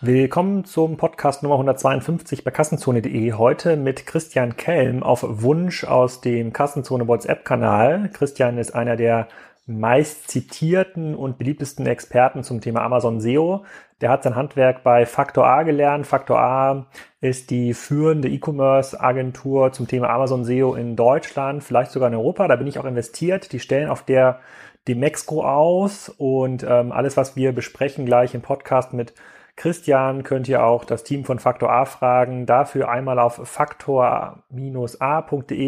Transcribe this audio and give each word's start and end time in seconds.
Willkommen 0.00 0.64
zum 0.64 0.96
Podcast 0.96 1.42
Nummer 1.42 1.56
152 1.56 2.44
bei 2.44 2.52
Kassenzone.de. 2.52 3.32
Heute 3.32 3.76
mit 3.76 4.06
Christian 4.06 4.56
Kelm 4.56 5.02
auf 5.02 5.24
Wunsch 5.26 5.82
aus 5.82 6.20
dem 6.20 6.52
Kassenzone 6.52 7.08
WhatsApp-Kanal. 7.08 8.08
Christian 8.12 8.58
ist 8.58 8.76
einer 8.76 8.94
der 8.94 9.26
meist 9.66 10.30
zitierten 10.30 11.16
und 11.16 11.36
beliebtesten 11.36 11.84
Experten 11.84 12.44
zum 12.44 12.60
Thema 12.60 12.82
Amazon 12.82 13.20
SEO. 13.20 13.64
Der 14.00 14.10
hat 14.10 14.22
sein 14.22 14.36
Handwerk 14.36 14.84
bei 14.84 15.04
Factor 15.04 15.44
A 15.48 15.64
gelernt. 15.64 16.06
Factor 16.06 16.38
A 16.38 16.86
ist 17.20 17.50
die 17.50 17.74
führende 17.74 18.28
E-Commerce-Agentur 18.28 19.72
zum 19.72 19.88
Thema 19.88 20.10
Amazon 20.10 20.44
SEO 20.44 20.76
in 20.76 20.94
Deutschland, 20.94 21.64
vielleicht 21.64 21.90
sogar 21.90 22.08
in 22.08 22.14
Europa. 22.14 22.46
Da 22.46 22.54
bin 22.54 22.68
ich 22.68 22.78
auch 22.78 22.84
investiert. 22.84 23.50
Die 23.50 23.58
stellen 23.58 23.88
auf 23.88 24.04
der 24.04 24.38
Demexco 24.86 25.42
aus 25.42 26.08
und 26.08 26.62
ähm, 26.62 26.92
alles, 26.92 27.16
was 27.16 27.34
wir 27.34 27.52
besprechen, 27.52 28.06
gleich 28.06 28.32
im 28.34 28.42
Podcast 28.42 28.94
mit 28.94 29.12
Christian 29.58 30.22
könnt 30.22 30.48
ihr 30.48 30.64
auch 30.64 30.84
das 30.84 31.02
Team 31.02 31.24
von 31.24 31.40
Faktor 31.40 31.72
A 31.72 31.84
fragen. 31.84 32.46
Dafür 32.46 32.88
einmal 32.88 33.18
auf 33.18 33.40
faktor-a.de 33.42 34.42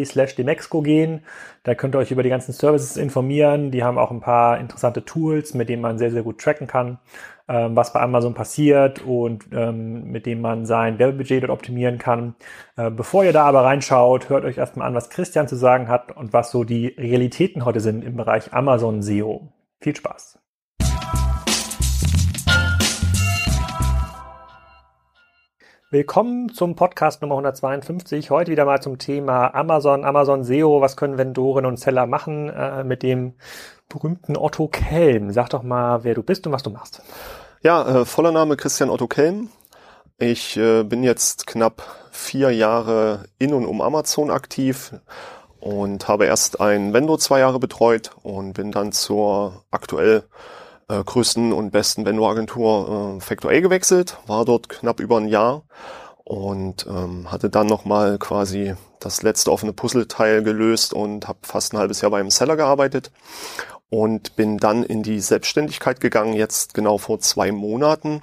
slash 0.04 0.36
demexco 0.36 0.80
gehen. 0.80 1.24
Da 1.64 1.74
könnt 1.74 1.96
ihr 1.96 1.98
euch 1.98 2.12
über 2.12 2.22
die 2.22 2.28
ganzen 2.28 2.52
Services 2.52 2.96
informieren. 2.96 3.72
Die 3.72 3.82
haben 3.82 3.98
auch 3.98 4.12
ein 4.12 4.20
paar 4.20 4.60
interessante 4.60 5.04
Tools, 5.04 5.54
mit 5.54 5.68
denen 5.68 5.82
man 5.82 5.98
sehr, 5.98 6.12
sehr 6.12 6.22
gut 6.22 6.40
tracken 6.40 6.68
kann, 6.68 7.00
ähm, 7.48 7.74
was 7.74 7.92
bei 7.92 7.98
Amazon 8.00 8.32
passiert 8.32 9.02
und 9.02 9.46
ähm, 9.50 10.04
mit 10.04 10.24
dem 10.24 10.40
man 10.40 10.66
sein 10.66 11.00
Werbebudget 11.00 11.42
dort 11.42 11.50
optimieren 11.50 11.98
kann. 11.98 12.36
Äh, 12.76 12.92
bevor 12.92 13.24
ihr 13.24 13.32
da 13.32 13.44
aber 13.44 13.64
reinschaut, 13.64 14.28
hört 14.28 14.44
euch 14.44 14.58
erstmal 14.58 14.86
an, 14.86 14.94
was 14.94 15.10
Christian 15.10 15.48
zu 15.48 15.56
sagen 15.56 15.88
hat 15.88 16.16
und 16.16 16.32
was 16.32 16.52
so 16.52 16.62
die 16.62 16.86
Realitäten 16.96 17.64
heute 17.64 17.80
sind 17.80 18.04
im 18.04 18.16
Bereich 18.16 18.54
Amazon 18.54 19.02
SEO. 19.02 19.48
Viel 19.80 19.96
Spaß! 19.96 20.39
Willkommen 25.92 26.54
zum 26.54 26.76
Podcast 26.76 27.20
Nummer 27.20 27.34
152. 27.34 28.30
Heute 28.30 28.52
wieder 28.52 28.64
mal 28.64 28.80
zum 28.80 28.98
Thema 28.98 29.52
Amazon, 29.56 30.04
Amazon 30.04 30.44
SEO. 30.44 30.80
Was 30.80 30.96
können 30.96 31.18
Vendoren 31.18 31.66
und 31.66 31.80
Seller 31.80 32.06
machen 32.06 32.48
äh, 32.48 32.84
mit 32.84 33.02
dem 33.02 33.34
berühmten 33.88 34.36
Otto 34.36 34.68
Kelm? 34.68 35.32
Sag 35.32 35.50
doch 35.50 35.64
mal, 35.64 36.04
wer 36.04 36.14
du 36.14 36.22
bist 36.22 36.46
und 36.46 36.52
was 36.52 36.62
du 36.62 36.70
machst. 36.70 37.02
Ja, 37.62 38.02
äh, 38.02 38.04
voller 38.04 38.30
Name 38.30 38.56
Christian 38.56 38.88
Otto 38.88 39.08
Kelm. 39.08 39.48
Ich 40.16 40.56
äh, 40.56 40.84
bin 40.84 41.02
jetzt 41.02 41.48
knapp 41.48 41.82
vier 42.12 42.52
Jahre 42.52 43.24
in 43.40 43.52
und 43.52 43.66
um 43.66 43.80
Amazon 43.80 44.30
aktiv 44.30 44.94
und 45.58 46.06
habe 46.06 46.26
erst 46.26 46.60
ein 46.60 46.92
Vendor 46.92 47.18
zwei 47.18 47.40
Jahre 47.40 47.58
betreut 47.58 48.12
und 48.22 48.52
bin 48.52 48.70
dann 48.70 48.92
zur 48.92 49.64
aktuell 49.72 50.22
äh, 50.90 51.04
größten 51.04 51.52
und 51.52 51.70
besten 51.70 52.04
Vendor-Agentur 52.04 53.16
äh, 53.16 53.20
Factor 53.20 53.50
A 53.50 53.60
gewechselt, 53.60 54.18
war 54.26 54.44
dort 54.44 54.68
knapp 54.68 55.00
über 55.00 55.18
ein 55.18 55.28
Jahr 55.28 55.62
und 56.24 56.86
ähm, 56.86 57.30
hatte 57.30 57.48
dann 57.48 57.66
nochmal 57.66 58.18
quasi 58.18 58.74
das 58.98 59.22
letzte 59.22 59.52
offene 59.52 59.72
Puzzleteil 59.72 60.42
gelöst 60.42 60.92
und 60.92 61.28
habe 61.28 61.38
fast 61.42 61.72
ein 61.72 61.78
halbes 61.78 62.00
Jahr 62.00 62.10
beim 62.10 62.30
Seller 62.30 62.56
gearbeitet 62.56 63.10
und 63.88 64.36
bin 64.36 64.58
dann 64.58 64.84
in 64.84 65.02
die 65.02 65.20
Selbstständigkeit 65.20 66.00
gegangen, 66.00 66.34
jetzt 66.34 66.74
genau 66.74 66.98
vor 66.98 67.20
zwei 67.20 67.50
Monaten 67.52 68.22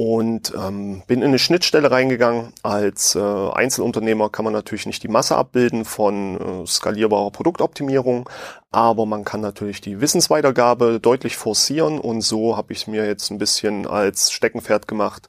und 0.00 0.54
ähm, 0.56 1.02
bin 1.08 1.20
in 1.20 1.28
eine 1.28 1.38
Schnittstelle 1.38 1.90
reingegangen. 1.90 2.54
Als 2.62 3.14
äh, 3.16 3.20
Einzelunternehmer 3.20 4.30
kann 4.30 4.46
man 4.46 4.54
natürlich 4.54 4.86
nicht 4.86 5.02
die 5.02 5.08
Masse 5.08 5.36
abbilden 5.36 5.84
von 5.84 6.62
äh, 6.62 6.66
skalierbarer 6.66 7.30
Produktoptimierung, 7.30 8.26
aber 8.70 9.04
man 9.04 9.24
kann 9.24 9.42
natürlich 9.42 9.82
die 9.82 10.00
Wissensweitergabe 10.00 11.00
deutlich 11.00 11.36
forcieren 11.36 11.98
und 11.98 12.22
so 12.22 12.56
habe 12.56 12.72
ich 12.72 12.86
mir 12.86 13.04
jetzt 13.04 13.30
ein 13.30 13.36
bisschen 13.36 13.86
als 13.86 14.32
Steckenpferd 14.32 14.88
gemacht, 14.88 15.28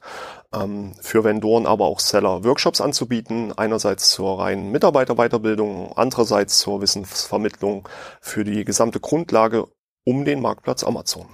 ähm, 0.54 0.94
für 1.02 1.22
Vendoren, 1.22 1.66
aber 1.66 1.84
auch 1.84 2.00
Seller 2.00 2.42
Workshops 2.42 2.80
anzubieten. 2.80 3.52
Einerseits 3.54 4.08
zur 4.08 4.38
reinen 4.38 4.70
Mitarbeiterweiterbildung, 4.70 5.92
andererseits 5.96 6.56
zur 6.60 6.80
Wissensvermittlung 6.80 7.86
für 8.22 8.42
die 8.42 8.64
gesamte 8.64 9.00
Grundlage 9.00 9.66
um 10.04 10.24
den 10.24 10.40
Marktplatz 10.40 10.82
Amazon. 10.82 11.26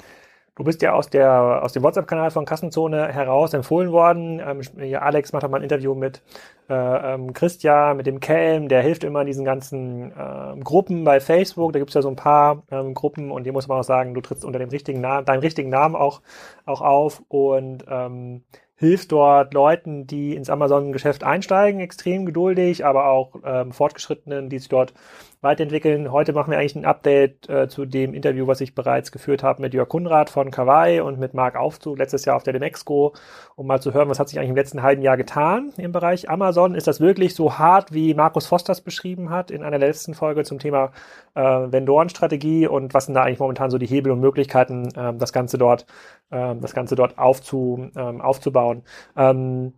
Du 0.59 0.65
bist 0.65 0.83
ja 0.83 0.93
aus, 0.93 1.09
der, 1.09 1.63
aus 1.63 1.73
dem 1.73 1.85
WhatsApp-Kanal 1.85 2.33
von 2.33 2.45
Kassenzone 2.45 3.13
heraus 3.13 3.55
empfohlen 3.55 3.93
worden. 3.93 4.43
Ähm, 4.45 4.97
Alex 4.97 5.33
macht 5.33 5.49
mal 5.49 5.59
ein 5.59 5.63
Interview 5.63 5.95
mit 5.95 6.21
äh, 6.69 6.75
ähm, 6.75 7.33
Christian, 7.33 7.97
mit 7.97 8.09
dem 8.09 8.19
Kelm, 8.19 8.69
der 8.69 8.83
hilft 8.83 9.05
immer 9.05 9.25
diesen 9.25 9.45
ganzen 9.45 10.11
äh, 10.11 10.59
Gruppen 10.65 11.05
bei 11.05 11.21
Facebook. 11.21 11.73
Da 11.73 11.79
gibt's 11.79 11.95
ja 11.95 12.03
so 12.03 12.09
ein 12.09 12.17
paar 12.17 12.65
ähm, 12.73 12.93
Gruppen 12.93 13.31
und 13.31 13.45
hier 13.45 13.53
muss 13.53 13.69
man 13.69 13.79
auch 13.79 13.85
sagen, 13.85 14.15
du 14.15 14.21
trittst 14.21 14.45
unter 14.45 14.59
dem 14.59 14.69
richtigen 14.71 15.01
Namen, 15.01 15.25
deinem 15.25 15.43
richtigen 15.43 15.71
Namen 15.71 15.95
auch, 15.95 16.23
auch 16.67 16.81
auf 16.81 17.23
und 17.29 17.85
ähm, 17.89 18.43
hilft 18.75 19.13
dort 19.13 19.55
Leuten, 19.55 20.09
die 20.09 20.35
ins 20.35 20.51
Amazon-Geschäft 20.51 21.23
einsteigen, 21.23 21.81
extrem 21.81 22.27
geduldig, 22.27 22.85
aber 22.85 23.07
auch 23.07 23.37
ähm, 23.45 23.71
Fortgeschrittenen, 23.71 24.49
die 24.49 24.59
sich 24.59 24.69
dort 24.69 24.93
weiterentwickeln. 25.41 26.11
Heute 26.11 26.33
machen 26.33 26.51
wir 26.51 26.59
eigentlich 26.59 26.75
ein 26.75 26.85
Update 26.85 27.49
äh, 27.49 27.69
zu 27.69 27.85
dem 27.85 28.13
Interview, 28.13 28.47
was 28.47 28.61
ich 28.61 28.75
bereits 28.75 29.13
geführt 29.13 29.43
habe 29.43 29.63
mit 29.63 29.73
Jörg 29.73 29.89
Kunrad 29.89 30.31
von 30.31 30.51
Kawaii 30.51 31.01
und 31.01 31.19
mit 31.19 31.35
Marc 31.35 31.57
Aufzug 31.57 31.99
letztes 31.99 32.25
Jahr 32.25 32.37
auf 32.37 32.43
der 32.43 32.53
Demexco, 32.53 33.15
um 33.55 33.67
mal 33.67 33.81
zu 33.81 33.95
hören, 33.95 34.09
was 34.09 34.19
hat 34.19 34.29
sich 34.29 34.39
eigentlich 34.39 34.51
im 34.51 34.57
letzten 34.57 34.83
halben 34.83 35.03
Jahr 35.03 35.17
getan 35.17 35.73
im 35.77 35.93
Bereich 35.93 36.29
Amazon. 36.29 36.75
Ist 36.75 36.89
das 36.89 37.01
wirklich 37.01 37.35
so 37.35 37.59
hart, 37.59 37.93
wie 37.93 38.15
Markus 38.15 38.47
Fosters 38.47 38.81
beschrieben 38.81 39.31
hat 39.31 39.51
in 39.51 39.63
einer 39.63 39.79
letzten 39.79 40.15
Folge 40.15 40.43
zum 40.43 40.59
Thema 40.59 40.93
äh, 41.35 41.41
Vendorenstrategie 41.41 42.67
und 42.67 42.95
was 42.95 43.07
sind 43.07 43.15
da 43.15 43.23
eigentlich 43.23 43.39
momentan 43.39 43.71
so 43.71 43.79
die 43.79 43.87
Hebel 43.87 44.13
und 44.13 44.21
Möglichkeiten, 44.21 44.89
äh, 44.97 45.15
das 45.15 45.33
Ganze 45.33 45.57
dort, 45.57 45.87
äh, 46.31 46.57
das 46.57 46.75
Ganze 46.75 46.97
dort 46.97 47.19
aufzu, 47.19 47.91
äh, 47.95 48.01
aufzubauen. 48.01 48.83
Ähm, 49.17 49.75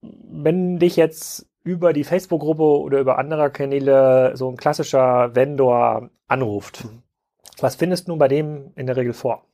wenn 0.00 0.78
dich 0.78 0.96
jetzt 0.96 1.46
über 1.66 1.92
die 1.92 2.04
Facebook-Gruppe 2.04 2.62
oder 2.62 3.00
über 3.00 3.18
andere 3.18 3.50
Kanäle 3.50 4.36
so 4.36 4.48
ein 4.48 4.56
klassischer 4.56 5.34
Vendor 5.34 6.10
anruft. 6.28 6.84
Mhm. 6.84 7.02
Was 7.58 7.74
findest 7.74 8.06
du 8.06 8.16
bei 8.16 8.28
dem 8.28 8.72
in 8.76 8.86
der 8.86 8.96
Regel 8.96 9.12
vor? 9.12 9.45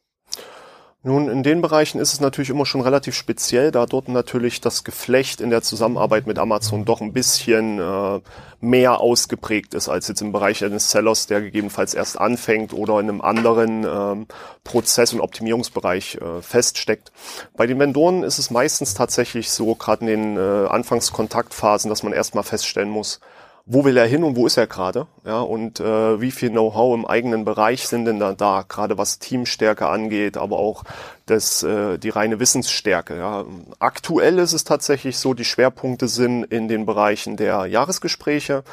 Nun, 1.04 1.28
in 1.28 1.42
den 1.42 1.62
Bereichen 1.62 1.98
ist 2.00 2.12
es 2.12 2.20
natürlich 2.20 2.50
immer 2.50 2.64
schon 2.64 2.80
relativ 2.80 3.16
speziell, 3.16 3.72
da 3.72 3.86
dort 3.86 4.06
natürlich 4.06 4.60
das 4.60 4.84
Geflecht 4.84 5.40
in 5.40 5.50
der 5.50 5.60
Zusammenarbeit 5.60 6.28
mit 6.28 6.38
Amazon 6.38 6.84
doch 6.84 7.00
ein 7.00 7.12
bisschen 7.12 7.80
äh, 7.80 8.20
mehr 8.60 9.00
ausgeprägt 9.00 9.74
ist 9.74 9.88
als 9.88 10.06
jetzt 10.06 10.22
im 10.22 10.30
Bereich 10.30 10.64
eines 10.64 10.92
Sellers, 10.92 11.26
der 11.26 11.40
gegebenenfalls 11.40 11.94
erst 11.94 12.20
anfängt 12.20 12.72
oder 12.72 13.00
in 13.00 13.08
einem 13.08 13.20
anderen 13.20 13.84
ähm, 13.84 14.26
Prozess- 14.62 15.12
und 15.12 15.20
Optimierungsbereich 15.20 16.18
äh, 16.20 16.40
feststeckt. 16.40 17.10
Bei 17.56 17.66
den 17.66 17.80
Vendoren 17.80 18.22
ist 18.22 18.38
es 18.38 18.52
meistens 18.52 18.94
tatsächlich 18.94 19.50
so, 19.50 19.74
gerade 19.74 20.08
in 20.08 20.36
den 20.36 20.36
äh, 20.36 20.68
Anfangskontaktphasen, 20.68 21.88
dass 21.88 22.04
man 22.04 22.12
erstmal 22.12 22.44
feststellen 22.44 22.90
muss, 22.90 23.18
wo 23.64 23.84
will 23.84 23.96
er 23.96 24.06
hin 24.06 24.24
und 24.24 24.36
wo 24.36 24.46
ist 24.46 24.56
er 24.56 24.66
gerade? 24.66 25.06
Ja, 25.24 25.40
und 25.40 25.78
äh, 25.78 26.20
wie 26.20 26.32
viel 26.32 26.50
Know-how 26.50 26.94
im 26.94 27.06
eigenen 27.06 27.44
Bereich 27.44 27.86
sind 27.86 28.06
denn 28.06 28.18
da 28.18 28.32
da, 28.32 28.64
gerade 28.68 28.98
was 28.98 29.18
Teamstärke 29.18 29.86
angeht, 29.86 30.36
aber 30.36 30.58
auch 30.58 30.84
das, 31.26 31.62
äh, 31.62 31.98
die 31.98 32.08
reine 32.08 32.40
Wissensstärke. 32.40 33.16
Ja. 33.16 33.44
Aktuell 33.78 34.38
ist 34.38 34.52
es 34.52 34.64
tatsächlich 34.64 35.18
so, 35.18 35.32
die 35.34 35.44
Schwerpunkte 35.44 36.08
sind 36.08 36.44
in 36.44 36.66
den 36.66 36.86
Bereichen 36.86 37.36
der 37.36 37.66
Jahresgespräche 37.66 38.64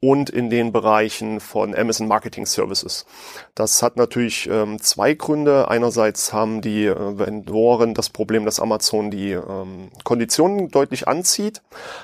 und 0.00 0.28
in 0.28 0.50
den 0.50 0.72
Bereichen 0.72 1.40
von 1.40 1.74
Amazon 1.74 2.06
Marketing 2.06 2.44
Services. 2.44 3.06
Das 3.54 3.82
hat 3.82 3.96
natürlich 3.96 4.46
ähm, 4.46 4.78
zwei 4.80 5.14
Gründe. 5.14 5.68
Einerseits 5.68 6.34
haben 6.34 6.60
die 6.60 6.84
äh, 6.84 7.18
Vendoren 7.18 7.94
das 7.94 8.10
Problem, 8.10 8.44
dass 8.44 8.60
Amazon 8.60 9.10
die 9.10 9.32
ähm, 9.32 9.90
Konditionen 10.04 10.70
deutlich 10.70 11.08
anzieht, 11.08 11.62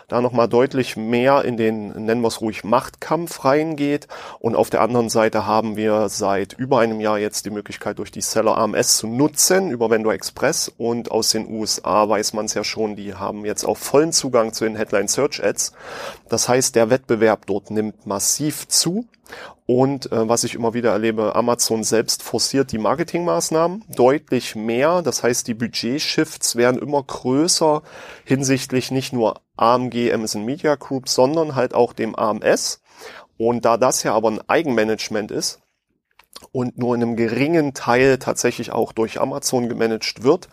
da 0.08 0.22
nochmal 0.22 0.48
deutlich 0.48 0.97
mehr 0.97 1.44
in 1.44 1.58
den, 1.58 1.88
nennen 1.88 2.22
wir 2.22 2.28
es 2.28 2.41
ruhig, 2.41 2.64
Machtkampf 2.64 3.44
reingeht. 3.44 4.08
Und 4.38 4.56
auf 4.56 4.70
der 4.70 4.81
anderen 4.81 5.10
Seite 5.10 5.47
haben 5.47 5.76
wir 5.76 6.08
seit 6.08 6.54
über 6.54 6.78
einem 6.78 6.98
Jahr 6.98 7.19
jetzt 7.19 7.44
die 7.44 7.50
Möglichkeit, 7.50 7.98
durch 7.98 8.10
die 8.10 8.22
Seller 8.22 8.56
AMS 8.56 8.97
zu 8.97 9.06
nutzen, 9.06 9.70
über 9.70 9.90
Vendor 9.90 10.14
Express. 10.14 10.72
Und 10.78 11.11
aus 11.11 11.28
den 11.28 11.46
USA 11.46 12.08
weiß 12.08 12.32
man 12.32 12.46
es 12.46 12.55
ja 12.55 12.64
schon, 12.64 12.96
die 12.96 13.14
haben 13.14 13.44
jetzt 13.44 13.64
auch 13.64 13.76
vollen 13.76 14.12
Zugang 14.12 14.55
zu 14.55 14.64
den 14.64 14.76
Headline 14.76 15.08
Search 15.08 15.44
Ads. 15.44 15.75
Das 16.31 16.49
heißt, 16.49 16.75
der 16.75 16.88
Wettbewerb 16.88 17.44
dort 17.44 17.70
nimmt 17.70 17.81
nimmt 17.82 18.06
massiv 18.06 18.69
zu. 18.69 19.06
Und 19.67 20.11
äh, 20.12 20.29
was 20.29 20.44
ich 20.44 20.55
immer 20.55 20.75
wieder 20.75 20.90
erlebe, 20.90 21.34
Amazon 21.34 21.84
selbst 21.84 22.23
forciert 22.23 22.73
die 22.73 22.79
Marketingmaßnahmen 22.79 23.84
deutlich 23.96 24.55
mehr. 24.55 25.02
Das 25.02 25.23
heißt, 25.23 25.46
die 25.46 25.55
Budget-Shifts 25.55 26.56
werden 26.56 26.81
immer 26.81 27.02
größer 27.02 27.82
hinsichtlich 28.25 28.90
nicht 28.90 29.12
nur 29.12 29.40
AMG 29.56 30.12
Amazon 30.12 30.44
Media 30.44 30.75
Group, 30.75 31.08
sondern 31.08 31.55
halt 31.55 31.75
auch 31.75 31.93
dem 31.93 32.14
AMS. 32.14 32.82
Und 33.38 33.64
da 33.64 33.76
das 33.76 34.02
ja 34.02 34.14
aber 34.14 34.31
ein 34.31 34.40
Eigenmanagement 34.49 35.31
ist 35.31 35.61
und 36.50 36.76
nur 36.76 36.94
in 36.94 37.02
einem 37.02 37.17
geringen 37.17 37.73
Teil 37.73 38.19
tatsächlich 38.19 38.73
auch 38.73 38.93
durch 38.93 39.20
Amazon 39.20 39.69
gemanagt 39.69 40.23
wird, 40.23 40.49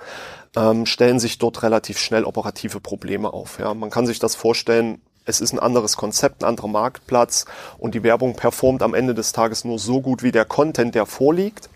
ähm, 0.56 0.86
stellen 0.86 1.20
sich 1.20 1.38
dort 1.38 1.64
relativ 1.64 2.00
schnell 2.00 2.24
operative 2.24 2.80
Probleme 2.80 3.34
auf. 3.34 3.60
Ja, 3.60 3.74
man 3.74 3.90
kann 3.90 4.06
sich 4.06 4.20
das 4.20 4.36
vorstellen, 4.36 5.02
es 5.30 5.42
ist 5.42 5.54
ein 5.54 5.60
anderes 5.60 5.96
Konzept, 5.96 6.44
ein 6.44 6.50
anderer 6.50 6.68
Marktplatz 6.68 7.46
und 7.78 7.94
die 7.94 8.04
Werbung 8.04 8.36
performt 8.36 8.82
am 8.82 8.96
Ende 8.96 9.14
des 9.14 9.32
Tages 9.32 9.64
nur 9.64 9.78
so 9.78 10.02
gut 10.02 10.24
wie 10.24 10.32
der 10.32 10.46
Content, 10.46 10.96
der 10.96 11.06
vorliegt. 11.06 11.70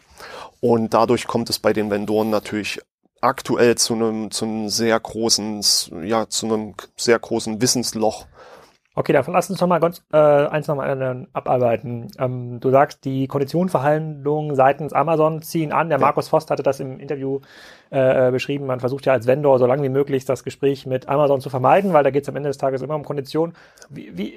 Und 0.60 0.94
dadurch 0.94 1.28
kommt 1.28 1.50
es 1.50 1.60
bei 1.60 1.72
den 1.72 1.92
Vendoren 1.92 2.30
natürlich 2.30 2.80
aktuell 3.22 3.76
zu 3.76 3.94
einem, 3.94 4.32
zu 4.32 4.46
einem 4.46 4.70
sehr 4.70 5.00
großen, 5.00 5.64
ja, 6.04 6.28
zu 6.28 6.48
einem 6.48 6.74
sehr 6.98 7.20
großen 7.20 7.62
Wissensloch 7.62 8.26
Okay, 8.96 9.12
dann 9.12 9.26
lass 9.30 9.50
uns 9.50 9.60
noch 9.60 9.68
mal 9.68 9.80
ganz 9.80 10.04
äh, 10.14 10.18
eins 10.18 10.68
noch 10.68 10.76
mal 10.76 11.02
äh, 11.02 11.26
abarbeiten. 11.34 12.12
Ähm, 12.20 12.60
du 12.60 12.70
sagst, 12.70 13.06
die 13.06 13.26
Konditionsverhandlungen 13.26 14.56
seitens 14.56 14.94
Amazon 14.94 15.42
ziehen 15.42 15.72
an. 15.72 15.90
Der 15.90 15.98
ja. 15.98 16.06
Markus 16.06 16.28
Vost 16.28 16.52
hatte 16.52 16.62
das 16.62 16.80
im 16.80 17.00
Interview 17.00 17.40
äh, 17.90 18.30
beschrieben. 18.30 18.68
Man 18.68 18.80
versucht 18.80 19.08
ja 19.08 19.14
als 19.14 19.26
Vendor 19.26 19.58
so 19.58 19.66
lange 19.66 19.82
wie 19.82 19.90
möglich 19.90 20.26
das 20.26 20.44
Gespräch 20.44 20.86
mit 20.86 21.10
Amazon 21.10 21.42
zu 21.42 21.50
vermeiden, 21.50 21.92
weil 21.94 22.04
da 22.04 22.12
geht 22.12 22.22
es 22.22 22.30
am 22.30 22.36
Ende 22.36 22.50
des 22.50 22.60
Tages 22.60 22.84
immer 22.84 22.94
um 22.94 23.04
Konditionen. 23.04 23.56
Wie, 23.90 24.16
wie, 24.16 24.36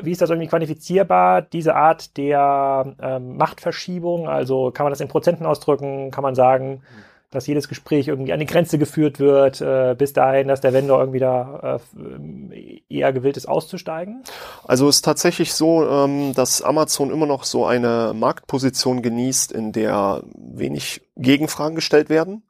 wie 0.00 0.12
ist 0.12 0.22
das 0.22 0.30
irgendwie 0.30 0.48
quantifizierbar, 0.48 1.42
diese 1.42 1.74
Art 1.74 2.16
der 2.16 2.94
ähm, 3.02 3.36
Machtverschiebung? 3.36 4.26
Also 4.26 4.70
kann 4.70 4.84
man 4.84 4.92
das 4.92 5.02
in 5.02 5.08
Prozenten 5.08 5.44
ausdrücken? 5.44 6.10
Kann 6.12 6.22
man 6.22 6.34
sagen, 6.34 6.80
mhm 6.80 7.07
dass 7.30 7.46
jedes 7.46 7.68
Gespräch 7.68 8.08
irgendwie 8.08 8.32
an 8.32 8.40
die 8.40 8.46
Grenze 8.46 8.78
geführt 8.78 9.20
wird, 9.20 9.60
äh, 9.60 9.94
bis 9.96 10.12
dahin, 10.12 10.48
dass 10.48 10.60
der 10.60 10.72
Vendor 10.72 11.00
irgendwie 11.00 11.18
da 11.18 11.80
äh, 11.98 12.80
eher 12.88 13.12
gewillt 13.12 13.36
ist, 13.36 13.46
auszusteigen? 13.46 14.22
Also 14.64 14.88
es 14.88 14.96
ist 14.96 15.04
tatsächlich 15.04 15.52
so, 15.52 15.86
ähm, 15.86 16.32
dass 16.34 16.62
Amazon 16.62 17.10
immer 17.10 17.26
noch 17.26 17.44
so 17.44 17.66
eine 17.66 18.12
Marktposition 18.14 19.02
genießt, 19.02 19.52
in 19.52 19.72
der 19.72 20.22
wenig 20.34 21.02
Gegenfragen 21.16 21.74
gestellt 21.74 22.08
werden 22.08 22.42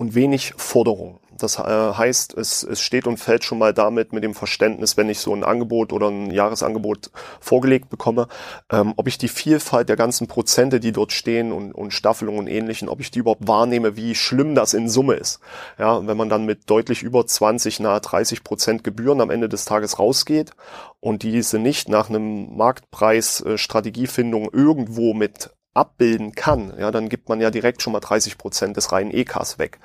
und 0.00 0.14
wenig 0.14 0.54
Forderungen. 0.56 1.18
Das 1.36 1.58
äh, 1.58 1.62
heißt, 1.62 2.32
es, 2.32 2.62
es 2.62 2.80
steht 2.80 3.06
und 3.06 3.18
fällt 3.18 3.44
schon 3.44 3.58
mal 3.58 3.74
damit 3.74 4.14
mit 4.14 4.24
dem 4.24 4.32
Verständnis, 4.32 4.96
wenn 4.96 5.10
ich 5.10 5.18
so 5.18 5.34
ein 5.34 5.44
Angebot 5.44 5.92
oder 5.92 6.08
ein 6.08 6.30
Jahresangebot 6.30 7.10
vorgelegt 7.38 7.90
bekomme, 7.90 8.26
ähm, 8.72 8.94
ob 8.96 9.08
ich 9.08 9.18
die 9.18 9.28
Vielfalt 9.28 9.90
der 9.90 9.96
ganzen 9.96 10.26
Prozente, 10.26 10.80
die 10.80 10.92
dort 10.92 11.12
stehen 11.12 11.52
und, 11.52 11.72
und 11.72 11.92
Staffelungen 11.92 12.40
und 12.40 12.46
ähnlichen, 12.46 12.88
ob 12.88 13.00
ich 13.00 13.10
die 13.10 13.18
überhaupt 13.18 13.46
wahrnehme, 13.46 13.94
wie 13.96 14.14
schlimm 14.14 14.54
das 14.54 14.72
in 14.72 14.88
Summe 14.88 15.14
ist. 15.14 15.40
Ja, 15.78 16.06
wenn 16.06 16.16
man 16.16 16.30
dann 16.30 16.46
mit 16.46 16.70
deutlich 16.70 17.02
über 17.02 17.26
20, 17.26 17.80
nahe 17.80 18.00
30 18.00 18.42
Prozent 18.42 18.84
Gebühren 18.84 19.20
am 19.20 19.28
Ende 19.28 19.50
des 19.50 19.66
Tages 19.66 19.98
rausgeht 19.98 20.52
und 21.00 21.22
diese 21.22 21.58
nicht 21.58 21.90
nach 21.90 22.08
einem 22.08 22.56
Marktpreis 22.56 23.42
äh, 23.42 23.58
Strategiefindung 23.58 24.48
irgendwo 24.50 25.12
mit 25.12 25.50
abbilden 25.74 26.32
kann, 26.32 26.72
ja, 26.78 26.90
dann 26.90 27.08
gibt 27.08 27.28
man 27.28 27.40
ja 27.40 27.50
direkt 27.50 27.82
schon 27.82 27.92
mal 27.92 28.00
30 28.00 28.38
Prozent 28.38 28.76
des 28.76 28.92
reinen 28.92 29.12
EKs 29.12 29.58
weg. 29.58 29.78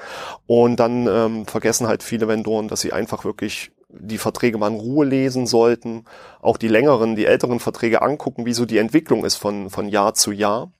Und 0.48 0.80
dann 0.80 1.08
ähm, 1.08 1.46
vergessen 1.46 1.88
halt 1.88 2.04
viele 2.04 2.28
Vendoren, 2.28 2.68
dass 2.68 2.82
sie 2.82 2.94
einfach 2.94 3.24
wirklich 3.24 3.72
die 3.90 4.18
Verträge 4.18 4.58
mal 4.58 4.72
in 4.72 4.80
Ruhe 4.80 5.06
lesen 5.06 5.48
sollten, 5.48 6.06
auch 6.42 6.58
die 6.58 6.68
längeren, 6.68 7.16
die 7.16 7.26
älteren 7.26 7.60
Verträge 7.60 8.02
angucken, 8.02 8.46
wie 8.46 8.54
so 8.54 8.66
die 8.66 8.78
Entwicklung 8.78 9.24
ist 9.24 9.36
von, 9.36 9.70
von 9.70 9.88
Jahr 9.88 10.14
zu 10.16 10.32
Jahr. 10.32 10.72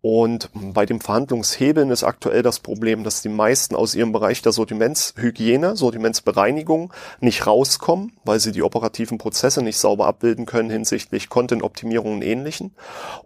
Und 0.00 0.50
bei 0.52 0.84
dem 0.84 1.00
Verhandlungshebeln 1.00 1.90
ist 1.90 2.04
aktuell 2.04 2.42
das 2.42 2.60
Problem, 2.60 3.04
dass 3.04 3.22
die 3.22 3.28
meisten 3.28 3.74
aus 3.74 3.94
ihrem 3.94 4.12
Bereich 4.12 4.42
der 4.42 4.52
Sortimentshygiene, 4.52 5.76
Sortimentsbereinigung 5.76 6.92
nicht 7.20 7.46
rauskommen, 7.46 8.12
weil 8.24 8.40
sie 8.40 8.52
die 8.52 8.62
operativen 8.62 9.18
Prozesse 9.18 9.62
nicht 9.62 9.78
sauber 9.78 10.06
abbilden 10.06 10.46
können 10.46 10.70
hinsichtlich 10.70 11.28
Content-Optimierung 11.28 12.14
und 12.14 12.22
ähnlichen. 12.22 12.74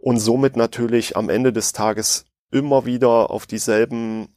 Und 0.01 0.19
somit 0.19 0.57
natürlich 0.57 1.17
am 1.17 1.31
Ende 1.31 1.53
des 1.53 1.73
Tages 1.73 2.27
immer 2.51 2.87
wieder 2.87 3.31
auf 3.31 3.47
dieselben 3.47 4.29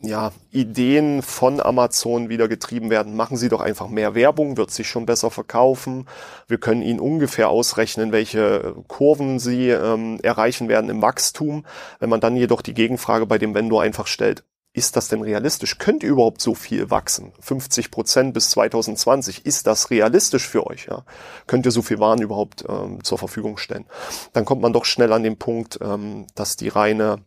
ja, 0.00 0.32
Ideen 0.50 1.22
von 1.22 1.60
Amazon 1.60 2.28
wieder 2.28 2.48
getrieben 2.48 2.90
werden. 2.90 3.16
Machen 3.16 3.36
Sie 3.36 3.48
doch 3.48 3.60
einfach 3.60 3.88
mehr 3.88 4.14
Werbung, 4.14 4.56
wird 4.56 4.70
sich 4.70 4.88
schon 4.88 5.06
besser 5.06 5.30
verkaufen. 5.30 6.06
Wir 6.46 6.58
können 6.58 6.82
Ihnen 6.82 7.00
ungefähr 7.00 7.48
ausrechnen, 7.48 8.12
welche 8.12 8.74
Kurven 8.86 9.38
Sie 9.38 9.70
ähm, 9.70 10.18
erreichen 10.22 10.68
werden 10.68 10.90
im 10.90 11.02
Wachstum. 11.02 11.66
Wenn 11.98 12.10
man 12.10 12.20
dann 12.20 12.36
jedoch 12.36 12.62
die 12.62 12.74
Gegenfrage 12.74 13.26
bei 13.26 13.38
dem 13.38 13.54
Vendor 13.54 13.82
einfach 13.82 14.06
stellt, 14.06 14.44
ist 14.74 14.96
das 14.96 15.08
denn 15.08 15.22
realistisch? 15.22 15.78
Könnt 15.78 16.02
ihr 16.02 16.10
überhaupt 16.10 16.40
so 16.40 16.54
viel 16.54 16.90
wachsen? 16.90 17.32
50 17.40 17.90
Prozent 17.90 18.34
bis 18.34 18.50
2020, 18.50 19.44
ist 19.44 19.66
das 19.66 19.90
realistisch 19.90 20.46
für 20.46 20.66
euch? 20.66 20.86
Ja? 20.86 21.04
Könnt 21.46 21.66
ihr 21.66 21.72
so 21.72 21.82
viel 21.82 21.98
Waren 21.98 22.22
überhaupt 22.22 22.64
ähm, 22.68 23.02
zur 23.02 23.18
Verfügung 23.18 23.56
stellen? 23.56 23.86
Dann 24.32 24.44
kommt 24.44 24.62
man 24.62 24.72
doch 24.72 24.84
schnell 24.84 25.12
an 25.12 25.24
den 25.24 25.38
Punkt, 25.38 25.78
ähm, 25.82 26.26
dass 26.34 26.56
die 26.56 26.68
reine 26.68 27.24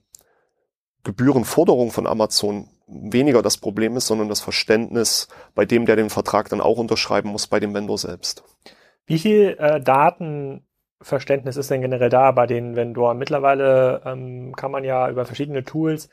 Gebührenforderung 1.03 1.91
von 1.91 2.07
Amazon 2.07 2.67
weniger 2.87 3.41
das 3.41 3.57
Problem 3.57 3.95
ist, 3.95 4.07
sondern 4.07 4.29
das 4.29 4.41
Verständnis 4.41 5.27
bei 5.55 5.65
dem, 5.65 5.85
der 5.85 5.95
den 5.95 6.09
Vertrag 6.09 6.49
dann 6.49 6.61
auch 6.61 6.77
unterschreiben 6.77 7.29
muss, 7.29 7.47
bei 7.47 7.59
dem 7.59 7.73
Vendor 7.73 7.97
selbst. 7.97 8.43
Wie 9.05 9.19
viel 9.19 9.55
äh, 9.59 9.81
Datenverständnis 9.81 11.57
ist 11.57 11.71
denn 11.71 11.81
generell 11.81 12.09
da 12.09 12.31
bei 12.31 12.47
den 12.47 12.75
Vendoren? 12.75 13.17
Mittlerweile 13.17 14.01
ähm, 14.05 14.53
kann 14.55 14.71
man 14.71 14.83
ja 14.83 15.09
über 15.09 15.25
verschiedene 15.25 15.63
Tools 15.63 16.09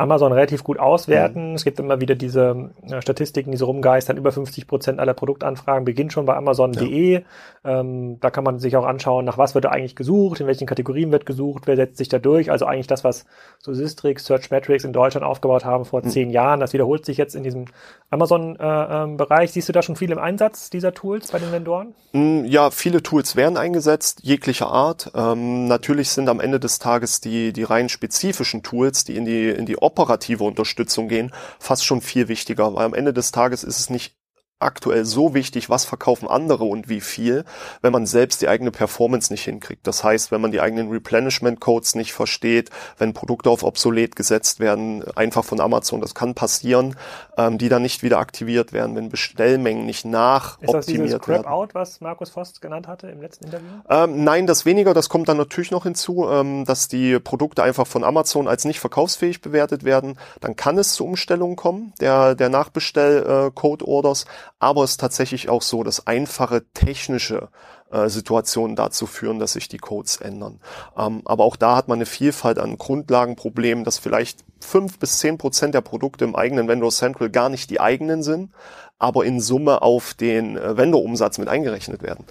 Amazon 0.00 0.32
relativ 0.32 0.64
gut 0.64 0.78
auswerten. 0.78 1.50
Mhm. 1.50 1.54
Es 1.54 1.64
gibt 1.64 1.78
immer 1.78 2.00
wieder 2.00 2.14
diese 2.14 2.70
äh, 2.88 3.00
Statistiken, 3.00 3.50
die 3.50 3.56
so 3.56 3.66
rumgeistern. 3.66 4.16
Über 4.16 4.32
50 4.32 4.66
Prozent 4.66 4.98
aller 4.98 5.14
Produktanfragen 5.14 5.84
beginnen 5.84 6.10
schon 6.10 6.26
bei 6.26 6.34
Amazon.de. 6.34 7.12
Ja. 7.12 7.80
Ähm, 7.80 8.18
da 8.20 8.30
kann 8.30 8.44
man 8.44 8.58
sich 8.58 8.76
auch 8.76 8.86
anschauen, 8.86 9.24
nach 9.24 9.38
was 9.38 9.54
wird 9.54 9.66
da 9.66 9.70
eigentlich 9.70 9.96
gesucht, 9.96 10.40
in 10.40 10.46
welchen 10.46 10.66
Kategorien 10.66 11.12
wird 11.12 11.26
gesucht, 11.26 11.66
wer 11.66 11.76
setzt 11.76 11.98
sich 11.98 12.08
da 12.08 12.18
durch. 12.18 12.50
Also 12.50 12.66
eigentlich 12.66 12.86
das, 12.86 13.04
was 13.04 13.26
so 13.58 13.74
Systrix, 13.74 14.24
Searchmetrics 14.24 14.84
in 14.84 14.92
Deutschland 14.92 15.26
aufgebaut 15.26 15.64
haben 15.64 15.84
vor 15.84 16.02
mhm. 16.02 16.08
zehn 16.08 16.30
Jahren, 16.30 16.60
das 16.60 16.72
wiederholt 16.72 17.04
sich 17.04 17.18
jetzt 17.18 17.34
in 17.34 17.42
diesem 17.42 17.66
Amazon-Bereich. 18.10 19.40
Äh, 19.40 19.44
ähm, 19.44 19.48
Siehst 19.52 19.68
du 19.68 19.72
da 19.72 19.82
schon 19.82 19.96
viel 19.96 20.10
im 20.10 20.18
Einsatz 20.18 20.70
dieser 20.70 20.94
Tools 20.94 21.32
bei 21.32 21.38
den 21.38 21.52
Vendoren? 21.52 21.94
Mm, 22.12 22.44
ja, 22.44 22.70
viele 22.70 23.02
Tools 23.02 23.36
werden 23.36 23.56
eingesetzt, 23.56 24.20
jeglicher 24.22 24.68
Art. 24.68 25.12
Ähm, 25.14 25.66
natürlich 25.66 26.10
sind 26.10 26.28
am 26.28 26.40
Ende 26.40 26.58
des 26.58 26.78
Tages 26.78 27.20
die, 27.20 27.52
die 27.52 27.62
rein 27.62 27.88
spezifischen 27.88 28.62
Tools, 28.62 29.04
die 29.04 29.16
in 29.16 29.24
die, 29.24 29.48
in 29.48 29.66
die 29.66 29.76
operative 29.90 30.44
Unterstützung 30.44 31.08
gehen, 31.08 31.32
fast 31.58 31.84
schon 31.84 32.00
viel 32.00 32.28
wichtiger, 32.28 32.74
weil 32.74 32.84
am 32.84 32.94
Ende 32.94 33.12
des 33.12 33.32
Tages 33.32 33.64
ist 33.64 33.80
es 33.80 33.90
nicht 33.90 34.19
aktuell 34.60 35.04
so 35.04 35.34
wichtig, 35.34 35.70
was 35.70 35.84
verkaufen 35.84 36.28
andere 36.28 36.64
und 36.64 36.88
wie 36.88 37.00
viel, 37.00 37.44
wenn 37.82 37.92
man 37.92 38.06
selbst 38.06 38.42
die 38.42 38.48
eigene 38.48 38.70
Performance 38.70 39.32
nicht 39.32 39.44
hinkriegt. 39.44 39.86
Das 39.86 40.04
heißt, 40.04 40.30
wenn 40.30 40.40
man 40.40 40.52
die 40.52 40.60
eigenen 40.60 40.90
Replenishment-Codes 40.90 41.94
nicht 41.94 42.12
versteht, 42.12 42.70
wenn 42.98 43.14
Produkte 43.14 43.50
auf 43.50 43.62
obsolet 43.62 44.16
gesetzt 44.16 44.60
werden, 44.60 45.04
einfach 45.16 45.44
von 45.44 45.60
Amazon, 45.60 46.00
das 46.00 46.14
kann 46.14 46.34
passieren, 46.34 46.96
ähm, 47.36 47.58
die 47.58 47.68
dann 47.68 47.82
nicht 47.82 48.02
wieder 48.02 48.18
aktiviert 48.18 48.72
werden, 48.72 48.96
wenn 48.96 49.08
Bestellmengen 49.08 49.86
nicht 49.86 50.04
nachoptimiert 50.04 50.62
werden. 50.62 50.78
Ist 50.78 50.88
das 50.88 51.20
dieses 51.20 51.20
Crap 51.20 51.46
Out, 51.46 51.74
was 51.74 52.00
Markus 52.00 52.30
Vost 52.30 52.60
genannt 52.60 52.86
hatte 52.86 53.08
im 53.08 53.20
letzten 53.20 53.46
Interview? 53.46 53.66
Ähm, 53.88 54.24
nein, 54.24 54.46
das 54.46 54.66
weniger, 54.66 54.94
das 54.94 55.08
kommt 55.08 55.28
dann 55.28 55.36
natürlich 55.36 55.70
noch 55.70 55.84
hinzu, 55.84 56.28
ähm, 56.28 56.64
dass 56.64 56.88
die 56.88 57.18
Produkte 57.18 57.62
einfach 57.62 57.86
von 57.86 58.04
Amazon 58.04 58.46
als 58.46 58.64
nicht 58.64 58.80
verkaufsfähig 58.80 59.40
bewertet 59.40 59.84
werden. 59.84 60.18
Dann 60.40 60.56
kann 60.56 60.78
es 60.78 60.94
zu 60.94 61.04
Umstellungen 61.04 61.56
kommen, 61.56 61.92
der, 62.00 62.34
der 62.34 62.48
Nachbestell-Code-Orders, 62.48 64.26
aber 64.58 64.84
es 64.84 64.92
ist 64.92 65.00
tatsächlich 65.00 65.48
auch 65.48 65.62
so, 65.62 65.82
dass 65.82 66.06
einfache 66.06 66.64
technische 66.72 67.48
äh, 67.90 68.08
Situationen 68.08 68.76
dazu 68.76 69.06
führen, 69.06 69.38
dass 69.38 69.54
sich 69.54 69.68
die 69.68 69.78
Codes 69.78 70.16
ändern. 70.16 70.60
Ähm, 70.96 71.22
aber 71.24 71.44
auch 71.44 71.56
da 71.56 71.76
hat 71.76 71.88
man 71.88 71.98
eine 71.98 72.06
Vielfalt 72.06 72.58
an 72.58 72.78
Grundlagenproblemen, 72.78 73.84
dass 73.84 73.98
vielleicht 73.98 74.44
fünf 74.60 74.98
bis 74.98 75.18
zehn 75.18 75.38
Prozent 75.38 75.74
der 75.74 75.80
Produkte 75.80 76.24
im 76.24 76.36
eigenen 76.36 76.68
Vendor 76.68 76.90
Central 76.90 77.30
gar 77.30 77.48
nicht 77.48 77.70
die 77.70 77.80
eigenen 77.80 78.22
sind, 78.22 78.52
aber 79.00 79.24
in 79.24 79.40
Summe 79.40 79.82
auf 79.82 80.14
den 80.14 80.56
äh, 80.56 80.76
Vendor-Umsatz 80.76 81.38
mit 81.38 81.48
eingerechnet 81.48 82.02
werden. 82.02 82.26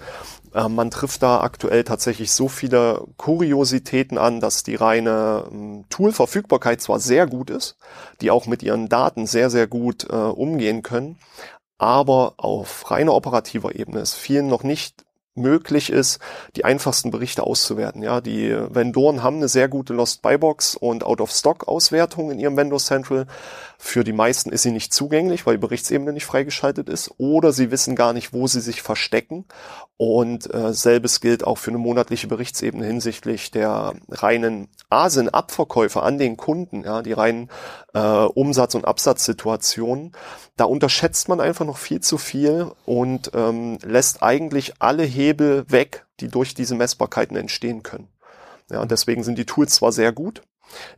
Äh, 0.54 0.68
man 0.68 0.90
trifft 0.90 1.22
da 1.22 1.40
aktuell 1.40 1.84
tatsächlich 1.84 2.32
so 2.32 2.48
viele 2.48 3.04
Kuriositäten 3.16 4.18
an, 4.18 4.40
dass 4.40 4.62
die 4.62 4.76
reine 4.76 5.44
ähm, 5.50 5.84
Tool-Verfügbarkeit 5.90 6.80
zwar 6.80 7.00
sehr 7.00 7.26
gut 7.26 7.50
ist, 7.50 7.76
die 8.20 8.30
auch 8.30 8.46
mit 8.46 8.62
ihren 8.62 8.88
Daten 8.88 9.26
sehr, 9.26 9.50
sehr 9.50 9.66
gut 9.66 10.06
äh, 10.08 10.14
umgehen 10.14 10.82
können, 10.82 11.18
aber 11.80 12.34
auf 12.36 12.90
reiner 12.90 13.14
operativer 13.14 13.74
Ebene 13.74 14.00
es 14.00 14.12
vielen 14.12 14.48
noch 14.48 14.62
nicht 14.62 15.06
möglich 15.34 15.88
ist, 15.90 16.18
die 16.56 16.66
einfachsten 16.66 17.10
Berichte 17.10 17.42
auszuwerten. 17.42 18.02
Ja, 18.02 18.20
die 18.20 18.50
Vendoren 18.50 19.22
haben 19.22 19.36
eine 19.36 19.48
sehr 19.48 19.68
gute 19.68 19.94
Lost 19.94 20.20
Buy 20.20 20.36
Box 20.36 20.76
und 20.76 21.04
Out 21.04 21.22
of 21.22 21.30
Stock 21.30 21.68
Auswertung 21.68 22.30
in 22.30 22.38
ihrem 22.38 22.56
Vendor 22.56 22.80
Central. 22.80 23.26
Für 23.82 24.04
die 24.04 24.12
meisten 24.12 24.52
ist 24.52 24.60
sie 24.60 24.72
nicht 24.72 24.92
zugänglich, 24.92 25.46
weil 25.46 25.54
die 25.54 25.60
Berichtsebene 25.66 26.12
nicht 26.12 26.26
freigeschaltet 26.26 26.90
ist 26.90 27.14
oder 27.16 27.50
sie 27.50 27.70
wissen 27.70 27.96
gar 27.96 28.12
nicht, 28.12 28.34
wo 28.34 28.46
sie 28.46 28.60
sich 28.60 28.82
verstecken. 28.82 29.46
Und 29.96 30.52
äh, 30.52 30.74
selbes 30.74 31.22
gilt 31.22 31.44
auch 31.44 31.56
für 31.56 31.70
eine 31.70 31.78
monatliche 31.78 32.26
Berichtsebene 32.26 32.84
hinsichtlich 32.84 33.50
der 33.50 33.94
reinen 34.10 34.68
ASIN-Abverkäufe 34.90 36.02
an 36.02 36.18
den 36.18 36.36
Kunden, 36.36 36.84
ja, 36.84 37.00
die 37.00 37.14
reinen 37.14 37.48
äh, 37.94 37.98
Umsatz- 37.98 38.74
und 38.74 38.84
Absatzsituationen. 38.84 40.12
Da 40.58 40.66
unterschätzt 40.66 41.30
man 41.30 41.40
einfach 41.40 41.64
noch 41.64 41.78
viel 41.78 42.00
zu 42.00 42.18
viel 42.18 42.70
und 42.84 43.30
ähm, 43.34 43.78
lässt 43.82 44.22
eigentlich 44.22 44.74
alle 44.78 45.04
Hebel 45.04 45.64
weg, 45.68 46.04
die 46.20 46.28
durch 46.28 46.52
diese 46.52 46.74
Messbarkeiten 46.74 47.34
entstehen 47.34 47.82
können. 47.82 48.08
Ja, 48.70 48.82
und 48.82 48.90
deswegen 48.90 49.22
sind 49.22 49.38
die 49.38 49.46
Tools 49.46 49.74
zwar 49.74 49.90
sehr 49.90 50.12
gut, 50.12 50.42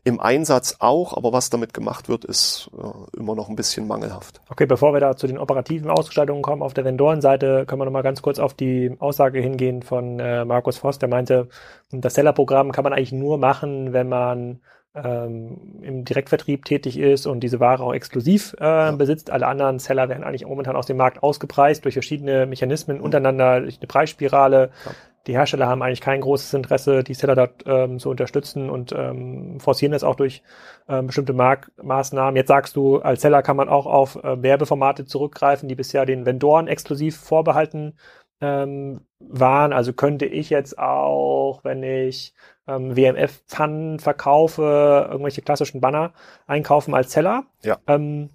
im 0.05 0.21
Einsatz 0.21 0.77
auch, 0.79 1.17
aber 1.17 1.33
was 1.33 1.51
damit 1.51 1.75
gemacht 1.75 2.09
wird, 2.09 2.25
ist 2.25 2.71
äh, 2.77 3.19
immer 3.19 3.35
noch 3.35 3.49
ein 3.49 3.57
bisschen 3.57 3.87
mangelhaft. 3.87 4.41
Okay, 4.51 4.67
bevor 4.67 4.93
wir 4.93 5.01
da 5.01 5.17
zu 5.17 5.27
den 5.27 5.39
operativen 5.39 5.91
Ausgestaltungen 5.91 6.43
kommen, 6.43 6.63
auf 6.63 6.75
der 6.75 6.85
Vendorenseite 6.85 7.67
können 7.67 7.81
wir 7.81 7.85
noch 7.85 7.93
mal 7.93 8.03
ganz 8.03 8.23
kurz 8.23 8.39
auf 8.39 8.55
die 8.55 8.95
Aussage 8.99 9.41
hingehen 9.41 9.83
von 9.83 10.19
äh, 10.21 10.45
Markus 10.45 10.79
Voss, 10.79 10.99
der 10.99 11.09
meinte, 11.09 11.49
das 11.91 12.15
Sellerprogramm 12.15 12.73
kann 12.73 12.85
man 12.85 12.93
eigentlich 12.93 13.13
nur 13.13 13.39
machen, 13.39 13.93
wenn 13.93 14.09
man 14.09 14.61
ähm, 14.95 15.81
im 15.83 16.05
Direktvertrieb 16.05 16.65
tätig 16.65 16.99
ist 16.99 17.27
und 17.27 17.41
diese 17.41 17.61
Ware 17.61 17.83
auch 17.83 17.95
exklusiv 17.95 18.55
äh, 18.61 18.65
ja. 18.65 18.91
besitzt. 18.93 19.31
Alle 19.31 19.47
anderen 19.47 19.79
Seller 19.79 20.09
werden 20.09 20.25
eigentlich 20.25 20.47
momentan 20.47 20.77
aus 20.77 20.87
dem 20.87 20.99
Markt 20.99 21.23
ausgepreist 21.23 21.85
durch 21.85 21.95
verschiedene 21.95 22.47
Mechanismen 22.47 23.01
untereinander, 23.01 23.61
durch 23.61 23.79
eine 23.79 23.87
Preisspirale. 23.87 24.71
Ja. 24.85 24.91
Die 25.27 25.35
Hersteller 25.35 25.67
haben 25.67 25.83
eigentlich 25.83 26.01
kein 26.01 26.21
großes 26.21 26.53
Interesse, 26.55 27.05
die 27.05 27.15
Seller 27.15 27.37
dort 27.37 27.65
ähm, 27.67 27.99
zu 27.99 28.11
unterstützen 28.11 28.71
und 28.71 28.93
ähm, 28.93 29.61
forcieren 29.61 29.93
das 29.93 30.05
auch 30.05 30.17
durch 30.17 30.43
ähm, 30.89 31.07
bestimmte 31.07 31.33
Marktmaßnahmen. 31.33 32.37
Jetzt 32.37 32.49
sagst 32.49 32.75
du, 32.77 32.99
als 32.99 33.23
Seller 33.23 33.43
kann 33.43 33.57
man 33.57 33.69
auch 33.69 33.87
auf 33.87 34.17
äh, 34.17 34.43
Werbeformate 34.43 35.05
zurückgreifen, 35.05 35.69
die 35.69 35.77
bisher 35.77 36.07
den 36.07 36.27
Vendoren 36.27 36.67
exklusiv 36.67 37.17
vorbehalten 37.17 37.95
ähm, 38.41 39.03
waren. 39.21 39.73
Also 39.73 39.93
könnte 39.93 40.27
ich 40.27 40.51
jetzt 40.51 40.79
auch, 40.79 41.61
wenn 41.63 41.83
ich 41.83 42.35
ähm, 42.67 42.97
WMF-Pfannen 42.97 44.01
verkaufe, 44.01 45.09
irgendwelche 45.11 45.43
klassischen 45.43 45.81
Banner 45.81 46.13
einkaufen 46.47 46.95
als 46.95 47.13
Seller. 47.13 47.45
Ja. 47.63 47.79
Ähm, 47.87 48.31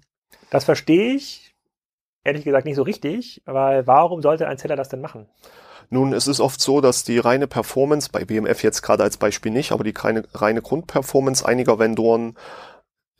das 0.50 0.64
verstehe 0.64 1.14
ich 1.14 1.54
ehrlich 2.24 2.44
gesagt 2.44 2.66
nicht 2.66 2.76
so 2.76 2.82
richtig, 2.82 3.42
weil 3.44 3.86
warum 3.86 4.22
sollte 4.22 4.48
ein 4.48 4.58
Seller 4.58 4.76
das 4.76 4.88
denn 4.88 5.00
machen? 5.00 5.28
Nun, 5.90 6.12
es 6.12 6.26
ist 6.26 6.40
oft 6.40 6.60
so, 6.60 6.80
dass 6.80 7.04
die 7.04 7.18
reine 7.18 7.46
Performance, 7.46 8.10
bei 8.12 8.24
BMF 8.24 8.62
jetzt 8.62 8.82
gerade 8.82 9.02
als 9.02 9.16
Beispiel 9.16 9.52
nicht, 9.52 9.72
aber 9.72 9.84
die 9.84 9.94
reine, 9.96 10.24
reine 10.34 10.60
Grundperformance 10.60 11.46
einiger 11.46 11.78
Vendoren 11.78 12.36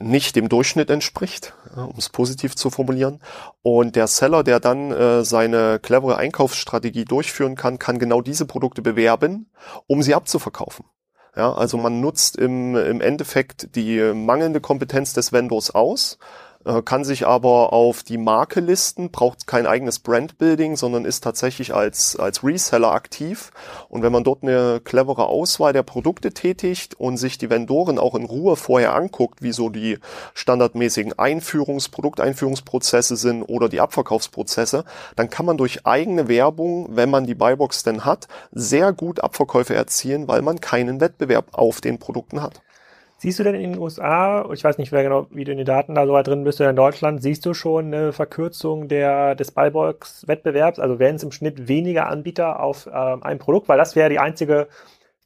nicht 0.01 0.37
dem 0.37 0.49
Durchschnitt 0.49 0.91
entspricht, 0.91 1.55
um 1.75 1.95
es 1.97 2.09
positiv 2.09 2.55
zu 2.55 2.71
formulieren. 2.71 3.21
Und 3.63 3.97
der 3.97 4.07
Seller, 4.07 4.45
der 4.45 4.61
dann 4.61 4.93
äh, 4.93 5.25
seine 5.25 5.81
clevere 5.81 6.17
Einkaufsstrategie 6.17 7.05
durchführen 7.05 7.57
kann, 7.57 7.79
kann 7.79 7.99
genau 7.99 8.21
diese 8.21 8.47
Produkte 8.47 8.81
bewerben, 8.83 9.51
um 9.87 10.03
sie 10.03 10.15
abzuverkaufen. 10.15 10.85
Ja, 11.37 11.53
also 11.53 11.79
man 11.79 12.01
nutzt 12.01 12.37
im, 12.37 12.77
im 12.77 13.01
Endeffekt 13.01 13.75
die 13.77 14.13
mangelnde 14.15 14.61
Kompetenz 14.61 15.15
des 15.15 15.33
Vendors 15.33 15.71
aus, 15.73 16.19
kann 16.85 17.05
sich 17.05 17.27
aber 17.27 17.73
auf 17.73 18.03
die 18.03 18.19
Marke 18.19 18.61
listen, 18.61 19.11
braucht 19.11 19.47
kein 19.47 19.67
eigenes 19.67 20.01
Brandbuilding, 20.01 20.77
sondern 20.77 21.05
ist 21.05 21.25
tatsächlich 21.25 21.75
als, 21.75 22.17
als 22.17 22.45
Reseller 22.45 22.93
aktiv. 22.93 23.53
Und 23.89 24.03
wenn 24.03 24.13
man 24.13 24.25
dort 24.25 24.43
eine 24.43 24.81
clevere 24.83 25.27
Auswahl 25.27 25.73
der 25.73 25.83
Produkte 25.83 26.33
tätigt 26.33 26.95
und 26.95 27.17
sich 27.17 27.39
die 27.39 27.49
Vendoren 27.49 27.99
auch 27.99 28.15
in 28.15 28.25
Ruhe 28.25 28.57
vorher 28.57 28.95
anguckt, 28.95 29.41
wie 29.41 29.53
so 29.53 29.71
die 29.71 29.99
standardmäßigen 30.35 31.15
Einführungs-, 31.15 31.91
Produkteinführungsprozesse 31.91 33.17
sind 33.17 33.45
oder 33.45 33.69
die 33.69 33.81
Abverkaufsprozesse, 33.81 34.85
dann 35.17 35.31
kann 35.31 35.47
man 35.47 35.57
durch 35.57 35.87
eigene 35.87 36.29
Werbung, 36.29 36.89
wenn 36.91 37.09
man 37.09 37.25
die 37.25 37.35
Buybox 37.35 37.83
denn 37.83 38.05
hat, 38.05 38.29
sehr 38.53 38.93
gut 38.93 39.21
Abverkäufe 39.21 39.75
erzielen, 39.75 40.29
weil 40.29 40.43
man 40.43 40.61
keinen 40.61 41.01
Wettbewerb 41.01 41.49
auf 41.53 41.81
den 41.81 41.99
Produkten 41.99 42.43
hat. 42.43 42.61
Siehst 43.21 43.41
du 43.41 43.43
denn 43.43 43.57
in 43.57 43.73
den 43.73 43.81
USA, 43.81 44.49
ich 44.53 44.63
weiß 44.63 44.79
nicht, 44.79 44.93
wer 44.93 45.03
genau, 45.03 45.27
wie 45.31 45.43
du 45.43 45.51
in 45.51 45.59
den 45.59 45.67
Daten 45.67 45.97
da 45.97 46.07
so 46.07 46.13
weit 46.13 46.29
drin 46.29 46.45
bist, 46.45 46.61
oder 46.61 46.71
in 46.71 46.77
Deutschland, 46.77 47.21
siehst 47.21 47.45
du 47.45 47.53
schon 47.53 47.87
eine 47.87 48.13
Verkürzung 48.13 48.87
der, 48.87 49.35
des 49.35 49.51
Buybox-Wettbewerbs? 49.51 50.79
Also 50.79 51.01
werden 51.01 51.17
es 51.17 51.25
im 51.25 51.33
Schnitt 51.33 51.67
weniger 51.67 52.07
Anbieter 52.07 52.61
auf 52.61 52.87
ähm, 52.87 53.25
ein 53.25 53.41
Produkt? 53.41 53.69
Weil 53.69 53.79
das 53.79 53.97
wäre 53.97 54.09
die 54.09 54.21
einzige 54.21 54.69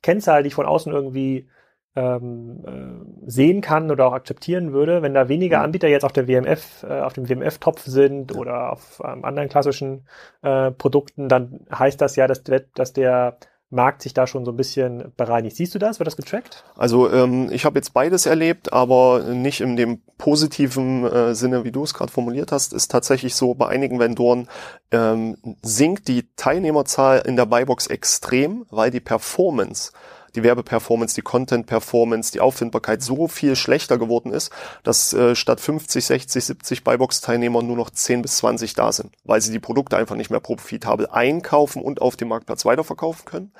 Kennzahl, 0.03 0.43
die 0.43 0.49
ich 0.49 0.55
von 0.55 0.65
außen 0.65 0.91
irgendwie 0.91 1.49
ähm, 1.95 2.65
äh, 2.67 3.31
sehen 3.31 3.61
kann 3.61 3.91
oder 3.91 4.07
auch 4.07 4.15
akzeptieren 4.15 4.73
würde. 4.73 5.03
Wenn 5.03 5.13
da 5.13 5.29
weniger 5.29 5.59
mhm. 5.59 5.65
Anbieter 5.65 5.89
jetzt 5.89 6.05
auf 6.05 6.13
der 6.13 6.27
WMF, 6.29 6.85
äh, 6.85 7.01
auf 7.01 7.13
dem 7.13 7.29
WMF-Topf 7.29 7.83
sind 7.83 8.35
oder 8.35 8.73
auf 8.73 9.03
ähm, 9.05 9.25
anderen 9.25 9.49
klassischen 9.49 10.07
äh, 10.43 10.71
Produkten, 10.71 11.29
dann 11.29 11.67
heißt 11.71 12.01
das 12.01 12.17
ja, 12.17 12.27
dass, 12.27 12.43
dass 12.75 12.93
der 12.95 13.37
Markt 13.73 14.03
sich 14.03 14.13
da 14.13 14.27
schon 14.27 14.45
so 14.45 14.53
ein 14.53 14.57
bisschen 14.57 15.13
bereinigt. 15.17 15.57
Siehst 15.57 15.75
du 15.75 15.79
das? 15.79 15.99
Wird 15.99 16.07
das 16.07 16.17
getrackt? 16.17 16.65
Also 16.77 17.11
ähm, 17.11 17.51
ich 17.51 17.65
habe 17.65 17.79
jetzt 17.79 17.95
beides 17.95 18.27
erlebt, 18.27 18.73
aber 18.73 19.21
nicht 19.21 19.61
in 19.61 19.77
dem 19.77 20.03
positiven 20.19 21.05
äh, 21.05 21.35
Sinne, 21.35 21.65
wie 21.65 21.73
du 21.73 21.83
es 21.83 21.95
gerade 21.95 22.13
formuliert 22.13 22.53
hast. 22.53 22.73
Ist 22.73 22.91
tatsächlich 22.91 23.35
so, 23.35 23.55
bei 23.55 23.69
einigen 23.69 23.99
Vendoren 23.99 24.49
ähm, 24.91 25.37
sinkt 25.63 26.09
die 26.09 26.29
Teilnehmerzahl 26.37 27.23
in 27.27 27.37
der 27.37 27.47
Buybox 27.47 27.87
extrem, 27.87 28.67
weil 28.71 28.91
die 28.91 29.01
Performance 29.01 29.93
die 30.35 30.43
Werbeperformance, 30.43 31.15
die 31.15 31.23
Content-Performance, 31.23 32.33
die 32.33 32.41
Auffindbarkeit 32.41 33.03
so 33.03 33.29
viel 33.29 33.57
schlechter 33.57 33.99
geworden 33.99 34.33
ist, 34.33 34.51
dass 34.83 35.13
äh, 35.13 35.35
statt 35.35 35.61
50, 35.61 36.05
60, 36.05 36.45
70 36.45 36.85
Buybox-Teilnehmer 36.85 37.63
nur 37.63 37.77
noch 37.77 37.91
10 37.91 38.23
bis 38.23 38.37
20 38.39 38.75
da 38.75 38.93
sind, 38.93 39.13
weil 39.25 39.41
sie 39.41 39.53
die 39.53 39.59
Produkte 39.59 39.97
einfach 39.97 40.17
nicht 40.17 40.31
mehr 40.31 40.41
profitabel 40.41 41.07
einkaufen 41.11 41.83
und 41.83 42.01
auf 42.01 42.17
dem 42.17 42.29
Marktplatz 42.29 42.65
weiterverkaufen 42.65 43.25
können. 43.25 43.53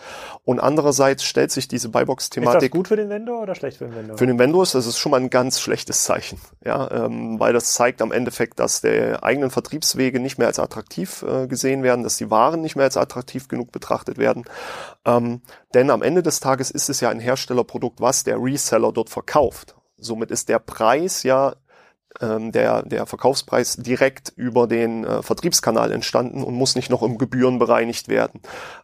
Und 0.45 0.61
andererseits 0.61 1.25
stellt 1.25 1.51
sich 1.51 1.69
diese 1.69 1.89
Buybox-Thematik... 1.91 2.63
Ist 2.63 2.63
das 2.63 2.71
gut 2.71 2.89
für 2.89 2.97
den 2.97 3.09
Vendor 3.09 3.43
oder 3.43 3.55
schlecht 3.55 3.79
für 3.79 3.85
den 3.85 3.95
Vendor? 3.95 4.19
Für 4.19 4.27
den 4.27 4.39
Vendor 4.39 4.63
ist 4.63 4.75
das 4.75 4.99
schon 4.99 5.11
mal 5.11 5.21
ein 5.21 5.31
ganz 5.31 5.61
schlechtes 5.61 6.05
Zeichen, 6.05 6.41
ja, 6.65 6.91
ähm, 6.91 7.39
weil 7.39 7.53
das 7.53 7.75
zeigt 7.75 8.03
am 8.03 8.13
Endeffekt, 8.13 8.61
dass 8.61 8.81
der 8.81 9.23
eigenen 9.25 9.51
Vertriebswege 9.51 10.21
nicht 10.21 10.39
mehr 10.39 10.49
als 10.49 10.59
attraktiv 10.59 11.23
äh, 11.23 11.47
gesehen 11.47 11.83
werden, 11.83 12.03
dass 12.03 12.17
die 12.17 12.31
Waren 12.31 12.61
nicht 12.61 12.77
mehr 12.77 12.85
als 12.85 12.97
attraktiv 12.97 13.49
genug 13.49 13.73
betrachtet 13.73 14.19
werden. 14.19 14.45
Ähm, 15.05 15.43
denn 15.75 15.91
am 15.91 16.03
Ende 16.03 16.23
des 16.23 16.41
Tages 16.41 16.62
ist 16.71 16.89
es 16.89 17.01
ja 17.01 17.11
ein 17.11 17.21
Herstellerprodukt, 17.21 18.01
was 18.01 18.25
der 18.25 18.37
Reseller 18.39 18.93
dort 18.93 19.11
verkauft. 19.11 19.77
Somit 19.97 20.31
ist 20.31 20.49
der 20.49 20.59
Preis 20.59 21.23
ja 21.23 21.55
ähm, 22.21 22.53
der, 22.53 22.83
der 22.83 23.07
Verkaufspreis 23.07 23.77
direkt 23.77 24.33
über 24.37 24.67
den 24.67 25.05
äh, 25.05 25.23
Vertriebskanal 25.23 25.93
entstanden 25.93 26.43
und 26.43 26.55
muss 26.55 26.77
nicht 26.77 26.91
noch 26.91 27.03
im 27.03 27.19
Gebühren 27.19 27.59
bereinigt 27.59 28.09
werden. 28.09 28.41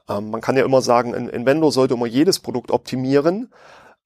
Ähm, 0.09 0.31
man 0.31 0.41
kann 0.41 0.57
ja 0.57 0.65
immer 0.65 0.83
sagen, 0.83 1.15
ein 1.15 1.47
Vendor 1.47 1.73
sollte 1.73 1.95
immer 1.95 2.07
jedes 2.07 2.39
Produkt 2.39 2.71
optimieren, 2.71 3.51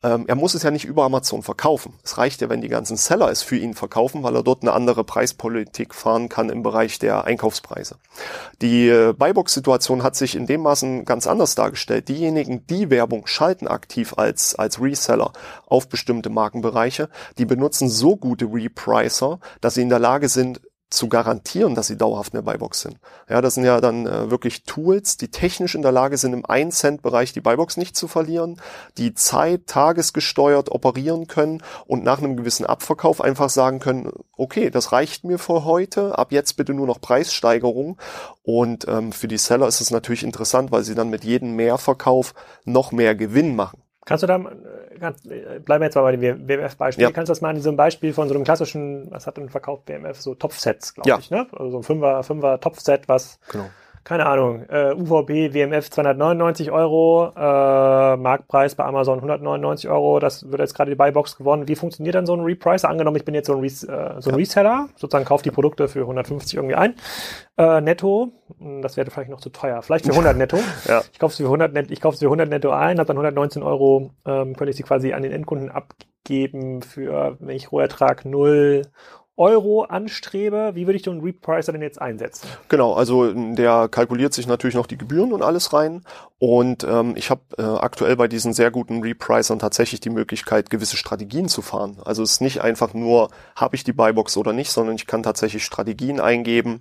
ähm, 0.02 0.24
er 0.26 0.34
muss 0.34 0.54
es 0.54 0.62
ja 0.62 0.70
nicht 0.70 0.84
über 0.84 1.04
Amazon 1.04 1.42
verkaufen. 1.42 1.94
Es 2.02 2.18
reicht 2.18 2.40
ja, 2.40 2.48
wenn 2.48 2.60
die 2.60 2.68
ganzen 2.68 2.96
Seller 2.96 3.30
es 3.30 3.42
für 3.42 3.56
ihn 3.56 3.74
verkaufen, 3.74 4.22
weil 4.22 4.34
er 4.34 4.42
dort 4.42 4.62
eine 4.62 4.72
andere 4.72 5.04
Preispolitik 5.04 5.94
fahren 5.94 6.28
kann 6.28 6.50
im 6.50 6.62
Bereich 6.62 6.98
der 6.98 7.24
Einkaufspreise. 7.24 7.96
Die 8.60 8.88
äh, 8.88 9.12
Buybox-Situation 9.12 10.02
hat 10.02 10.16
sich 10.16 10.34
in 10.34 10.46
dem 10.46 10.62
Maßen 10.62 11.04
ganz 11.04 11.26
anders 11.26 11.54
dargestellt. 11.54 12.08
Diejenigen, 12.08 12.66
die 12.66 12.90
Werbung 12.90 13.26
schalten 13.26 13.68
aktiv 13.68 14.14
als, 14.16 14.54
als 14.54 14.80
Reseller 14.80 15.32
auf 15.66 15.88
bestimmte 15.88 16.30
Markenbereiche, 16.30 17.08
die 17.38 17.46
benutzen 17.46 17.88
so 17.88 18.16
gute 18.16 18.46
Repricer, 18.46 19.38
dass 19.60 19.74
sie 19.74 19.82
in 19.82 19.88
der 19.88 19.98
Lage 19.98 20.28
sind, 20.28 20.60
zu 20.92 21.08
garantieren, 21.08 21.74
dass 21.74 21.86
sie 21.86 21.96
dauerhaft 21.96 22.34
in 22.34 22.38
der 22.38 22.50
Buybox 22.50 22.82
sind. 22.82 22.98
Ja, 23.28 23.40
das 23.40 23.54
sind 23.54 23.64
ja 23.64 23.80
dann 23.80 24.06
äh, 24.06 24.30
wirklich 24.30 24.64
Tools, 24.64 25.16
die 25.16 25.28
technisch 25.28 25.74
in 25.74 25.82
der 25.82 25.92
Lage 25.92 26.18
sind, 26.18 26.34
im 26.34 26.44
1-Cent-Bereich 26.44 27.32
die 27.32 27.40
Buybox 27.40 27.76
nicht 27.76 27.96
zu 27.96 28.08
verlieren, 28.08 28.60
die 28.98 29.14
Zeit 29.14 29.66
tagesgesteuert 29.66 30.70
operieren 30.70 31.28
können 31.28 31.62
und 31.86 32.04
nach 32.04 32.18
einem 32.18 32.36
gewissen 32.36 32.66
Abverkauf 32.66 33.20
einfach 33.20 33.48
sagen 33.48 33.78
können, 33.78 34.12
okay, 34.36 34.70
das 34.70 34.92
reicht 34.92 35.24
mir 35.24 35.38
für 35.38 35.64
heute, 35.64 36.18
ab 36.18 36.30
jetzt 36.30 36.56
bitte 36.56 36.74
nur 36.74 36.86
noch 36.86 37.00
Preissteigerung. 37.00 37.98
Und 38.42 38.86
ähm, 38.88 39.12
für 39.12 39.28
die 39.28 39.38
Seller 39.38 39.68
ist 39.68 39.80
es 39.80 39.90
natürlich 39.90 40.24
interessant, 40.24 40.72
weil 40.72 40.84
sie 40.84 40.94
dann 40.94 41.08
mit 41.08 41.24
jedem 41.24 41.56
Mehrverkauf 41.56 42.34
noch 42.64 42.92
mehr 42.92 43.14
Gewinn 43.14 43.56
machen. 43.56 43.81
Kannst 44.04 44.22
du 44.22 44.26
da, 44.26 44.36
äh, 44.36 44.98
kannst, 44.98 45.30
äh, 45.30 45.60
bleiben 45.60 45.82
wir 45.82 45.86
jetzt 45.86 45.94
mal 45.94 46.02
bei 46.02 46.16
dem 46.16 46.48
WMF-Beispiel, 46.48 47.04
ja. 47.04 47.10
kannst 47.12 47.28
du 47.28 47.32
das 47.32 47.40
mal 47.40 47.50
in 47.50 47.56
diesem 47.56 47.76
Beispiel 47.76 48.12
von 48.12 48.28
so 48.28 48.34
einem 48.34 48.44
klassischen, 48.44 49.10
was 49.10 49.26
hat 49.26 49.36
denn 49.36 49.48
verkauft 49.48 49.88
WMF, 49.88 50.20
so 50.20 50.34
Topfsets, 50.34 50.94
glaube 50.94 51.08
ja. 51.08 51.18
ich, 51.18 51.30
ne? 51.30 51.46
Also 51.52 51.70
so 51.70 51.76
ein 51.78 51.82
Fünfer, 51.82 52.22
Fünfer 52.22 52.60
Topfset, 52.60 53.08
was 53.08 53.38
genau 53.50 53.66
keine 54.04 54.26
Ahnung, 54.26 54.64
äh, 54.68 54.92
UVB 54.94 55.54
WMF 55.54 55.90
299 55.90 56.72
Euro, 56.72 57.32
äh, 57.36 58.16
Marktpreis 58.16 58.74
bei 58.74 58.84
Amazon 58.84 59.18
199 59.18 59.88
Euro, 59.88 60.18
das 60.18 60.50
wird 60.50 60.60
jetzt 60.60 60.74
gerade 60.74 60.90
die 60.90 60.96
Buybox 60.96 61.36
gewonnen. 61.36 61.68
Wie 61.68 61.76
funktioniert 61.76 62.16
dann 62.16 62.26
so 62.26 62.34
ein 62.34 62.40
Repricer? 62.40 62.88
Angenommen, 62.88 63.16
ich 63.16 63.24
bin 63.24 63.34
jetzt 63.34 63.46
so 63.46 63.54
ein, 63.54 63.60
Res 63.60 63.84
äh, 63.84 64.14
so 64.18 64.30
ein 64.30 64.34
ja. 64.34 64.36
Reseller, 64.36 64.88
sozusagen 64.96 65.24
kaufe 65.24 65.44
die 65.44 65.52
Produkte 65.52 65.86
für 65.86 66.00
150 66.00 66.56
irgendwie 66.56 66.74
ein, 66.74 66.94
äh, 67.56 67.80
netto, 67.80 68.32
hm, 68.58 68.82
das 68.82 68.96
wäre 68.96 69.10
vielleicht 69.10 69.30
noch 69.30 69.40
zu 69.40 69.50
teuer, 69.50 69.82
vielleicht 69.82 70.06
für 70.06 70.12
100 70.12 70.36
netto. 70.36 70.58
ja. 70.88 71.02
Ich 71.12 71.18
kaufe 71.20 71.36
sie 71.36 71.44
für 71.44 71.48
100 71.48 71.72
netto, 71.72 71.92
ich 71.92 72.00
kaufe 72.00 72.16
sie 72.16 72.24
für 72.24 72.30
100 72.30 72.48
netto 72.48 72.70
ein, 72.70 72.98
habe 72.98 73.06
dann 73.06 73.16
119 73.16 73.62
Euro, 73.62 74.10
ähm, 74.26 74.56
könnte 74.56 74.70
ich 74.70 74.76
sie 74.76 74.82
quasi 74.82 75.12
an 75.12 75.22
den 75.22 75.30
Endkunden 75.32 75.70
abgeben 75.70 76.82
für, 76.82 77.36
wenn 77.38 77.54
ich 77.54 77.70
Rohertrag 77.70 78.24
null 78.24 78.82
Euro 79.36 79.84
anstrebe, 79.84 80.72
wie 80.74 80.86
würde 80.86 80.96
ich 80.96 81.02
den 81.02 81.20
Repricer 81.20 81.72
denn 81.72 81.82
jetzt 81.82 82.00
einsetzen? 82.00 82.46
Genau, 82.68 82.92
also 82.92 83.32
der 83.32 83.88
kalkuliert 83.88 84.34
sich 84.34 84.46
natürlich 84.46 84.74
noch 84.74 84.86
die 84.86 84.98
Gebühren 84.98 85.32
und 85.32 85.42
alles 85.42 85.72
rein. 85.72 86.02
Und 86.38 86.82
ähm, 86.82 87.14
ich 87.16 87.30
habe 87.30 87.40
äh, 87.56 87.62
aktuell 87.62 88.16
bei 88.16 88.26
diesen 88.26 88.52
sehr 88.52 88.72
guten 88.72 89.00
Repricern 89.00 89.60
tatsächlich 89.60 90.00
die 90.00 90.10
Möglichkeit, 90.10 90.70
gewisse 90.70 90.96
Strategien 90.96 91.48
zu 91.48 91.62
fahren. 91.62 91.98
Also 92.04 92.24
es 92.24 92.32
ist 92.32 92.40
nicht 92.40 92.62
einfach 92.62 92.94
nur, 92.94 93.30
habe 93.54 93.76
ich 93.76 93.84
die 93.84 93.92
Buybox 93.92 94.36
oder 94.36 94.52
nicht, 94.52 94.72
sondern 94.72 94.96
ich 94.96 95.06
kann 95.06 95.22
tatsächlich 95.22 95.64
Strategien 95.64 96.18
eingeben. 96.18 96.80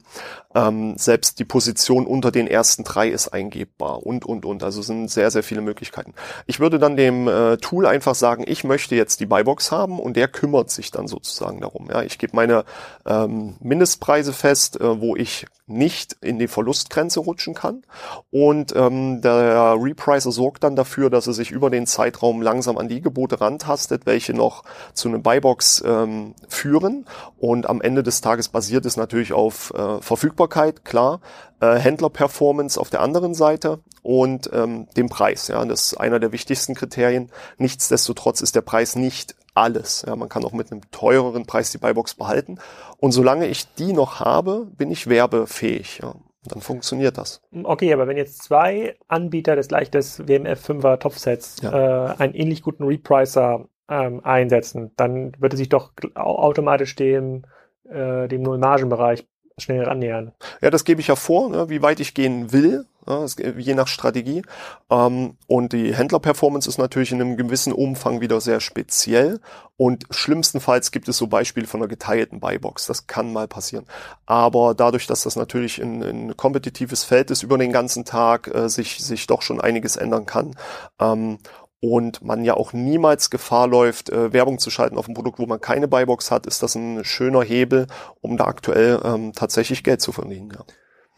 Ähm, 0.56 0.98
selbst 0.98 1.38
die 1.38 1.46
Position 1.46 2.08
unter 2.08 2.32
den 2.32 2.48
ersten 2.48 2.84
drei 2.84 3.10
ist 3.10 3.28
eingebbar 3.28 4.04
und, 4.04 4.26
und, 4.26 4.46
und. 4.46 4.64
Also 4.64 4.80
es 4.80 4.88
sind 4.88 5.12
sehr, 5.12 5.30
sehr 5.30 5.44
viele 5.44 5.62
Möglichkeiten. 5.62 6.16
Ich 6.48 6.60
würde 6.60 6.80
dann 6.80 6.98
dem 6.98 7.28
äh, 7.28 7.58
Tool 7.58 7.86
einfach 7.86 8.16
sagen, 8.16 8.44
ich 8.48 8.64
möchte 8.64 8.96
jetzt 8.96 9.20
die 9.20 9.28
Buybox 9.28 9.72
haben 9.72 10.00
und 10.00 10.18
der 10.18 10.28
kümmert 10.28 10.72
sich 10.72 10.90
dann 10.90 11.08
sozusagen 11.08 11.62
darum. 11.62 11.88
Ja, 11.88 12.02
ich 12.02 12.18
gebe 12.18 12.36
meine 12.42 12.66
ähm, 13.06 13.56
Mindestpreise 13.60 14.34
fest, 14.34 14.80
äh, 14.80 15.02
wo 15.02 15.16
ich 15.16 15.46
nicht 15.68 16.18
in 16.22 16.40
die 16.40 16.48
Verlustgrenze 16.48 17.20
rutschen 17.20 17.54
kann. 17.54 17.84
Und 18.32 18.76
ähm, 18.76 19.22
der 19.22 19.76
Repricer 19.80 20.32
sorgt 20.32 20.64
dann 20.64 20.76
dafür, 20.76 21.10
dass 21.10 21.28
er 21.28 21.34
sich 21.34 21.52
über 21.52 21.70
den 21.70 21.88
Zeitraum 21.88 22.42
langsam 22.42 22.78
an 22.78 22.88
die 22.88 23.02
Gebote 23.02 23.40
rantastet, 23.40 24.06
welche 24.06 24.34
noch 24.34 24.64
zu 24.94 25.08
einer 25.08 25.20
Buybox 25.20 25.84
ähm, 25.86 26.34
führen. 26.50 27.06
Und 27.38 27.70
am 27.70 27.80
Ende 27.80 28.04
des 28.04 28.22
Tages 28.22 28.50
basiert 28.50 28.86
es 28.86 28.98
natürlich 28.98 29.34
auf 29.34 29.74
äh, 29.74 30.02
Verfügbarkeit, 30.02 30.84
klar, 30.84 31.22
äh, 31.62 31.76
Händlerperformance 31.76 32.80
auf 32.80 32.90
der 32.90 33.02
anderen 33.02 33.34
Seite 33.34 33.80
und 34.02 34.50
ähm, 34.52 34.88
dem 34.98 35.10
Preis. 35.10 35.48
Ja, 35.48 35.64
das 35.64 35.92
ist 35.92 35.98
einer 36.00 36.20
der 36.20 36.32
wichtigsten 36.32 36.74
Kriterien. 36.74 37.32
Nichtsdestotrotz 37.58 38.42
ist 38.42 38.56
der 38.56 38.62
Preis 38.62 38.96
nicht 38.96 39.36
alles. 39.54 40.04
Ja, 40.08 40.16
man 40.16 40.30
kann 40.30 40.46
auch 40.46 40.54
mit 40.54 40.72
einem 40.72 40.82
teureren 40.92 41.46
Preis 41.46 41.72
die 41.72 41.78
Buybox 41.78 42.16
behalten. 42.16 42.58
Und 42.98 43.12
solange 43.12 43.48
ich 43.48 43.74
die 43.76 43.94
noch 43.94 44.20
habe, 44.20 44.68
bin 44.78 44.92
ich 44.92 45.08
werbefähig. 45.08 46.00
Ja. 46.02 46.16
Dann 46.44 46.62
funktioniert 46.62 47.18
das. 47.18 47.42
Okay, 47.64 47.94
aber 47.94 48.08
wenn 48.08 48.18
jetzt 48.18 48.42
zwei 48.42 48.96
Anbieter 49.08 49.56
des 49.56 49.68
gleich 49.68 49.92
des 49.92 50.28
WMF 50.28 50.68
5er 50.68 50.98
Topfsets 50.98 51.58
ja. 51.62 52.14
äh, 52.14 52.16
einen 52.18 52.34
ähnlich 52.34 52.64
guten 52.64 52.84
Repricer 52.84 53.68
ähm, 53.88 54.22
einsetzen, 54.24 54.92
dann 54.98 55.34
würde 55.40 55.56
sich 55.56 55.70
doch 55.70 55.92
automatisch 56.16 56.96
dem, 56.96 57.44
äh, 57.88 58.28
dem 58.28 58.42
Null-Margen-Bereich 58.42 59.28
schnell 59.62 59.88
annähern. 59.88 60.32
Ja, 60.62 60.70
das 60.70 60.84
gebe 60.84 61.02
ich 61.02 61.08
ja 61.08 61.16
vor, 61.16 61.50
ne, 61.50 61.70
wie 61.70 61.82
weit 61.82 62.00
ich 62.00 62.14
gehen 62.14 62.52
will 62.52 62.86
ja, 63.08 63.26
je 63.58 63.74
nach 63.74 63.88
Strategie. 63.88 64.44
Ähm, 64.90 65.38
und 65.48 65.74
die 65.74 65.96
Händlerperformance 65.96 66.70
ist 66.70 66.78
natürlich 66.78 67.12
in 67.12 67.22
einem 67.22 67.38
gewissen 67.38 67.74
Umfang 67.74 68.22
wieder 68.22 68.40
sehr 68.42 68.60
speziell. 68.60 69.40
Und 69.78 70.06
schlimmstenfalls 70.12 70.92
gibt 70.92 71.08
es 71.10 71.18
so 71.18 71.28
Beispiele 71.28 71.66
von 71.66 71.82
einer 71.82 71.88
geteilten 71.88 72.40
Buybox. 72.40 72.86
Das 72.86 73.08
kann 73.08 73.34
mal 73.34 73.48
passieren. 73.48 73.86
Aber 74.26 74.76
dadurch, 74.76 75.08
dass 75.08 75.24
das 75.24 75.36
natürlich 75.36 75.82
ein, 75.82 76.04
ein 76.04 76.38
kompetitives 76.38 77.04
Feld 77.04 77.32
ist 77.32 77.44
über 77.44 77.58
den 77.58 77.72
ganzen 77.72 78.06
Tag, 78.06 78.54
äh, 78.54 78.70
sich, 78.70 79.04
sich 79.04 79.26
doch 79.26 79.42
schon 79.42 79.60
einiges 79.60 79.96
ändern 79.96 80.26
kann. 80.26 80.56
Ähm, 81.00 81.40
und 81.82 82.24
man 82.24 82.46
ja 82.46 82.54
auch 82.54 82.74
niemals 82.74 83.30
Gefahr 83.30 83.68
läuft, 83.68 84.10
äh, 84.10 84.32
Werbung 84.32 84.60
zu 84.60 84.70
schalten 84.70 84.98
auf 84.98 85.08
ein 85.08 85.16
Produkt, 85.16 85.40
wo 85.40 85.48
man 85.48 85.60
keine 85.60 85.88
Buybox 85.88 86.32
hat, 86.32 86.46
ist 86.46 86.64
das 86.64 86.76
ein 86.76 87.04
schöner 87.04 87.42
Hebel, 87.42 87.88
um 88.22 88.38
da 88.38 88.46
aktuell 88.46 89.02
ähm, 89.04 89.34
tatsächlich 89.34 89.84
Geld 89.84 90.02
zu 90.02 90.12
verdienen. 90.12 90.52
Ja. 90.54 90.64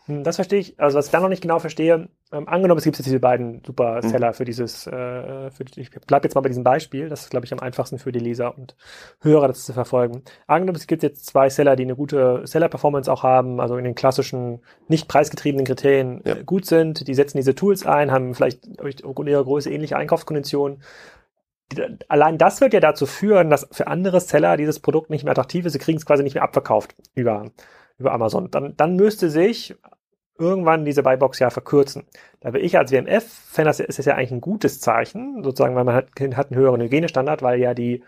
Hm, 0.05 0.23
das 0.23 0.35
verstehe 0.35 0.59
ich. 0.59 0.79
Also 0.79 0.97
was 0.97 1.05
ich 1.05 1.11
da 1.11 1.21
noch 1.21 1.29
nicht 1.29 1.41
genau 1.41 1.59
verstehe, 1.59 2.09
ähm, 2.33 2.47
angenommen, 2.49 2.77
es 2.77 2.83
gibt 2.83 2.97
jetzt 2.97 3.05
diese 3.05 3.21
beiden 3.21 3.61
super 3.65 4.01
mhm. 4.03 4.09
Seller 4.09 4.33
für 4.33 4.43
dieses, 4.43 4.85
äh, 4.85 5.49
für, 5.49 5.63
ich 5.77 5.91
bleib 6.07 6.25
jetzt 6.25 6.35
mal 6.35 6.41
bei 6.41 6.49
diesem 6.49 6.63
Beispiel, 6.63 7.07
das 7.07 7.21
ist, 7.21 7.29
glaube 7.29 7.45
ich, 7.45 7.53
am 7.53 7.59
einfachsten 7.59 7.99
für 7.99 8.11
die 8.11 8.19
Leser 8.19 8.57
und 8.57 8.75
Hörer, 9.21 9.47
das 9.47 9.65
zu 9.65 9.71
verfolgen. 9.71 10.23
Angenommen, 10.45 10.75
es 10.75 10.87
gibt 10.87 11.03
jetzt 11.03 11.25
zwei 11.25 11.49
Seller, 11.49 11.77
die 11.77 11.83
eine 11.83 11.95
gute 11.95 12.41
Seller-Performance 12.45 13.09
auch 13.11 13.23
haben, 13.23 13.61
also 13.61 13.77
in 13.77 13.85
den 13.85 13.95
klassischen, 13.95 14.61
nicht 14.89 15.07
preisgetriebenen 15.07 15.65
Kriterien 15.65 16.21
ja. 16.25 16.35
äh, 16.35 16.43
gut 16.43 16.65
sind, 16.65 17.07
die 17.07 17.13
setzen 17.13 17.37
diese 17.37 17.55
Tools 17.55 17.85
ein, 17.85 18.11
haben 18.11 18.33
vielleicht 18.33 18.67
aufgrund 19.03 19.29
ihrer 19.29 19.43
Größe 19.43 19.71
ähnliche 19.71 19.95
Einkaufskonditionen. 19.95 20.81
Allein 22.09 22.37
das 22.37 22.59
wird 22.61 22.73
ja 22.73 22.81
dazu 22.81 23.05
führen, 23.05 23.49
dass 23.49 23.67
für 23.71 23.87
andere 23.87 24.19
Seller 24.19 24.57
dieses 24.57 24.79
Produkt 24.79 25.09
nicht 25.09 25.23
mehr 25.23 25.31
attraktiv 25.31 25.65
ist, 25.65 25.73
sie 25.73 25.79
kriegen 25.79 25.97
es 25.97 26.05
quasi 26.05 26.21
nicht 26.21 26.35
mehr 26.35 26.43
abverkauft 26.43 26.93
über 27.15 27.51
über 27.97 28.11
Amazon. 28.11 28.49
Dann, 28.51 28.75
dann 28.77 28.95
müsste 28.95 29.29
sich 29.29 29.75
irgendwann 30.37 30.85
diese 30.85 31.03
Buybox 31.03 31.39
ja 31.39 31.49
verkürzen. 31.49 32.03
Da 32.39 32.51
bin 32.51 32.63
ich 32.63 32.77
als 32.77 32.91
WMF, 32.91 33.23
fan 33.23 33.65
das 33.65 33.79
ist 33.79 34.05
ja 34.05 34.15
eigentlich 34.15 34.31
ein 34.31 34.41
gutes 34.41 34.79
Zeichen, 34.79 35.43
sozusagen, 35.43 35.75
weil 35.75 35.83
man 35.83 35.95
hat, 35.95 36.09
hat 36.35 36.51
einen 36.51 36.59
höheren 36.59 36.81
Hygienestandard, 36.81 37.41
weil 37.41 37.59
ja 37.59 37.73
die 37.73 38.03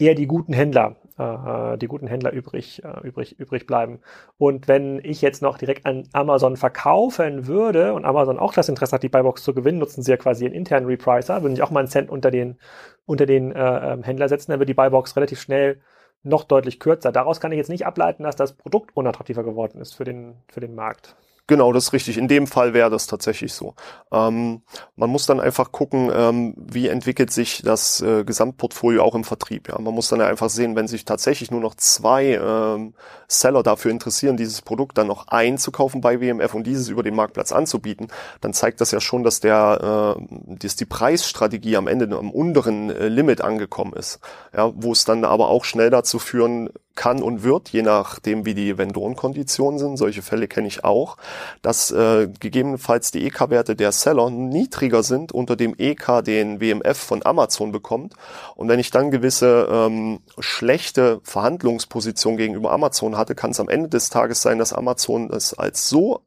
eher 0.00 0.14
die 0.14 0.26
guten 0.26 0.52
Händler, 0.52 0.96
äh, 1.18 1.76
die 1.78 1.86
guten 1.86 2.06
Händler 2.06 2.32
übrig, 2.32 2.82
äh, 2.84 3.06
übrig, 3.06 3.38
übrig 3.38 3.66
bleiben. 3.66 4.00
Und 4.38 4.66
wenn 4.66 5.00
ich 5.04 5.20
jetzt 5.20 5.42
noch 5.42 5.58
direkt 5.58 5.84
an 5.84 6.08
Amazon 6.12 6.56
verkaufen 6.56 7.46
würde 7.46 7.92
und 7.92 8.04
Amazon 8.04 8.38
auch 8.38 8.54
das 8.54 8.68
Interesse 8.68 8.94
hat, 8.94 9.02
die 9.02 9.08
Buybox 9.10 9.42
zu 9.42 9.52
gewinnen, 9.54 9.78
nutzen 9.78 10.02
sie 10.02 10.10
ja 10.10 10.16
quasi 10.16 10.46
einen 10.46 10.54
internen 10.54 10.86
Repricer, 10.86 11.42
würden 11.42 11.52
ich 11.52 11.62
auch 11.62 11.70
mal 11.70 11.80
einen 11.80 11.88
Cent 11.88 12.08
unter 12.08 12.30
den, 12.30 12.58
unter 13.04 13.26
den 13.26 13.52
äh, 13.52 13.92
ähm, 13.92 14.02
Händler 14.02 14.28
setzen, 14.28 14.52
dann 14.52 14.60
wird 14.60 14.70
die 14.70 14.74
Buybox 14.74 15.14
relativ 15.16 15.40
schnell 15.40 15.80
noch 16.22 16.44
deutlich 16.44 16.80
kürzer. 16.80 17.12
Daraus 17.12 17.40
kann 17.40 17.52
ich 17.52 17.58
jetzt 17.58 17.70
nicht 17.70 17.86
ableiten, 17.86 18.24
dass 18.24 18.36
das 18.36 18.52
Produkt 18.52 18.96
unattraktiver 18.96 19.44
geworden 19.44 19.80
ist 19.80 19.94
für 19.94 20.04
den, 20.04 20.36
für 20.48 20.60
den 20.60 20.74
Markt. 20.74 21.16
Genau, 21.50 21.72
das 21.72 21.86
ist 21.86 21.92
richtig. 21.92 22.16
In 22.16 22.28
dem 22.28 22.46
Fall 22.46 22.74
wäre 22.74 22.90
das 22.90 23.08
tatsächlich 23.08 23.54
so. 23.54 23.74
Ähm, 24.12 24.62
man 24.94 25.10
muss 25.10 25.26
dann 25.26 25.40
einfach 25.40 25.72
gucken, 25.72 26.08
ähm, 26.14 26.54
wie 26.56 26.86
entwickelt 26.86 27.32
sich 27.32 27.62
das 27.64 28.00
äh, 28.02 28.22
Gesamtportfolio 28.22 29.02
auch 29.02 29.16
im 29.16 29.24
Vertrieb. 29.24 29.68
Ja? 29.68 29.76
Man 29.80 29.92
muss 29.92 30.08
dann 30.08 30.20
einfach 30.20 30.48
sehen, 30.48 30.76
wenn 30.76 30.86
sich 30.86 31.04
tatsächlich 31.04 31.50
nur 31.50 31.60
noch 31.60 31.74
zwei 31.74 32.38
ähm, 32.40 32.94
Seller 33.26 33.64
dafür 33.64 33.90
interessieren, 33.90 34.36
dieses 34.36 34.62
Produkt 34.62 34.96
dann 34.96 35.08
noch 35.08 35.26
einzukaufen 35.26 36.00
bei 36.00 36.20
WMF 36.20 36.54
und 36.54 36.68
dieses 36.68 36.88
über 36.88 37.02
den 37.02 37.16
Marktplatz 37.16 37.50
anzubieten, 37.50 38.06
dann 38.40 38.52
zeigt 38.52 38.80
das 38.80 38.92
ja 38.92 39.00
schon, 39.00 39.24
dass 39.24 39.40
der, 39.40 40.16
äh, 40.20 40.54
dass 40.54 40.76
die 40.76 40.84
Preisstrategie 40.84 41.76
am 41.76 41.88
Ende 41.88 42.16
am 42.16 42.30
unteren 42.30 42.90
äh, 42.90 43.08
Limit 43.08 43.40
angekommen 43.40 43.94
ist. 43.94 44.20
Ja, 44.56 44.70
wo 44.76 44.92
es 44.92 45.04
dann 45.04 45.24
aber 45.24 45.48
auch 45.48 45.64
schnell 45.64 45.90
dazu 45.90 46.20
führen 46.20 46.70
kann 46.94 47.22
und 47.22 47.42
wird, 47.42 47.70
je 47.70 47.82
nachdem 47.82 48.44
wie 48.44 48.54
die 48.54 48.76
Vendorenkonditionen 48.76 49.78
sind, 49.78 49.96
solche 49.96 50.22
Fälle 50.22 50.48
kenne 50.48 50.68
ich 50.68 50.84
auch, 50.84 51.16
dass 51.62 51.90
äh, 51.90 52.28
gegebenenfalls 52.40 53.10
die 53.10 53.26
EK-Werte 53.26 53.76
der 53.76 53.92
Seller 53.92 54.30
niedriger 54.30 55.02
sind 55.02 55.32
unter 55.32 55.56
dem 55.56 55.74
EK, 55.78 56.22
den 56.24 56.60
WMF 56.60 56.98
von 56.98 57.24
Amazon 57.24 57.72
bekommt. 57.72 58.14
Und 58.56 58.68
wenn 58.68 58.80
ich 58.80 58.90
dann 58.90 59.10
gewisse 59.10 59.68
ähm, 59.70 60.20
schlechte 60.38 61.20
Verhandlungspositionen 61.22 62.36
gegenüber 62.36 62.72
Amazon 62.72 63.16
hatte, 63.16 63.34
kann 63.34 63.52
es 63.52 63.60
am 63.60 63.68
Ende 63.68 63.88
des 63.88 64.10
Tages 64.10 64.42
sein, 64.42 64.58
dass 64.58 64.72
Amazon 64.72 65.30
es 65.30 65.54
als 65.54 65.88
so 65.88 66.22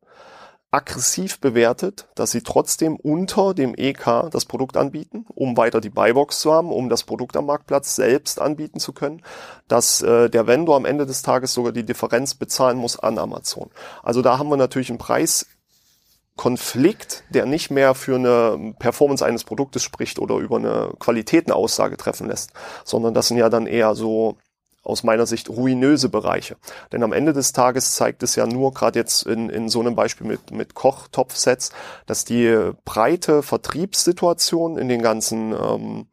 aggressiv 0.74 1.40
bewertet, 1.40 2.08
dass 2.16 2.32
sie 2.32 2.42
trotzdem 2.42 2.96
unter 2.96 3.54
dem 3.54 3.76
EK 3.78 4.32
das 4.32 4.46
Produkt 4.46 4.76
anbieten, 4.76 5.28
um 5.36 5.56
weiter 5.56 5.82
die 5.82 5.92
Buybox 5.92 6.40
zu 6.40 6.52
haben, 6.52 6.72
um 6.72 6.90
das 6.90 7.04
Produkt 7.04 7.38
am 7.38 7.46
Marktplatz 7.46 7.96
selbst 7.96 8.42
anbieten 8.42 8.80
zu 8.80 8.92
können, 8.92 9.22
dass 9.68 10.02
äh, 10.02 10.32
der 10.32 10.48
Vendor 10.48 10.76
am 10.76 10.86
Ende 10.86 11.06
des 11.06 11.22
Tages 11.22 11.54
sogar 11.54 11.74
die 11.74 11.86
Differenz 11.86 12.34
bezahlen 12.34 12.80
muss 12.80 12.98
an 12.98 13.20
Amazon. 13.20 13.70
Also 14.02 14.24
da 14.24 14.40
haben 14.40 14.50
wir 14.50 14.58
natürlich 14.58 14.90
einen 14.90 14.98
Preiskonflikt, 14.98 17.24
der 17.30 17.46
nicht 17.46 17.70
mehr 17.70 17.94
für 17.94 18.16
eine 18.16 18.74
Performance 18.80 19.24
eines 19.24 19.44
Produktes 19.44 19.84
spricht 19.84 20.18
oder 20.18 20.38
über 20.38 20.56
eine 20.56 20.94
Qualitätenaussage 20.98 21.98
treffen 21.98 22.28
lässt, 22.28 22.50
sondern 22.84 23.14
das 23.14 23.28
sind 23.28 23.38
ja 23.38 23.50
dann 23.50 23.68
eher 23.68 23.94
so 23.94 24.38
aus 24.84 25.04
meiner 25.04 25.26
Sicht 25.26 25.50
ruinöse 25.50 26.10
Bereiche. 26.10 26.58
Denn 26.92 27.04
am 27.04 27.14
Ende 27.14 27.34
des 27.34 27.54
Tages 27.54 27.94
zeigt 27.94 28.22
es 28.22 28.36
ja 28.36 28.46
nur, 28.46 28.74
gerade 28.74 29.00
jetzt 29.00 29.26
in, 29.26 29.50
in 29.50 29.70
so 29.70 29.80
einem 29.80 29.96
Beispiel 29.96 30.28
mit, 30.28 30.52
mit 30.52 30.76
Kochtopfsets, 30.76 31.72
dass 32.06 32.26
die 32.26 32.72
breite 32.86 33.44
Vertriebssituation 33.44 34.78
in 34.78 34.90
den 34.90 35.02
ganzen 35.02 35.54
ähm, 35.54 36.08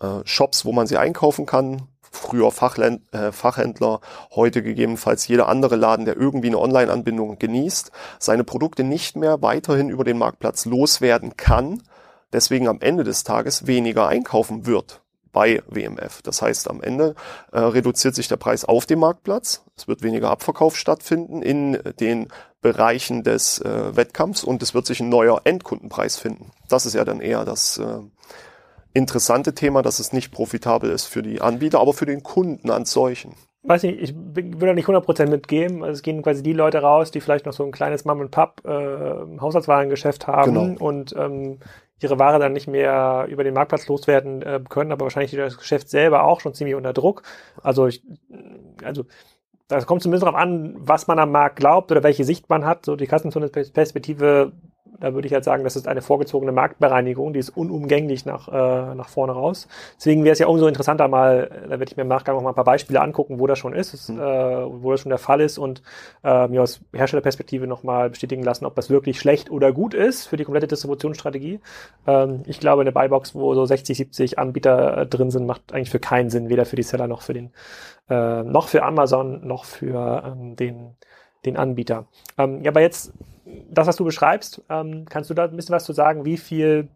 äh, 0.00 0.24
Shops, 0.24 0.64
wo 0.64 0.72
man 0.72 0.86
sie 0.86 0.98
einkaufen 0.98 1.46
kann, 1.46 1.88
früher 2.10 2.50
Fachländ 2.50 3.02
äh, 3.14 3.32
Fachhändler, 3.32 4.00
heute 4.34 4.62
gegebenenfalls 4.62 5.26
jeder 5.28 5.48
andere 5.48 5.76
Laden, 5.76 6.04
der 6.04 6.16
irgendwie 6.16 6.48
eine 6.48 6.58
Online-Anbindung 6.58 7.38
genießt, 7.38 7.90
seine 8.18 8.44
Produkte 8.44 8.84
nicht 8.84 9.16
mehr 9.16 9.40
weiterhin 9.42 9.88
über 9.88 10.04
den 10.04 10.18
Marktplatz 10.18 10.66
loswerden 10.66 11.36
kann, 11.36 11.82
deswegen 12.32 12.68
am 12.68 12.80
Ende 12.80 13.04
des 13.04 13.24
Tages 13.24 13.66
weniger 13.66 14.08
einkaufen 14.08 14.66
wird 14.66 15.00
bei 15.32 15.62
WMF. 15.68 16.22
Das 16.22 16.42
heißt, 16.42 16.68
am 16.68 16.82
Ende 16.82 17.14
äh, 17.52 17.58
reduziert 17.58 18.14
sich 18.14 18.28
der 18.28 18.36
Preis 18.36 18.64
auf 18.64 18.86
dem 18.86 19.00
Marktplatz. 19.00 19.64
Es 19.76 19.88
wird 19.88 20.02
weniger 20.02 20.30
Abverkauf 20.30 20.76
stattfinden 20.76 21.42
in 21.42 21.78
den 22.00 22.28
Bereichen 22.60 23.22
des 23.22 23.60
äh, 23.60 23.96
Wettkampfs 23.96 24.44
und 24.44 24.62
es 24.62 24.74
wird 24.74 24.86
sich 24.86 25.00
ein 25.00 25.08
neuer 25.08 25.42
Endkundenpreis 25.44 26.18
finden. 26.18 26.50
Das 26.68 26.86
ist 26.86 26.94
ja 26.94 27.04
dann 27.04 27.20
eher 27.20 27.44
das 27.44 27.78
äh, 27.78 28.00
interessante 28.92 29.54
Thema, 29.54 29.82
dass 29.82 29.98
es 29.98 30.12
nicht 30.12 30.32
profitabel 30.32 30.90
ist 30.90 31.06
für 31.06 31.22
die 31.22 31.40
Anbieter, 31.40 31.80
aber 31.80 31.94
für 31.94 32.06
den 32.06 32.22
Kunden 32.22 32.70
als 32.70 32.90
solchen. 32.90 33.34
Weiß 33.62 33.82
nicht, 33.82 34.00
ich 34.00 34.14
würde 34.14 34.66
da 34.66 34.72
nicht 34.72 34.88
100% 34.88 35.26
mitgeben. 35.26 35.82
Also 35.82 35.92
es 35.92 36.02
gehen 36.02 36.22
quasi 36.22 36.42
die 36.42 36.54
Leute 36.54 36.78
raus, 36.78 37.10
die 37.10 37.20
vielleicht 37.20 37.44
noch 37.44 37.52
so 37.52 37.64
ein 37.64 37.72
kleines 37.72 38.06
Mom 38.06 38.22
and 38.22 38.30
Pub 38.30 38.62
äh, 38.64 38.70
haben 38.70 40.54
genau. 40.54 40.86
und 40.86 41.14
ähm, 41.16 41.58
ihre 42.02 42.18
Ware 42.18 42.38
dann 42.38 42.52
nicht 42.52 42.66
mehr 42.66 43.26
über 43.28 43.44
den 43.44 43.54
Marktplatz 43.54 43.86
loswerden 43.88 44.42
äh, 44.42 44.60
können, 44.68 44.92
aber 44.92 45.04
wahrscheinlich 45.04 45.32
das 45.32 45.58
Geschäft 45.58 45.88
selber 45.88 46.24
auch 46.24 46.40
schon 46.40 46.54
ziemlich 46.54 46.74
unter 46.74 46.92
Druck. 46.92 47.22
Also 47.62 47.86
ich, 47.86 48.02
also 48.82 49.04
das 49.68 49.86
kommt 49.86 50.02
zumindest 50.02 50.24
darauf 50.24 50.40
an, 50.40 50.74
was 50.78 51.06
man 51.06 51.18
am 51.18 51.30
Markt 51.30 51.56
glaubt 51.56 51.92
oder 51.92 52.02
welche 52.02 52.24
Sicht 52.24 52.48
man 52.48 52.64
hat. 52.64 52.84
So 52.84 52.96
die 52.96 53.06
Kassenzone-Perspektive 53.06 54.52
Da 55.00 55.14
würde 55.14 55.26
ich 55.26 55.34
halt 55.34 55.44
sagen, 55.44 55.64
das 55.64 55.76
ist 55.76 55.88
eine 55.88 56.02
vorgezogene 56.02 56.52
Marktbereinigung, 56.52 57.32
die 57.32 57.38
ist 57.38 57.50
unumgänglich 57.50 58.26
nach, 58.26 58.48
äh, 58.48 58.94
nach 58.94 59.08
vorne 59.08 59.32
raus. 59.32 59.66
Deswegen 59.96 60.24
wäre 60.24 60.32
es 60.32 60.38
ja 60.38 60.46
umso 60.46 60.66
interessanter 60.66 61.08
mal, 61.08 61.50
da 61.64 61.70
werde 61.70 61.84
ich 61.84 61.96
mir 61.96 62.02
im 62.02 62.08
Nachgang 62.08 62.36
noch 62.36 62.42
mal 62.42 62.50
ein 62.50 62.54
paar 62.54 62.64
Beispiele 62.64 63.00
angucken, 63.00 63.40
wo 63.40 63.46
das 63.46 63.58
schon 63.58 63.72
ist, 63.72 64.08
mhm. 64.10 64.20
äh, 64.20 64.82
wo 64.82 64.92
das 64.92 65.00
schon 65.00 65.10
der 65.10 65.18
Fall 65.18 65.40
ist 65.40 65.58
und 65.58 65.82
äh, 66.22 66.48
mir 66.48 66.62
aus 66.62 66.80
Herstellerperspektive 66.92 67.66
noch 67.66 67.82
mal 67.82 68.10
bestätigen 68.10 68.42
lassen, 68.42 68.66
ob 68.66 68.74
das 68.74 68.90
wirklich 68.90 69.18
schlecht 69.18 69.50
oder 69.50 69.72
gut 69.72 69.94
ist 69.94 70.26
für 70.26 70.36
die 70.36 70.44
komplette 70.44 70.68
Distributionsstrategie. 70.68 71.60
Ähm, 72.06 72.42
ich 72.46 72.60
glaube, 72.60 72.82
eine 72.82 72.92
Buybox, 72.92 73.34
wo 73.34 73.54
so 73.54 73.64
60, 73.64 73.96
70 73.96 74.38
Anbieter 74.38 74.98
äh, 74.98 75.06
drin 75.06 75.30
sind, 75.30 75.46
macht 75.46 75.72
eigentlich 75.72 75.90
für 75.90 76.00
keinen 76.00 76.30
Sinn, 76.30 76.48
weder 76.48 76.64
für 76.64 76.76
die 76.76 76.82
Seller 76.82 77.06
noch 77.06 77.22
für 77.22 77.34
den, 77.34 77.52
äh, 78.08 78.42
noch 78.42 78.68
für 78.68 78.82
Amazon, 78.82 79.46
noch 79.46 79.64
für 79.64 80.22
ähm, 80.26 80.56
den, 80.56 80.96
den 81.44 81.56
Anbieter. 81.56 82.06
Ähm, 82.38 82.62
ja, 82.62 82.70
aber 82.70 82.80
jetzt, 82.80 83.12
das, 83.70 83.86
was 83.86 83.96
du 83.96 84.04
beschreibst, 84.04 84.62
ähm, 84.68 85.04
kannst 85.08 85.30
du 85.30 85.34
da 85.34 85.44
ein 85.44 85.56
bisschen 85.56 85.74
was 85.74 85.84
zu 85.84 85.92
sagen, 85.92 86.24
wie 86.24 86.36
viel 86.36 86.88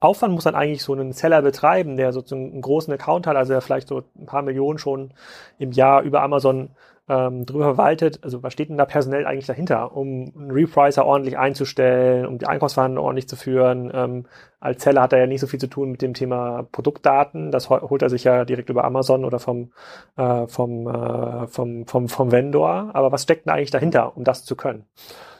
Aufwand 0.00 0.32
muss 0.32 0.44
dann 0.44 0.54
eigentlich 0.54 0.82
so 0.82 0.94
ein 0.94 1.12
Seller 1.12 1.42
betreiben, 1.42 1.96
der 1.96 2.12
so 2.12 2.22
einen 2.30 2.60
großen 2.60 2.92
Account 2.92 3.26
hat, 3.26 3.36
also 3.36 3.52
der 3.52 3.60
vielleicht 3.60 3.88
so 3.88 4.04
ein 4.16 4.26
paar 4.26 4.42
Millionen 4.42 4.78
schon 4.78 5.10
im 5.58 5.72
Jahr 5.72 6.02
über 6.02 6.22
Amazon 6.22 6.70
ähm, 7.08 7.46
drüber 7.46 7.64
verwaltet. 7.64 8.20
Also 8.22 8.42
was 8.42 8.52
steht 8.52 8.68
denn 8.68 8.76
da 8.76 8.84
personell 8.84 9.26
eigentlich 9.26 9.46
dahinter, 9.46 9.96
um 9.96 10.32
einen 10.36 10.50
Repricer 10.50 11.04
ordentlich 11.04 11.38
einzustellen, 11.38 12.26
um 12.26 12.38
die 12.38 12.46
Einkaufsverhandlungen 12.46 13.04
ordentlich 13.04 13.28
zu 13.28 13.36
führen? 13.36 13.90
Ähm, 13.92 14.26
als 14.60 14.82
Seller 14.82 15.02
hat 15.02 15.12
er 15.12 15.20
ja 15.20 15.26
nicht 15.26 15.40
so 15.40 15.46
viel 15.46 15.60
zu 15.60 15.68
tun 15.68 15.90
mit 15.90 16.02
dem 16.02 16.14
Thema 16.14 16.66
Produktdaten. 16.70 17.50
Das 17.50 17.70
holt 17.70 18.02
er 18.02 18.10
sich 18.10 18.24
ja 18.24 18.44
direkt 18.44 18.70
über 18.70 18.84
Amazon 18.84 19.24
oder 19.24 19.38
vom, 19.38 19.72
äh, 20.16 20.46
vom, 20.46 20.86
äh, 20.86 21.46
vom, 21.48 21.86
vom, 21.86 22.08
vom 22.08 22.30
Vendor. 22.30 22.90
Aber 22.92 23.10
was 23.10 23.22
steckt 23.22 23.46
denn 23.46 23.54
eigentlich 23.54 23.70
dahinter, 23.70 24.16
um 24.16 24.24
das 24.24 24.44
zu 24.44 24.54
können? 24.54 24.84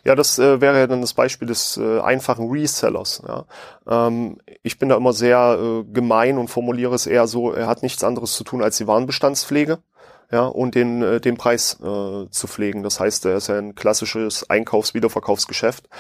Ja, 0.08 0.14
das 0.14 0.38
äh, 0.38 0.62
wäre 0.62 0.78
ja 0.78 0.86
dann 0.86 1.02
das 1.02 1.12
Beispiel 1.12 1.46
des 1.46 1.76
äh, 1.76 2.00
einfachen 2.00 2.50
Resellers. 2.50 3.20
Ja. 3.28 3.44
Ähm, 3.86 4.38
ich 4.62 4.78
bin 4.78 4.88
da 4.88 4.96
immer 4.96 5.12
sehr 5.12 5.58
äh, 5.60 5.84
gemein 5.92 6.38
und 6.38 6.48
formuliere 6.48 6.94
es 6.94 7.06
eher 7.06 7.26
so, 7.26 7.52
er 7.52 7.66
hat 7.66 7.82
nichts 7.82 8.02
anderes 8.02 8.32
zu 8.32 8.42
tun 8.42 8.62
als 8.62 8.78
die 8.78 8.86
Warenbestandspflege 8.86 9.80
ja, 10.30 10.46
und 10.46 10.74
den, 10.74 11.02
äh, 11.02 11.20
den 11.20 11.36
Preis 11.36 11.74
äh, 11.80 12.30
zu 12.30 12.46
pflegen. 12.46 12.82
Das 12.82 13.00
heißt, 13.00 13.26
er 13.26 13.36
ist 13.36 13.48
ja 13.48 13.58
ein 13.58 13.74
klassisches 13.74 14.48
Einkaufs-Wiederverkaufsgeschäft. 14.48 15.90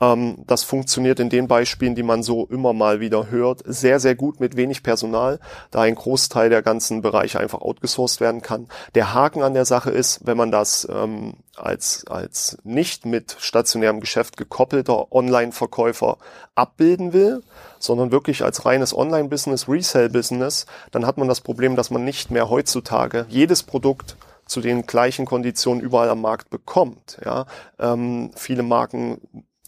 Ähm, 0.00 0.44
das 0.46 0.62
funktioniert 0.62 1.20
in 1.20 1.28
den 1.28 1.46
Beispielen, 1.46 1.94
die 1.94 2.02
man 2.02 2.22
so 2.22 2.46
immer 2.46 2.72
mal 2.72 3.00
wieder 3.00 3.30
hört, 3.30 3.62
sehr, 3.66 4.00
sehr 4.00 4.14
gut 4.14 4.40
mit 4.40 4.56
wenig 4.56 4.82
Personal, 4.82 5.40
da 5.70 5.82
ein 5.82 5.94
Großteil 5.94 6.48
der 6.48 6.62
ganzen 6.62 7.02
Bereiche 7.02 7.38
einfach 7.38 7.60
outgesourced 7.60 8.20
werden 8.20 8.40
kann. 8.40 8.68
Der 8.94 9.12
Haken 9.12 9.42
an 9.42 9.52
der 9.52 9.66
Sache 9.66 9.90
ist, 9.90 10.26
wenn 10.26 10.38
man 10.38 10.50
das 10.50 10.88
ähm, 10.90 11.34
als, 11.60 12.06
als 12.06 12.58
nicht 12.64 13.06
mit 13.06 13.36
stationärem 13.38 14.00
Geschäft 14.00 14.36
gekoppelter 14.36 15.12
Online-Verkäufer 15.12 16.18
abbilden 16.54 17.12
will, 17.12 17.42
sondern 17.78 18.12
wirklich 18.12 18.44
als 18.44 18.64
reines 18.64 18.96
Online-Business, 18.96 19.68
Resell-Business, 19.68 20.66
dann 20.90 21.06
hat 21.06 21.18
man 21.18 21.28
das 21.28 21.40
Problem, 21.40 21.76
dass 21.76 21.90
man 21.90 22.04
nicht 22.04 22.30
mehr 22.30 22.50
heutzutage 22.50 23.26
jedes 23.28 23.62
Produkt 23.62 24.16
zu 24.46 24.60
den 24.60 24.86
gleichen 24.86 25.26
Konditionen 25.26 25.82
überall 25.82 26.08
am 26.08 26.22
Markt 26.22 26.50
bekommt. 26.50 27.18
Ja, 27.24 27.46
ähm, 27.78 28.30
viele 28.34 28.62
Marken 28.62 29.20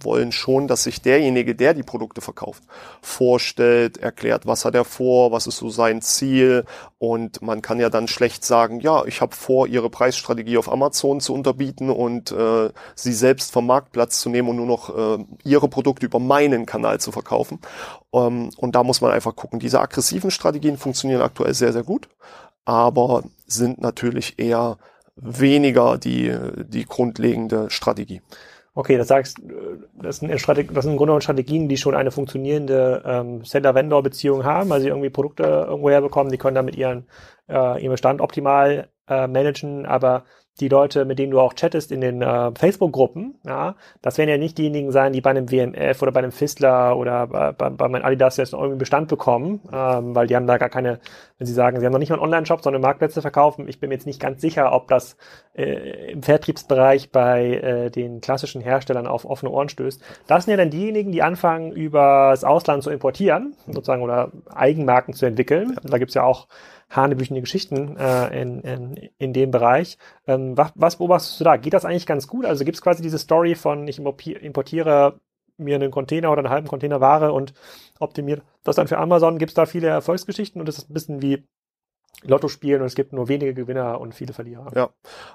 wollen 0.05 0.33
schon, 0.33 0.69
dass 0.69 0.85
sich 0.85 1.03
derjenige, 1.03 1.55
der 1.55 1.75
die 1.75 1.83
Produkte 1.83 2.21
verkauft, 2.21 2.63
vorstellt, 3.03 3.99
erklärt, 3.99 4.47
was 4.47 4.65
hat 4.65 4.75
er 4.75 4.85
vor, 4.85 5.33
was 5.33 5.47
ist 5.47 5.59
so 5.59 5.71
sein 5.71 6.03
Ziel 6.03 6.65
und 6.99 7.43
man 7.43 7.63
kann 7.63 7.81
ja 7.81 7.89
dann 7.89 8.09
schlecht 8.09 8.45
sagen, 8.45 8.81
ja, 8.81 9.05
ich 9.07 9.21
habe 9.21 9.35
vor, 9.35 9.67
ihre 9.67 9.91
Preisstrategie 9.91 10.59
auf 10.59 10.71
Amazon 10.71 11.21
zu 11.21 11.33
unterbieten 11.35 11.91
und 11.91 12.31
äh, 12.33 12.71
sie 12.95 13.13
selbst 13.13 13.53
vom 13.53 13.67
Marktplatz 13.67 14.21
zu 14.21 14.29
nehmen 14.29 14.49
und 14.49 14.57
nur 14.57 14.67
noch 14.67 15.19
äh, 15.19 15.25
ihre 15.45 15.69
Produkte 15.69 16.07
über 16.07 16.19
meinen 16.19 16.67
Kanal 16.67 17.01
zu 17.01 17.13
verkaufen. 17.13 17.61
Ähm, 18.13 18.51
und 18.57 18.75
da 18.75 18.83
muss 18.83 19.01
man 19.01 19.13
einfach 19.13 19.35
gucken. 19.35 19.61
Diese 19.61 19.81
aggressiven 19.81 20.31
Strategien 20.31 20.77
funktionieren 20.77 21.23
aktuell 21.23 21.55
sehr, 21.55 21.73
sehr 21.73 21.85
gut, 21.85 22.09
aber 22.65 23.23
sind 23.47 23.81
natürlich 23.81 24.39
eher 24.39 24.79
weniger 25.17 25.99
die, 25.99 26.35
die 26.69 26.85
grundlegende 26.85 27.71
Strategie. 27.71 28.23
Okay, 28.75 28.97
das 28.97 29.09
sagst, 29.09 29.39
äh, 29.41 29.79
das 30.01 30.19
sind, 30.19 30.31
das 30.31 30.43
sind 30.43 30.63
im 30.63 30.97
Grunde 30.97 30.97
genommen 30.97 31.21
Strategien, 31.21 31.69
die 31.69 31.77
schon 31.77 31.95
eine 31.95 32.11
funktionierende 32.11 33.03
ähm, 33.05 33.45
Seller-Vendor-Beziehung 33.45 34.45
haben, 34.45 34.73
also 34.73 34.87
irgendwie 34.87 35.11
Produkte 35.11 35.43
irgendwo 35.43 35.91
herbekommen, 35.91 36.31
die 36.31 36.39
können 36.39 36.55
damit 36.55 36.77
ihren, 36.77 37.07
äh, 37.49 37.83
ihren 37.83 37.91
Bestand 37.91 38.21
optimal 38.21 38.89
äh, 39.09 39.27
managen, 39.27 39.87
aber 39.87 40.25
die 40.61 40.69
Leute, 40.69 41.05
mit 41.05 41.19
denen 41.19 41.33
du 41.33 41.41
auch 41.41 41.55
chattest 41.55 41.91
in 41.91 42.01
den 42.01 42.23
äh, 42.23 42.53
Facebook-Gruppen, 42.55 43.41
ja, 43.45 43.77
das 44.03 44.19
werden 44.19 44.31
ja 44.31 44.37
nicht 44.37 44.59
diejenigen 44.59 44.93
sein, 44.93 45.13
die 45.13 45.21
bei 45.21 45.31
einem 45.31 45.51
WMF 45.51 46.03
oder 46.03 46.13
bei 46.13 46.21
einem 46.21 46.33
Fistler 46.33 46.97
oder 46.97 47.27
bei, 47.27 47.53
bei, 47.53 47.71
bei 47.71 47.89
meinem 47.89 48.05
Adidas 48.05 48.37
jetzt 48.37 48.53
noch 48.53 48.61
irgendwie 48.61 48.81
Bestand 48.81 49.09
bekommen, 49.09 49.61
ähm, 49.73 50.15
weil 50.15 50.27
die 50.27 50.37
haben 50.37 50.47
da 50.47 50.59
gar 50.59 50.69
keine, 50.69 51.01
wenn 51.41 51.47
sie 51.47 51.55
sagen, 51.55 51.81
sie 51.81 51.87
haben 51.87 51.93
noch 51.93 51.99
nicht 51.99 52.11
mal 52.11 52.17
einen 52.17 52.25
Online-Shop, 52.25 52.63
sondern 52.63 52.83
Marktplätze 52.83 53.23
verkaufen. 53.23 53.67
Ich 53.67 53.81
bin 53.81 53.89
mir 53.89 53.95
jetzt 53.95 54.07
nicht 54.07 54.21
ganz 54.21 54.43
sicher, 54.43 54.73
ob 54.73 54.89
das 54.89 55.17
äh, 55.55 56.13
im 56.13 56.23
Vertriebsbereich 56.23 57.11
bei 57.13 57.55
äh, 57.55 57.91
den 57.91 58.21
klassischen 58.21 58.61
Herstellern 58.61 59.07
auf 59.07 59.25
offene 59.25 59.51
Ohren 59.51 59.71
stößt. 59.71 60.03
Das 60.27 60.45
sind 60.45 60.51
ja 60.51 60.59
dann 60.59 60.69
diejenigen, 60.69 61.13
die 61.13 61.23
anfangen, 61.23 61.73
übers 61.73 62.45
Ausland 62.45 62.83
zu 62.83 62.91
importieren, 62.91 63.57
sozusagen, 63.67 64.03
oder 64.03 64.33
Eigenmarken 64.51 65.15
zu 65.15 65.25
entwickeln. 65.25 65.79
Da 65.83 65.97
gibt's 65.97 66.13
ja 66.13 66.25
auch 66.25 66.47
hanebüchende 66.91 67.41
Geschichten 67.41 67.97
äh, 67.97 68.43
in, 68.43 68.61
in, 68.61 69.09
in 69.17 69.33
dem 69.33 69.51
Bereich. 69.51 69.97
Ähm, 70.27 70.59
was, 70.59 70.73
was 70.75 70.97
beobachtest 70.97 71.41
du 71.41 71.45
da? 71.45 71.57
Geht 71.57 71.73
das 71.73 71.87
eigentlich 71.87 72.07
ganz 72.07 72.27
gut? 72.27 72.45
Also 72.45 72.67
gibt 72.67 72.77
es 72.77 72.83
quasi 72.83 73.03
diese 73.03 73.19
Story 73.19 73.55
von, 73.55 73.89
ich 73.89 73.99
importiere 73.99 75.21
mir 75.61 75.77
einen 75.77 75.91
Container 75.91 76.31
oder 76.33 76.41
einen 76.41 76.51
halben 76.51 76.69
Container 76.69 77.01
Ware 77.01 77.33
und 77.33 77.53
optimiere 77.99 78.43
das 78.65 78.77
dann 78.77 78.89
für 78.89 78.99
Amazon. 78.99 79.39
Gibt 79.39 79.51
es 79.51 79.55
da 79.55 79.67
viele 79.67 79.89
Erfolgsgeschichten 79.89 80.61
und 80.61 80.69
ist 80.69 80.79
es 80.79 80.89
ein 80.89 80.95
bisschen 80.95 81.23
wie 81.23 81.45
Lotto 82.23 82.49
spielen 82.49 82.83
und 82.83 82.87
es 82.87 82.95
gibt 82.95 83.13
nur 83.13 83.29
wenige 83.29 83.55
Gewinner 83.55 84.01
und 84.01 84.15
viele 84.15 84.35
Verlierer. 84.35 84.71
Ja, 84.75 84.91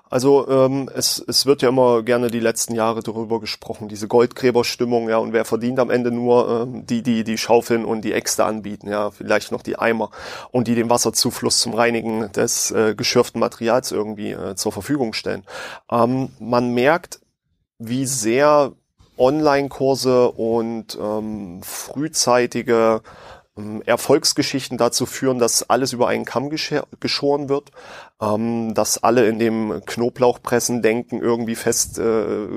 also 0.10 0.48
ähm, 0.48 0.90
es, 0.94 1.24
es 1.28 1.46
wird 1.46 1.62
ja 1.64 1.70
immer 1.70 2.04
gerne 2.04 2.30
die 2.30 2.40
letzten 2.40 2.76
Jahre 2.76 3.02
darüber 3.02 3.40
gesprochen, 3.40 3.88
diese 3.88 4.08
Goldgräberstimmung, 4.08 5.10
ja, 5.10 5.18
und 5.18 5.34
wer 5.34 5.46
verdient 5.46 5.80
am 5.80 5.90
Ende 5.90 6.12
nur 6.12 6.62
ähm, 6.62 6.86
die, 6.86 7.02
die 7.02 7.24
die 7.24 7.38
Schaufeln 7.38 7.86
und 7.86 8.02
die 8.02 8.14
Äxte 8.14 8.46
anbieten, 8.46 8.88
ja, 8.88 9.10
vielleicht 9.10 9.52
noch 9.52 9.64
die 9.64 9.80
Eimer 9.80 10.12
und 10.52 10.68
die 10.68 10.76
den 10.76 10.90
Wasserzufluss 10.90 11.60
zum 11.60 11.74
Reinigen 11.74 12.32
des 12.34 12.70
äh, 12.72 12.94
geschürften 12.96 13.40
Materials 13.40 13.92
irgendwie 13.92 14.32
äh, 14.32 14.56
zur 14.56 14.72
Verfügung 14.72 15.14
stellen. 15.14 15.44
Ähm, 15.90 16.30
man 16.40 16.74
merkt, 16.74 17.20
wie 17.80 18.06
sehr 18.06 18.74
Online-Kurse 19.18 20.32
und 20.32 20.98
ähm, 21.02 21.62
frühzeitige 21.64 23.02
ähm, 23.58 23.82
Erfolgsgeschichten 23.86 24.78
dazu 24.78 25.06
führen, 25.06 25.40
dass 25.40 25.70
alles 25.70 25.94
über 25.94 26.08
einen 26.08 26.26
Kamm 26.26 26.50
geschoren 26.50 27.50
wird 27.50 27.72
ähm, 28.22 28.74
dass 28.74 29.04
alle 29.04 29.28
in 29.28 29.40
dem 29.40 29.82
Knoblauchpressen 29.86 30.82
denken 30.82 31.20
irgendwie 31.20 31.56
fest 31.56 32.00
äh, 32.00 32.48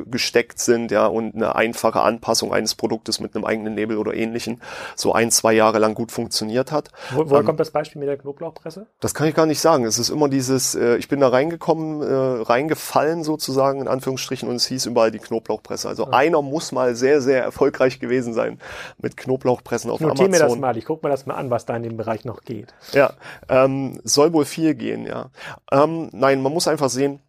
sind, 0.55 0.91
ja, 0.91 1.07
und 1.07 1.35
eine 1.35 1.57
einfache 1.57 2.03
Anpassung 2.03 2.53
eines 2.53 2.75
Produktes 2.75 3.19
mit 3.19 3.35
einem 3.35 3.45
eigenen 3.45 3.75
Nebel 3.75 3.97
oder 3.97 4.15
ähnlichen 4.15 4.61
so 4.95 5.13
ein, 5.13 5.31
zwei 5.31 5.53
Jahre 5.53 5.79
lang 5.79 5.95
gut 5.95 6.13
funktioniert 6.13 6.71
hat. 6.71 6.91
Wo, 7.13 7.29
woher 7.29 7.41
ähm, 7.41 7.47
kommt 7.47 7.61
das 7.61 7.71
Beispiel 7.71 7.99
mit 7.99 8.09
der 8.09 8.19
Knoblauchpresse? 8.19 8.87
Das 9.01 9.15
kann 9.15 9.27
ich 9.27 9.35
gar 9.35 9.47
nicht 9.47 9.61
sagen. 9.61 9.85
Es 9.85 9.99
ist 9.99 10.11
immer 10.11 10.29
dieses, 10.29 10.75
äh, 10.77 10.97
ich 10.97 11.09
bin 11.09 11.21
da 11.21 11.29
reingekommen, 11.29 12.03
äh, 12.03 12.43
reingefallen 12.43 13.25
sozusagen, 13.25 13.81
in 13.81 13.89
Anführungsstrichen, 13.89 14.49
und 14.49 14.57
es 14.57 14.67
hieß 14.67 14.87
überall 14.87 15.11
die 15.11 15.19
Knoblauchpresse. 15.19 15.89
Also 15.89 16.05
ja. 16.05 16.13
einer 16.13 16.41
muss 16.41 16.71
mal 16.71 16.95
sehr, 16.95 17.21
sehr 17.21 17.43
erfolgreich 17.43 17.99
gewesen 17.99 18.33
sein 18.33 18.61
mit 18.99 19.17
Knoblauchpressen 19.17 19.91
auf 19.91 20.01
Notier 20.01 20.27
Amazon. 20.27 20.31
mir 20.31 20.39
das 20.39 20.57
mal, 20.59 20.77
ich 20.77 20.85
guck 20.85 21.03
mir 21.03 21.11
das 21.11 21.27
mal 21.27 21.35
an, 21.35 21.51
was 21.51 21.67
da 21.67 21.77
in 21.77 21.83
dem 21.83 21.97
Bereich 21.97 22.25
noch 22.25 22.43
geht. 22.43 22.75
Ja, 22.93 23.13
ähm, 23.49 24.01
soll 24.05 24.33
wohl 24.33 24.45
viel 24.45 24.75
gehen, 24.75 25.05
ja. 25.05 25.31
Ähm, 25.71 26.09
nein, 26.13 26.43
man 26.43 26.53
muss 26.53 26.69
einfach 26.69 26.91
sehen, 26.91 27.21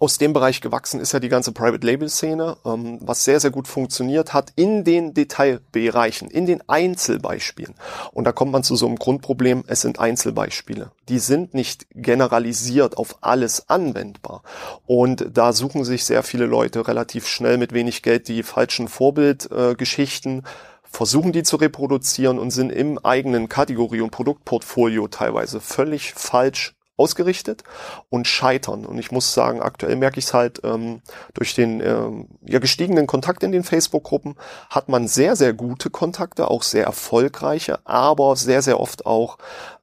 aus 0.00 0.18
dem 0.18 0.32
Bereich 0.32 0.60
gewachsen 0.60 1.00
ist 1.00 1.12
ja 1.12 1.20
die 1.20 1.28
ganze 1.28 1.52
Private 1.52 1.86
Label 1.86 2.08
Szene, 2.08 2.56
ähm, 2.64 2.98
was 3.00 3.24
sehr, 3.24 3.38
sehr 3.38 3.50
gut 3.50 3.68
funktioniert 3.68 4.34
hat 4.34 4.52
in 4.56 4.84
den 4.84 5.14
Detailbereichen, 5.14 6.28
in 6.30 6.46
den 6.46 6.68
Einzelbeispielen. 6.68 7.74
Und 8.12 8.24
da 8.24 8.32
kommt 8.32 8.52
man 8.52 8.64
zu 8.64 8.76
so 8.76 8.86
einem 8.86 8.96
Grundproblem, 8.96 9.64
es 9.66 9.82
sind 9.82 10.00
Einzelbeispiele. 10.00 10.90
Die 11.08 11.18
sind 11.18 11.54
nicht 11.54 11.86
generalisiert 11.94 12.98
auf 12.98 13.18
alles 13.20 13.68
anwendbar. 13.68 14.42
Und 14.86 15.26
da 15.32 15.52
suchen 15.52 15.84
sich 15.84 16.04
sehr 16.04 16.22
viele 16.22 16.46
Leute 16.46 16.88
relativ 16.88 17.28
schnell 17.28 17.56
mit 17.56 17.72
wenig 17.72 18.02
Geld 18.02 18.28
die 18.28 18.42
falschen 18.42 18.88
Vorbildgeschichten, 18.88 20.40
äh, 20.40 20.42
versuchen 20.82 21.32
die 21.32 21.42
zu 21.42 21.56
reproduzieren 21.56 22.38
und 22.38 22.50
sind 22.50 22.70
im 22.70 22.98
eigenen 22.98 23.48
Kategorie- 23.48 24.00
und 24.00 24.10
Produktportfolio 24.10 25.08
teilweise 25.08 25.60
völlig 25.60 26.14
falsch 26.14 26.74
ausgerichtet 26.96 27.64
und 28.08 28.26
scheitern. 28.26 28.86
Und 28.86 28.98
ich 28.98 29.10
muss 29.10 29.34
sagen, 29.34 29.60
aktuell 29.60 29.96
merke 29.96 30.18
ich 30.18 30.26
es 30.26 30.34
halt 30.34 30.60
ähm, 30.64 31.02
durch 31.34 31.54
den 31.54 31.80
ähm, 31.80 32.28
ja, 32.46 32.60
gestiegenen 32.60 33.06
Kontakt 33.06 33.42
in 33.42 33.52
den 33.52 33.64
Facebook-Gruppen 33.64 34.36
hat 34.70 34.88
man 34.88 35.08
sehr, 35.08 35.34
sehr 35.34 35.52
gute 35.52 35.90
Kontakte, 35.90 36.48
auch 36.48 36.62
sehr 36.62 36.84
erfolgreiche, 36.84 37.84
aber 37.84 38.36
sehr, 38.36 38.62
sehr 38.62 38.78
oft 38.78 39.06
auch 39.06 39.38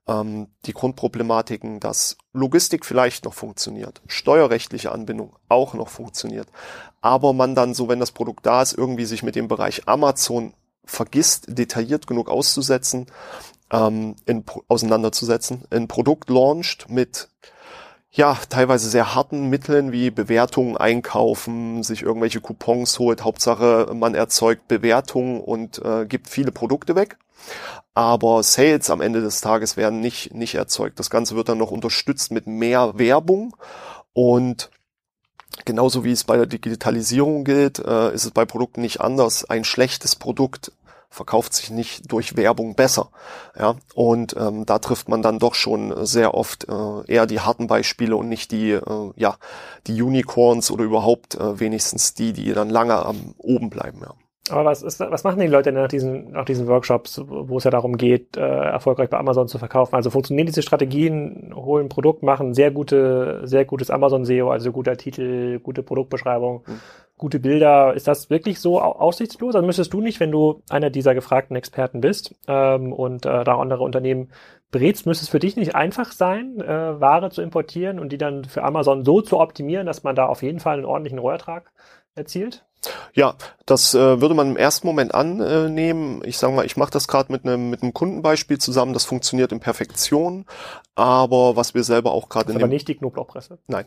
ähm, 0.08 0.48
die 0.66 0.74
Grundproblematiken, 0.74 1.80
dass 1.80 2.18
Logistik 2.34 2.86
vielleicht 2.86 3.26
noch 3.26 3.34
funktioniert, 3.34 4.02
steuerrechtliche 4.08 4.92
Anbindung 4.92 5.36
auch 5.50 5.74
noch 5.74 5.90
funktioniert, 5.90 6.48
aber 7.02 7.34
man 7.34 7.56
dann 7.56 7.74
so, 7.74 7.90
wenn 7.90 8.00
das 8.00 8.12
Produkt 8.12 8.46
da 8.46 8.62
ist, 8.62 8.78
irgendwie 8.78 9.06
sich 9.06 9.24
mit 9.24 9.36
dem 9.36 9.48
Bereich 9.48 9.88
Amazon 9.88 10.54
vergisst, 10.86 11.46
detailliert 11.48 12.08
genug 12.08 12.30
auszusetzen, 12.30 13.08
ähm, 13.72 14.16
in, 14.26 14.44
auseinanderzusetzen, 14.68 15.64
ein 15.70 15.88
Produkt 15.88 16.30
launcht 16.30 16.90
mit 16.90 17.30
ja, 18.14 18.38
teilweise 18.50 18.90
sehr 18.90 19.16
harten 19.16 19.50
Mitteln 19.50 19.94
wie 19.94 20.12
Bewertungen 20.12 20.76
einkaufen, 20.76 21.82
sich 21.82 22.02
irgendwelche 22.02 22.42
Coupons 22.42 23.00
holt. 23.00 23.24
Hauptsache, 23.24 23.90
man 23.94 24.16
erzeugt 24.16 24.68
Bewertungen 24.68 25.40
und 25.40 25.84
äh, 25.84 26.06
gibt 26.06 26.28
viele 26.28 26.52
Produkte 26.52 26.96
weg. 26.96 27.18
Aber 27.94 28.44
Sales 28.44 28.90
am 28.90 29.00
Ende 29.00 29.22
des 29.22 29.40
Tages 29.40 29.78
werden 29.78 30.02
nicht, 30.02 30.34
nicht 30.34 30.56
erzeugt. 30.56 31.00
Das 31.00 31.10
Ganze 31.10 31.38
wird 31.38 31.48
dann 31.48 31.58
noch 31.58 31.72
unterstützt 31.72 32.32
mit 32.32 32.48
mehr 32.48 32.98
Werbung 32.98 33.56
und 34.14 34.70
Genauso 35.66 36.06
wie 36.06 36.14
es 36.14 36.24
bei 36.24 36.38
der 36.38 36.46
Digitalisierung 36.46 37.44
gilt, 37.44 37.80
äh, 37.80 38.14
ist 38.14 38.24
es 38.24 38.32
bei 38.32 38.46
Produkten 38.46 38.82
nicht 38.82 39.02
anders. 39.02 39.44
Ein 39.44 39.66
schlechtes 39.66 40.16
Produkt 40.16 40.72
verkauft 41.12 41.54
sich 41.54 41.70
nicht 41.70 42.12
durch 42.12 42.38
Werbung 42.38 42.76
besser. 42.76 43.10
Ja, 43.60 43.76
und 43.94 44.36
ähm, 44.40 44.66
da 44.66 44.80
trifft 44.80 45.10
man 45.10 45.22
dann 45.22 45.40
doch 45.40 45.56
schon 45.56 46.06
sehr 46.06 46.34
oft 46.34 46.68
äh, 46.70 47.12
eher 47.14 47.28
die 47.28 47.42
harten 47.42 47.68
Beispiele 47.68 48.16
und 48.16 48.30
nicht 48.30 48.52
die, 48.52 48.72
äh, 48.72 49.12
ja, 49.18 49.36
die 49.88 50.02
Unicorns 50.02 50.72
oder 50.72 50.86
überhaupt 50.86 51.36
äh, 51.36 51.60
wenigstens 51.60 52.14
die, 52.14 52.32
die 52.32 52.54
dann 52.54 52.70
lange 52.70 53.06
am 53.06 53.36
oben 53.38 53.70
bleiben. 53.70 54.00
Ja. 54.02 54.14
Aber 54.50 54.66
was, 54.66 54.82
ist, 54.82 55.00
was 55.00 55.24
machen 55.24 55.40
die 55.40 55.48
Leute 55.48 55.72
nach 55.72 55.88
diesen, 55.88 56.32
nach 56.32 56.46
diesen 56.46 56.68
Workshops, 56.68 57.22
wo 57.26 57.58
es 57.58 57.64
ja 57.66 57.72
darum 57.72 57.98
geht, 57.98 58.38
äh, 58.38 58.42
erfolgreich 58.42 59.10
bei 59.10 59.18
Amazon 59.18 59.48
zu 59.48 59.60
verkaufen? 59.60 59.96
Also 59.96 60.10
funktionieren 60.10 60.48
diese 60.48 60.62
Strategien, 60.62 61.54
holen 61.54 61.90
Produkt, 61.90 62.24
machen 62.24 62.54
sehr 62.54 62.72
gute, 62.72 63.42
sehr 63.44 63.66
gutes 63.66 63.92
Amazon-SEO, 63.92 64.50
also 64.50 64.72
guter 64.72 64.98
Titel, 64.98 65.60
gute 65.60 65.84
Produktbeschreibung, 65.84 66.64
mhm 66.66 66.80
gute 67.22 67.40
Bilder. 67.40 67.94
Ist 67.94 68.08
das 68.08 68.30
wirklich 68.30 68.60
so 68.60 68.82
aussichtslos? 68.82 69.56
Also 69.56 69.66
müsstest 69.66 69.94
du 69.94 70.02
nicht, 70.02 70.20
wenn 70.20 70.32
du 70.32 70.64
einer 70.70 70.90
dieser 70.90 71.14
gefragten 71.14 71.56
Experten 71.56 72.02
bist 72.02 72.36
ähm, 72.48 72.92
und 72.92 73.26
äh, 73.26 73.44
da 73.46 73.58
andere 73.58 73.84
Unternehmen 73.84 74.32
berätst, 74.72 75.06
müsste 75.06 75.24
es 75.24 75.30
für 75.30 75.40
dich 75.40 75.56
nicht 75.56 75.76
einfach 75.76 76.12
sein, 76.12 76.60
äh, 76.60 77.00
Ware 77.00 77.30
zu 77.30 77.42
importieren 77.42 78.00
und 78.00 78.12
die 78.12 78.18
dann 78.18 78.44
für 78.44 78.64
Amazon 78.64 79.06
so 79.06 79.22
zu 79.22 79.40
optimieren, 79.40 79.86
dass 79.86 80.04
man 80.04 80.16
da 80.16 80.26
auf 80.26 80.42
jeden 80.42 80.60
Fall 80.60 80.78
einen 80.78 80.86
ordentlichen 80.86 81.20
Rohertrag 81.20 81.72
erzielt? 82.16 82.66
Ja, 83.14 83.36
das 83.66 83.94
äh, 83.94 84.20
würde 84.22 84.36
man 84.36 84.52
im 84.52 84.58
ersten 84.58 84.88
Moment 84.88 85.14
annehmen. 85.14 86.22
Ich 86.26 86.38
sage 86.38 86.54
mal, 86.54 86.66
ich 86.66 86.78
mache 86.78 86.92
das 86.92 87.08
gerade 87.08 87.32
mit 87.32 87.46
einem 87.46 87.70
mit 87.70 87.84
einem 87.84 87.94
Kundenbeispiel 87.94 88.58
zusammen. 88.58 88.94
Das 88.94 89.06
funktioniert 89.06 89.52
in 89.52 89.60
Perfektion. 89.60 90.46
Aber 90.96 91.56
was 91.56 91.74
wir 91.74 91.86
selber 91.86 92.12
auch 92.12 92.28
gerade 92.28 92.52
in 92.52 92.58
aber 92.58 92.68
nicht 92.68 92.88
die 92.88 92.96
Knoblauchpresse. 92.96 93.60
Nein, 93.68 93.86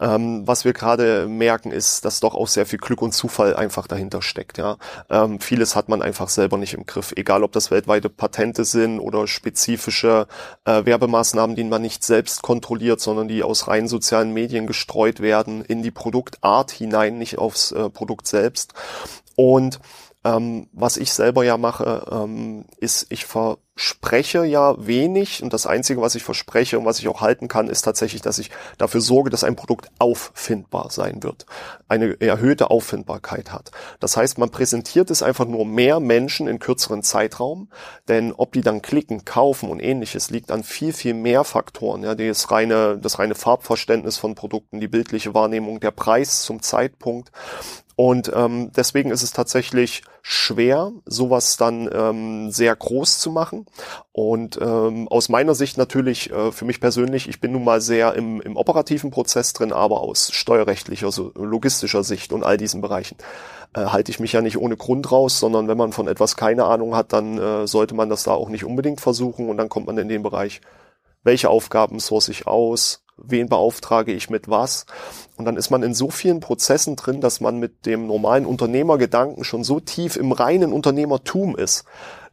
ähm, 0.00 0.42
was 0.44 0.64
wir 0.64 0.72
gerade 0.72 1.28
merken, 1.28 1.70
ist, 1.70 2.04
dass 2.04 2.18
doch 2.18 2.34
auch 2.34 2.48
sehr 2.48 2.66
viel 2.66 2.80
Glück 2.80 3.00
und 3.00 3.12
Zufall 3.12 3.54
einfach 3.54 3.86
dahinter 3.86 4.22
steckt. 4.22 4.58
Ja, 4.58 4.76
ähm, 5.08 5.38
vieles 5.38 5.76
hat 5.76 5.88
man 5.88 6.02
einfach 6.02 6.28
selber 6.28 6.58
nicht 6.58 6.74
im 6.74 6.84
Griff. 6.84 7.12
Egal, 7.16 7.44
ob 7.44 7.52
das 7.52 7.70
weltweite 7.70 8.08
Patente 8.08 8.64
sind 8.64 8.98
oder 8.98 9.28
spezifische 9.28 10.26
äh, 10.64 10.84
Werbemaßnahmen, 10.84 11.54
die 11.54 11.62
man 11.62 11.80
nicht 11.80 12.02
selbst 12.02 12.42
kontrolliert, 12.42 13.00
sondern 13.00 13.28
die 13.28 13.44
aus 13.44 13.68
rein 13.68 13.86
sozialen 13.86 14.32
Medien 14.32 14.66
gestreut 14.66 15.20
werden 15.20 15.64
in 15.64 15.82
die 15.82 15.92
Produktart 15.92 16.72
hinein, 16.72 17.18
nicht 17.18 17.38
aufs 17.38 17.70
äh, 17.70 17.88
Produkt 17.88 18.21
selbst. 18.26 18.74
Und 19.36 19.80
ähm, 20.24 20.68
was 20.72 20.96
ich 20.96 21.12
selber 21.12 21.44
ja 21.44 21.56
mache, 21.56 22.06
ähm, 22.10 22.64
ist, 22.78 23.06
ich 23.08 23.26
verspreche 23.26 24.44
ja 24.44 24.74
wenig 24.78 25.42
und 25.42 25.52
das 25.52 25.66
Einzige, 25.66 26.00
was 26.00 26.14
ich 26.14 26.22
verspreche 26.22 26.78
und 26.78 26.84
was 26.84 27.00
ich 27.00 27.08
auch 27.08 27.20
halten 27.20 27.48
kann, 27.48 27.68
ist 27.68 27.82
tatsächlich, 27.82 28.22
dass 28.22 28.38
ich 28.38 28.50
dafür 28.78 29.00
sorge, 29.00 29.30
dass 29.30 29.42
ein 29.42 29.56
Produkt 29.56 29.90
auffindbar 29.98 30.90
sein 30.90 31.24
wird, 31.24 31.46
eine 31.88 32.20
erhöhte 32.20 32.70
Auffindbarkeit 32.70 33.52
hat. 33.52 33.72
Das 33.98 34.16
heißt, 34.16 34.38
man 34.38 34.50
präsentiert 34.50 35.10
es 35.10 35.24
einfach 35.24 35.46
nur 35.46 35.66
mehr 35.66 35.98
Menschen 35.98 36.46
in 36.46 36.60
kürzeren 36.60 37.02
Zeitraum, 37.02 37.68
denn 38.06 38.32
ob 38.32 38.52
die 38.52 38.60
dann 38.60 38.80
klicken, 38.80 39.24
kaufen 39.24 39.70
und 39.70 39.80
ähnliches 39.80 40.30
liegt 40.30 40.52
an 40.52 40.62
viel, 40.62 40.92
viel 40.92 41.14
mehr 41.14 41.42
Faktoren. 41.42 42.04
Ja, 42.04 42.14
das 42.14 42.52
reine, 42.52 42.96
das 42.96 43.18
reine 43.18 43.34
Farbverständnis 43.34 44.18
von 44.18 44.36
Produkten, 44.36 44.78
die 44.78 44.88
bildliche 44.88 45.34
Wahrnehmung, 45.34 45.80
der 45.80 45.90
Preis 45.90 46.42
zum 46.42 46.62
Zeitpunkt 46.62 47.32
und 47.96 48.32
ähm, 48.34 48.70
deswegen 48.74 49.10
ist 49.10 49.22
es 49.22 49.32
tatsächlich 49.32 50.02
schwer, 50.22 50.92
sowas 51.04 51.56
dann 51.56 51.90
ähm, 51.92 52.50
sehr 52.50 52.74
groß 52.74 53.18
zu 53.18 53.30
machen. 53.30 53.66
Und 54.12 54.58
ähm, 54.60 55.08
aus 55.08 55.28
meiner 55.28 55.54
Sicht 55.54 55.76
natürlich, 55.76 56.30
äh, 56.30 56.52
für 56.52 56.64
mich 56.64 56.80
persönlich, 56.80 57.28
ich 57.28 57.40
bin 57.40 57.52
nun 57.52 57.64
mal 57.64 57.80
sehr 57.80 58.14
im, 58.14 58.40
im 58.40 58.56
operativen 58.56 59.10
Prozess 59.10 59.52
drin, 59.52 59.72
aber 59.72 60.00
aus 60.00 60.32
steuerrechtlicher, 60.32 61.10
so 61.10 61.32
logistischer 61.34 62.04
Sicht 62.04 62.32
und 62.32 62.44
all 62.44 62.56
diesen 62.56 62.80
Bereichen 62.80 63.16
äh, 63.74 63.86
halte 63.86 64.10
ich 64.10 64.20
mich 64.20 64.32
ja 64.32 64.40
nicht 64.40 64.58
ohne 64.58 64.76
Grund 64.76 65.10
raus, 65.12 65.38
sondern 65.38 65.68
wenn 65.68 65.78
man 65.78 65.92
von 65.92 66.08
etwas 66.08 66.36
keine 66.36 66.64
Ahnung 66.64 66.94
hat, 66.94 67.12
dann 67.12 67.38
äh, 67.38 67.66
sollte 67.66 67.94
man 67.94 68.08
das 68.08 68.22
da 68.22 68.32
auch 68.32 68.48
nicht 68.48 68.64
unbedingt 68.64 69.00
versuchen 69.00 69.48
und 69.48 69.56
dann 69.56 69.68
kommt 69.68 69.86
man 69.86 69.98
in 69.98 70.08
den 70.08 70.22
Bereich, 70.22 70.60
welche 71.24 71.50
Aufgaben 71.50 72.00
source 72.00 72.28
ich 72.28 72.46
aus, 72.46 73.04
wen 73.24 73.48
beauftrage 73.48 74.12
ich 74.12 74.30
mit 74.30 74.48
was. 74.48 74.86
Und 75.36 75.44
dann 75.44 75.56
ist 75.56 75.70
man 75.70 75.82
in 75.82 75.94
so 75.94 76.10
vielen 76.10 76.40
Prozessen 76.40 76.96
drin, 76.96 77.20
dass 77.20 77.40
man 77.40 77.58
mit 77.58 77.86
dem 77.86 78.06
normalen 78.06 78.46
Unternehmergedanken 78.46 79.44
schon 79.44 79.64
so 79.64 79.80
tief 79.80 80.16
im 80.16 80.32
reinen 80.32 80.72
Unternehmertum 80.72 81.56
ist. 81.56 81.84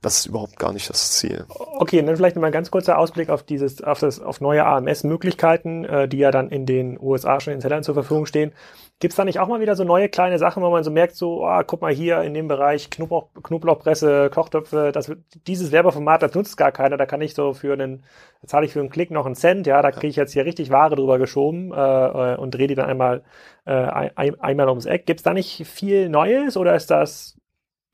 Das 0.01 0.19
ist 0.19 0.27
überhaupt 0.27 0.57
gar 0.57 0.71
nicht 0.71 0.89
das 0.89 1.11
Ziel. 1.11 1.45
Okay, 1.49 2.01
dann 2.01 2.15
vielleicht 2.15 2.35
nochmal 2.35 2.49
ein 2.49 2.53
ganz 2.53 2.71
kurzer 2.71 2.97
Ausblick 2.97 3.29
auf 3.29 3.43
dieses, 3.43 3.83
auf 3.83 3.99
das, 3.99 4.21
auf 4.21 4.39
neue 4.39 4.65
AMS-Möglichkeiten, 4.65 5.83
äh, 5.83 6.07
die 6.07 6.19
ja 6.19 6.31
dann 6.31 6.49
in 6.49 6.65
den 6.65 6.97
USA 7.01 7.41
schon 7.41 7.53
in 7.53 7.61
Sellern 7.61 7.83
zur 7.83 7.95
Verfügung 7.95 8.25
stehen. 8.25 8.53
Gibt's 8.99 9.15
da 9.15 9.23
nicht 9.23 9.39
auch 9.39 9.47
mal 9.47 9.61
wieder 9.61 9.75
so 9.75 9.85
neue 9.85 10.09
kleine 10.09 10.37
Sachen, 10.39 10.61
wo 10.61 10.69
man 10.69 10.83
so 10.83 10.91
merkt, 10.91 11.15
so, 11.15 11.45
oh, 11.45 11.61
guck 11.65 11.81
mal 11.81 11.93
hier 11.93 12.21
in 12.21 12.33
dem 12.33 12.49
Bereich 12.49 12.89
Knoblauch, 12.89 13.29
Knoblauchpresse, 13.41 14.29
Kochtöpfe, 14.29 14.91
das, 14.91 15.09
dieses 15.47 15.71
Werbeformat, 15.71 16.21
das 16.21 16.33
nutzt 16.35 16.57
gar 16.57 16.73
keiner. 16.73 16.97
Da 16.97 17.05
kann 17.05 17.21
ich 17.21 17.33
so 17.33 17.53
für 17.53 17.71
einen, 17.71 18.03
da 18.41 18.47
zahle 18.49 18.65
ich 18.65 18.73
für 18.73 18.81
einen 18.81 18.89
Klick 18.89 19.09
noch 19.09 19.25
einen 19.25 19.35
Cent, 19.35 19.67
ja, 19.67 19.81
da 19.81 19.91
kriege 19.91 20.07
ich 20.07 20.17
jetzt 20.17 20.33
hier 20.33 20.43
richtig 20.45 20.69
Ware 20.69 20.97
drüber 20.97 21.17
geschoben 21.17 21.71
äh, 21.71 22.35
und 22.35 22.51
drehe 22.51 22.67
die 22.67 22.75
dann 22.75 22.89
einmal, 22.89 23.23
äh, 23.65 23.71
ein, 23.71 24.39
einmal 24.41 24.67
ums 24.67 24.85
Eck. 24.85 25.05
Gibt's 25.05 25.23
da 25.23 25.33
nicht 25.33 25.65
viel 25.65 26.09
Neues 26.09 26.57
oder 26.57 26.75
ist 26.75 26.91
das 26.91 27.39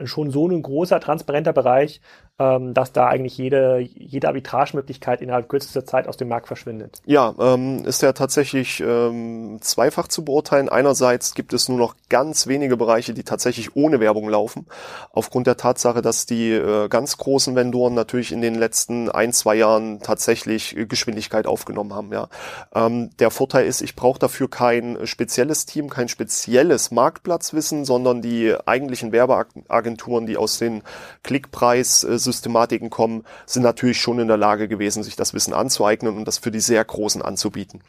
schon 0.04 0.32
so 0.32 0.48
ein 0.48 0.62
großer, 0.62 1.00
transparenter 1.00 1.54
Bereich, 1.54 2.02
ähm, 2.38 2.74
dass 2.74 2.91
da 2.91 3.08
eigentlich 3.08 3.38
jede, 3.38 3.80
jede 3.80 4.28
Arbitragemöglichkeit 4.28 5.21
innerhalb 5.21 5.48
kürzester 5.48 5.86
Zeit 5.86 6.08
aus 6.08 6.17
dem 6.17 6.28
Markt 6.28 6.48
verschwindet. 6.48 7.02
Ja, 7.06 7.34
ähm, 7.39 7.86
ist 7.86 8.02
ja 8.02 8.12
tatsächlich 8.12 8.82
ähm, 8.82 9.60
zweifach 9.62 10.10
zu 10.10 10.26
beurteilen. 10.26 10.67
Einerseits 10.67 11.34
gibt 11.34 11.54
es 11.54 11.69
nur 11.69 11.78
noch 11.78 11.95
ganz 12.10 12.48
wenige 12.48 12.76
Bereiche, 12.76 13.13
die 13.13 13.24
tatsächlich 13.24 13.76
ohne 13.78 14.02
Werbung 14.02 14.28
laufen, 14.28 14.65
aufgrund 15.13 15.48
der 15.48 15.56
Tatsache, 15.56 16.02
dass 16.02 16.26
die 16.26 16.52
äh, 16.52 16.89
ganz 16.89 17.17
großen 17.17 17.56
Vendoren 17.56 17.93
natürlich 17.93 18.34
in 18.34 18.41
den 18.41 18.56
letzten 18.56 19.10
ein, 19.10 19.32
zwei 19.32 19.56
Jahren 19.56 20.02
tatsächlich 20.02 20.76
Geschwindigkeit 20.89 21.48
aufgenommen 21.48 21.93
haben. 21.93 22.12
Ja, 22.12 22.28
ähm, 22.74 23.12
Der 23.19 23.32
Vorteil 23.32 23.65
ist, 23.65 23.82
ich 23.82 23.95
brauche 23.95 24.19
dafür 24.19 24.50
kein 24.50 24.98
spezielles 25.06 25.65
Team, 25.65 25.89
kein 25.89 26.10
spezielles 26.10 26.91
Marktplatzwissen, 26.91 27.86
sondern 27.86 28.21
die 28.21 28.54
eigentlichen 28.65 29.13
Werbeagenturen, 29.13 30.26
die 30.26 30.36
aus 30.36 30.58
den 30.58 30.84
Klickpreis 31.24 32.04
äh, 32.04 32.25
Systematiken 32.26 32.90
kommen, 32.90 33.24
sind 33.46 33.64
natürlich 33.64 34.02
schon 34.02 34.20
in 34.20 34.28
der 34.28 34.38
Lage 34.38 34.68
gewesen, 34.68 35.04
sich 35.04 35.16
das 35.16 35.34
Wissen 35.34 35.54
anzueignen 35.54 36.18
und 36.18 36.26
das 36.26 36.38
für 36.38 36.52
die 36.52 36.60
sehr 36.60 36.84
Großen 36.84 37.22
anzubieten. 37.22 37.82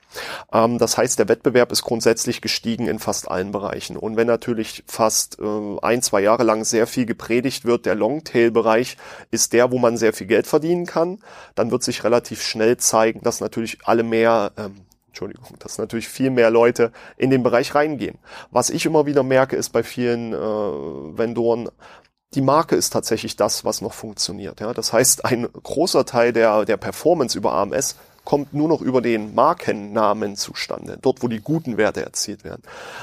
Ähm, 0.52 0.78
das 0.78 0.96
heißt, 0.96 1.18
der 1.18 1.28
Wettbewerb 1.28 1.72
ist 1.72 1.82
grundsätzlich 1.82 2.40
gestiegen 2.40 2.86
in 2.86 3.00
fast 3.00 3.28
allen 3.28 3.50
Bereichen. 3.50 3.96
Und 3.96 4.16
wenn 4.16 4.28
natürlich 4.28 4.84
fast 4.86 5.38
äh, 5.40 5.78
ein, 5.82 6.02
zwei 6.02 6.20
Jahre 6.20 6.44
lang 6.44 6.64
sehr 6.64 6.86
viel 6.86 7.06
gepredigt 7.06 7.64
wird, 7.64 7.86
der 7.86 7.96
Longtail-Bereich 7.96 8.96
ist 9.32 9.52
der, 9.52 9.72
wo 9.72 9.78
man 9.78 9.96
sehr 9.96 10.12
viel 10.12 10.28
Geld 10.28 10.46
verdienen 10.46 10.86
kann, 10.86 11.18
dann 11.56 11.72
wird 11.72 11.82
sich 11.82 12.04
relativ 12.04 12.42
schnell 12.42 12.76
zeigen, 12.76 13.20
dass 13.22 13.40
natürlich 13.40 13.78
alle 13.84 14.04
mehr 14.04 14.52
ähm, 14.56 14.86
Entschuldigung, 15.16 15.56
dass 15.60 15.78
natürlich 15.78 16.08
viel 16.08 16.28
mehr 16.28 16.50
Leute 16.50 16.92
in 17.16 17.30
den 17.30 17.42
Bereich 17.42 17.74
reingehen. 17.74 18.18
Was 18.50 18.68
ich 18.68 18.84
immer 18.84 19.06
wieder 19.06 19.22
merke, 19.22 19.56
ist 19.56 19.70
bei 19.70 19.82
vielen 19.82 20.34
äh, 20.34 20.36
Vendoren, 20.36 21.70
die 22.36 22.42
Marke 22.42 22.76
ist 22.76 22.90
tatsächlich 22.90 23.36
das, 23.36 23.64
was 23.64 23.80
noch 23.80 23.94
funktioniert. 23.94 24.60
Ja? 24.60 24.72
Das 24.74 24.92
heißt, 24.92 25.24
ein 25.24 25.48
großer 25.50 26.04
Teil 26.04 26.32
der, 26.32 26.64
der 26.64 26.76
Performance 26.76 27.36
über 27.36 27.52
AMS 27.54 27.96
kommt 28.26 28.52
nur 28.52 28.68
noch 28.68 28.82
über 28.82 29.00
den 29.00 29.34
Markennamen 29.34 30.36
zustande, 30.36 30.98
dort 31.00 31.22
wo 31.22 31.28
die 31.28 31.40
guten 31.40 31.78
Werte 31.78 32.02
erzielt 32.02 32.44
werden. 32.44 32.60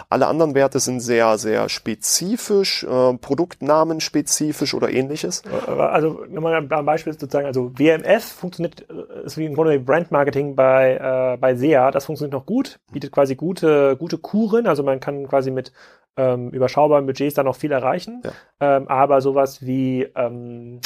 Alle 0.10 0.28
anderen 0.28 0.54
Werte 0.54 0.80
sind 0.80 1.00
sehr, 1.00 1.40
sehr 1.40 1.70
spezifisch, 1.70 2.84
äh, 2.84 3.14
Produktnamen 3.14 4.02
spezifisch 4.02 4.74
oder 4.76 4.92
ähnliches. 4.92 5.42
Also 5.66 6.26
nochmal 6.30 6.56
ein 6.56 6.86
Beispiel 6.86 7.14
sozusagen, 7.14 7.48
also 7.48 7.72
WMF 7.80 8.24
funktioniert, 8.24 8.86
äh, 8.90 9.26
ist 9.26 9.38
wie 9.38 9.46
im 9.46 9.56
Grunde 9.56 9.80
Brand 9.80 10.12
Marketing 10.12 10.56
bei, 10.56 10.98
äh, 10.98 11.38
bei 11.38 11.56
SEA, 11.56 11.90
das 11.90 12.06
funktioniert 12.06 12.34
noch 12.34 12.46
gut, 12.46 12.80
bietet 12.92 13.14
quasi 13.14 13.36
gute, 13.36 13.96
gute 13.98 14.18
Kuren, 14.18 14.68
also 14.68 14.84
man 14.84 15.00
kann 15.00 15.28
quasi 15.28 15.52
mit 15.52 15.72
ähm, 16.18 16.50
überschaubaren 16.52 17.06
Budgets 17.06 17.36
da 17.36 17.44
noch 17.44 17.56
viel 17.56 17.72
erreichen, 17.72 18.22
ja. 18.24 18.32
ähm, 18.60 18.88
aber 18.88 19.22
sowas 19.22 19.66
wie 19.66 20.04
ähm, 20.16 20.82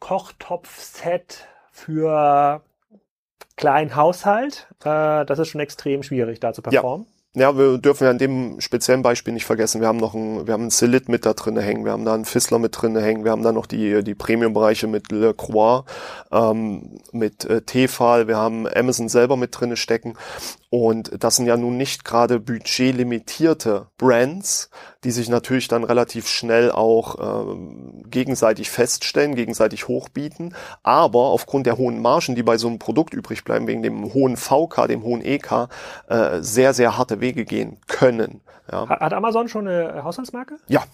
Kochtopf-Set 0.00 1.48
für 1.70 2.62
kleinen 3.56 3.96
Haushalt, 3.96 4.68
äh, 4.84 5.24
das 5.24 5.38
ist 5.38 5.48
schon 5.48 5.60
extrem 5.60 6.02
schwierig 6.02 6.40
da 6.40 6.52
zu 6.52 6.62
performen. 6.62 7.06
Ja. 7.34 7.56
Wir 7.56 7.78
dürfen 7.78 8.04
ja 8.04 8.10
in 8.10 8.18
dem 8.18 8.60
speziellen 8.60 9.02
Beispiel 9.02 9.32
nicht 9.32 9.46
vergessen, 9.46 9.80
wir 9.80 9.88
haben 9.88 9.98
noch 9.98 10.12
ein, 10.14 10.46
wir 10.46 10.52
haben 10.52 10.62
einen 10.62 10.70
Celit 10.70 11.08
mit 11.08 11.24
da 11.24 11.32
drin 11.32 11.56
hängen, 11.58 11.84
wir 11.84 11.92
haben 11.92 12.04
da 12.04 12.12
einen 12.12 12.26
Fissler 12.26 12.58
mit 12.58 12.80
drin 12.80 12.96
hängen, 12.96 13.24
wir 13.24 13.30
haben 13.30 13.42
da 13.42 13.52
noch 13.52 13.66
die, 13.66 14.02
die 14.04 14.14
Premium-Bereiche 14.14 14.86
mit 14.86 15.10
Le 15.10 15.32
Croix, 15.32 15.84
ähm, 16.30 17.00
mit 17.12 17.46
äh, 17.46 17.62
Tefal, 17.62 18.28
wir 18.28 18.36
haben 18.36 18.66
Amazon 18.68 19.08
selber 19.08 19.38
mit 19.38 19.58
drinne 19.58 19.76
stecken 19.76 20.14
und 20.68 21.22
das 21.22 21.36
sind 21.36 21.46
ja 21.46 21.56
nun 21.56 21.78
nicht 21.78 22.04
gerade 22.04 22.38
budgetlimitierte 22.38 23.86
Brands, 23.96 24.68
die 25.04 25.10
sich 25.10 25.28
natürlich 25.28 25.68
dann 25.68 25.84
relativ 25.84 26.28
schnell 26.28 26.70
auch 26.70 27.18
äh, 27.18 27.56
gegenseitig 28.08 28.70
feststellen, 28.70 29.34
gegenseitig 29.34 29.88
hochbieten. 29.88 30.54
Aber 30.82 31.26
aufgrund 31.26 31.66
der 31.66 31.78
hohen 31.78 32.00
Margen, 32.00 32.34
die 32.34 32.42
bei 32.42 32.58
so 32.58 32.68
einem 32.68 32.78
Produkt 32.78 33.14
übrig 33.14 33.44
bleiben, 33.44 33.66
wegen 33.66 33.82
dem 33.82 34.14
hohen 34.14 34.36
VK, 34.36 34.86
dem 34.88 35.02
hohen 35.02 35.24
EK, 35.24 35.68
äh, 36.08 36.40
sehr, 36.40 36.74
sehr 36.74 36.96
harte 36.96 37.20
Wege 37.20 37.44
gehen 37.44 37.78
können. 37.88 38.40
Ja. 38.70 38.88
Hat 38.88 39.12
Amazon 39.12 39.48
schon 39.48 39.66
eine 39.66 40.04
Haushaltsmarke? 40.04 40.56
Ja, 40.68 40.84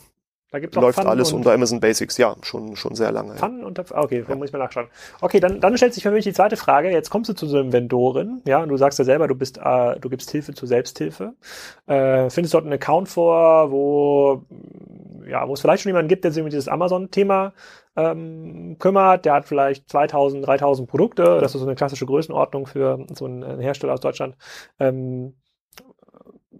da 0.50 0.60
gibt's 0.60 0.76
auch 0.78 0.82
Läuft 0.82 0.96
Pfannen 0.96 1.10
alles 1.10 1.32
unter 1.32 1.52
Amazon 1.52 1.78
Basics, 1.78 2.16
ja, 2.16 2.34
schon, 2.42 2.74
schon 2.74 2.94
sehr 2.94 3.12
lange. 3.12 3.34
Pfannen 3.34 3.60
ja. 3.60 3.66
und 3.66 3.78
okay, 3.78 4.20
dann 4.22 4.30
ja. 4.30 4.36
muss 4.36 4.46
ich 4.46 4.52
mal 4.52 4.58
nachschauen. 4.58 4.86
Okay, 5.20 5.40
dann, 5.40 5.60
dann 5.60 5.76
stellt 5.76 5.92
sich 5.92 6.02
für 6.02 6.10
mich 6.10 6.24
die 6.24 6.32
zweite 6.32 6.56
Frage. 6.56 6.90
Jetzt 6.90 7.10
kommst 7.10 7.28
du 7.28 7.34
zu 7.34 7.46
so 7.46 7.58
einem 7.58 7.72
Vendoren, 7.72 8.40
ja, 8.46 8.62
und 8.62 8.70
du 8.70 8.76
sagst 8.78 8.98
ja 8.98 9.04
selber, 9.04 9.28
du 9.28 9.34
bist, 9.34 9.58
äh, 9.58 10.00
du 10.00 10.08
gibst 10.08 10.30
Hilfe 10.30 10.54
zur 10.54 10.66
Selbsthilfe. 10.66 11.34
Äh, 11.86 12.30
findest 12.30 12.54
dort 12.54 12.64
einen 12.64 12.72
Account 12.72 13.10
vor, 13.10 13.70
wo, 13.70 14.42
ja, 15.28 15.46
wo 15.46 15.52
es 15.52 15.60
vielleicht 15.60 15.82
schon 15.82 15.90
jemanden 15.90 16.08
gibt, 16.08 16.24
der 16.24 16.32
sich 16.32 16.42
um 16.42 16.48
dieses 16.48 16.68
Amazon-Thema 16.68 17.52
ähm, 17.96 18.76
kümmert. 18.78 19.26
Der 19.26 19.34
hat 19.34 19.44
vielleicht 19.44 19.90
2000, 19.90 20.46
3000 20.46 20.88
Produkte. 20.88 21.40
Das 21.40 21.54
ist 21.54 21.60
so 21.60 21.66
eine 21.66 21.74
klassische 21.74 22.06
Größenordnung 22.06 22.66
für 22.66 23.04
so 23.14 23.26
einen 23.26 23.60
Hersteller 23.60 23.92
aus 23.92 24.00
Deutschland. 24.00 24.34
Ähm, 24.78 25.34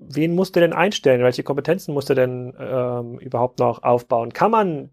wen 0.01 0.35
musst 0.35 0.57
du 0.57 0.61
denn 0.61 0.73
einstellen? 0.73 1.23
Welche 1.23 1.43
Kompetenzen 1.43 1.95
musst 1.95 2.11
du 2.11 2.15
denn 2.15 2.55
ähm, 2.59 3.19
überhaupt 3.19 3.59
noch 3.59 3.83
aufbauen? 3.83 4.33
Kann 4.33 4.51
man 4.51 4.91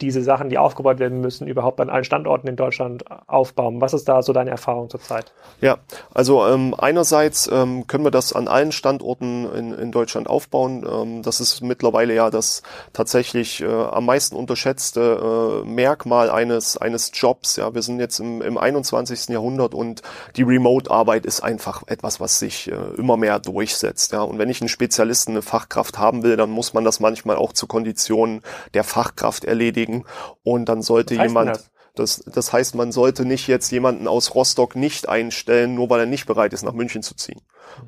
diese 0.00 0.22
Sachen, 0.22 0.48
die 0.48 0.58
aufgebaut 0.58 0.98
werden 1.00 1.20
müssen, 1.20 1.48
überhaupt 1.48 1.80
an 1.80 1.90
allen 1.90 2.04
Standorten 2.04 2.46
in 2.46 2.56
Deutschland 2.56 3.04
aufbauen? 3.26 3.80
Was 3.80 3.94
ist 3.94 4.08
da 4.08 4.22
so 4.22 4.32
deine 4.32 4.50
Erfahrung 4.50 4.88
zurzeit? 4.88 5.32
Ja, 5.60 5.78
also 6.14 6.46
ähm, 6.46 6.74
einerseits 6.78 7.50
ähm, 7.52 7.86
können 7.86 8.04
wir 8.04 8.12
das 8.12 8.32
an 8.32 8.46
allen 8.46 8.70
Standorten 8.70 9.50
in, 9.52 9.72
in 9.72 9.90
Deutschland 9.90 10.28
aufbauen. 10.28 10.86
Ähm, 10.88 11.22
das 11.22 11.40
ist 11.40 11.62
mittlerweile 11.62 12.14
ja 12.14 12.30
das 12.30 12.62
tatsächlich 12.92 13.60
äh, 13.60 13.66
am 13.66 14.06
meisten 14.06 14.36
unterschätzte 14.36 15.62
äh, 15.64 15.68
Merkmal 15.68 16.30
eines 16.30 16.76
eines 16.76 17.10
Jobs. 17.14 17.56
Ja, 17.56 17.74
wir 17.74 17.82
sind 17.82 17.98
jetzt 17.98 18.20
im, 18.20 18.40
im 18.40 18.56
21. 18.56 19.28
Jahrhundert 19.28 19.74
und 19.74 20.02
die 20.36 20.42
Remote-Arbeit 20.42 21.26
ist 21.26 21.40
einfach 21.40 21.82
etwas, 21.88 22.20
was 22.20 22.38
sich 22.38 22.70
äh, 22.70 22.74
immer 22.96 23.16
mehr 23.16 23.40
durchsetzt. 23.40 24.12
Ja, 24.12 24.22
und 24.22 24.38
wenn 24.38 24.48
ich 24.48 24.60
einen 24.60 24.68
Spezialisten, 24.68 25.32
eine 25.32 25.42
Fachkraft 25.42 25.98
haben 25.98 26.22
will, 26.22 26.36
dann 26.36 26.50
muss 26.50 26.72
man 26.72 26.84
das 26.84 27.00
manchmal 27.00 27.36
auch 27.36 27.52
zu 27.52 27.66
Konditionen 27.66 28.42
der 28.74 28.84
Fachkraft 28.84 29.44
erledigen 29.44 29.87
beschäftigen. 29.88 30.04
Und 30.42 30.68
dann 30.68 30.82
sollte 30.82 31.14
jemand, 31.14 31.70
das, 31.94 32.22
das 32.26 32.52
heißt, 32.52 32.74
man 32.74 32.92
sollte 32.92 33.24
nicht 33.24 33.48
jetzt 33.48 33.70
jemanden 33.70 34.06
aus 34.06 34.34
Rostock 34.34 34.76
nicht 34.76 35.08
einstellen, 35.08 35.74
nur 35.74 35.90
weil 35.90 36.00
er 36.00 36.06
nicht 36.06 36.26
bereit 36.26 36.52
ist, 36.52 36.62
nach 36.62 36.74
München 36.74 37.02
zu 37.02 37.14
ziehen. 37.14 37.40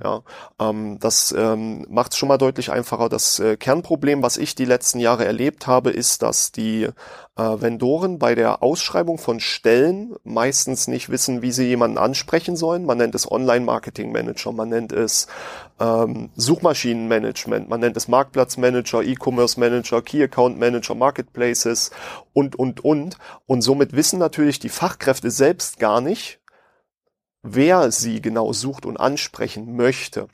Ja, 0.02 0.22
ähm, 0.58 0.98
das 1.00 1.34
ähm, 1.36 1.86
macht 1.88 2.12
es 2.12 2.18
schon 2.18 2.28
mal 2.28 2.38
deutlich 2.38 2.70
einfacher. 2.70 3.08
Das 3.08 3.38
äh, 3.38 3.56
Kernproblem, 3.56 4.22
was 4.22 4.36
ich 4.36 4.54
die 4.54 4.64
letzten 4.64 5.00
Jahre 5.00 5.24
erlebt 5.24 5.66
habe, 5.66 5.90
ist, 5.90 6.22
dass 6.22 6.52
die 6.52 6.88
äh, 7.36 7.60
Vendoren 7.60 8.18
bei 8.18 8.34
der 8.34 8.62
Ausschreibung 8.62 9.18
von 9.18 9.40
Stellen 9.40 10.14
meistens 10.24 10.88
nicht 10.88 11.08
wissen, 11.08 11.42
wie 11.42 11.52
sie 11.52 11.66
jemanden 11.66 11.98
ansprechen 11.98 12.56
sollen. 12.56 12.84
Man 12.84 12.98
nennt 12.98 13.14
es 13.14 13.30
Online-Marketing-Manager, 13.30 14.52
man 14.52 14.68
nennt 14.68 14.92
es 14.92 15.26
ähm, 15.78 16.30
Suchmaschinenmanagement, 16.36 17.68
man 17.68 17.80
nennt 17.80 17.96
es 17.96 18.08
Marktplatzmanager, 18.08 19.02
E-Commerce-Manager, 19.02 20.02
Key-Account-Manager, 20.02 20.94
Marketplaces 20.94 21.90
und, 22.32 22.56
und, 22.56 22.84
und. 22.84 23.16
Und 23.46 23.62
somit 23.62 23.94
wissen 23.94 24.18
natürlich 24.18 24.58
die 24.58 24.68
Fachkräfte 24.68 25.30
selbst 25.30 25.78
gar 25.78 26.00
nicht, 26.00 26.39
wer 27.42 27.90
sie 27.90 28.20
genau 28.20 28.52
sucht 28.52 28.86
und 28.86 28.98
ansprechen 28.98 29.76
möchte. 29.76 30.28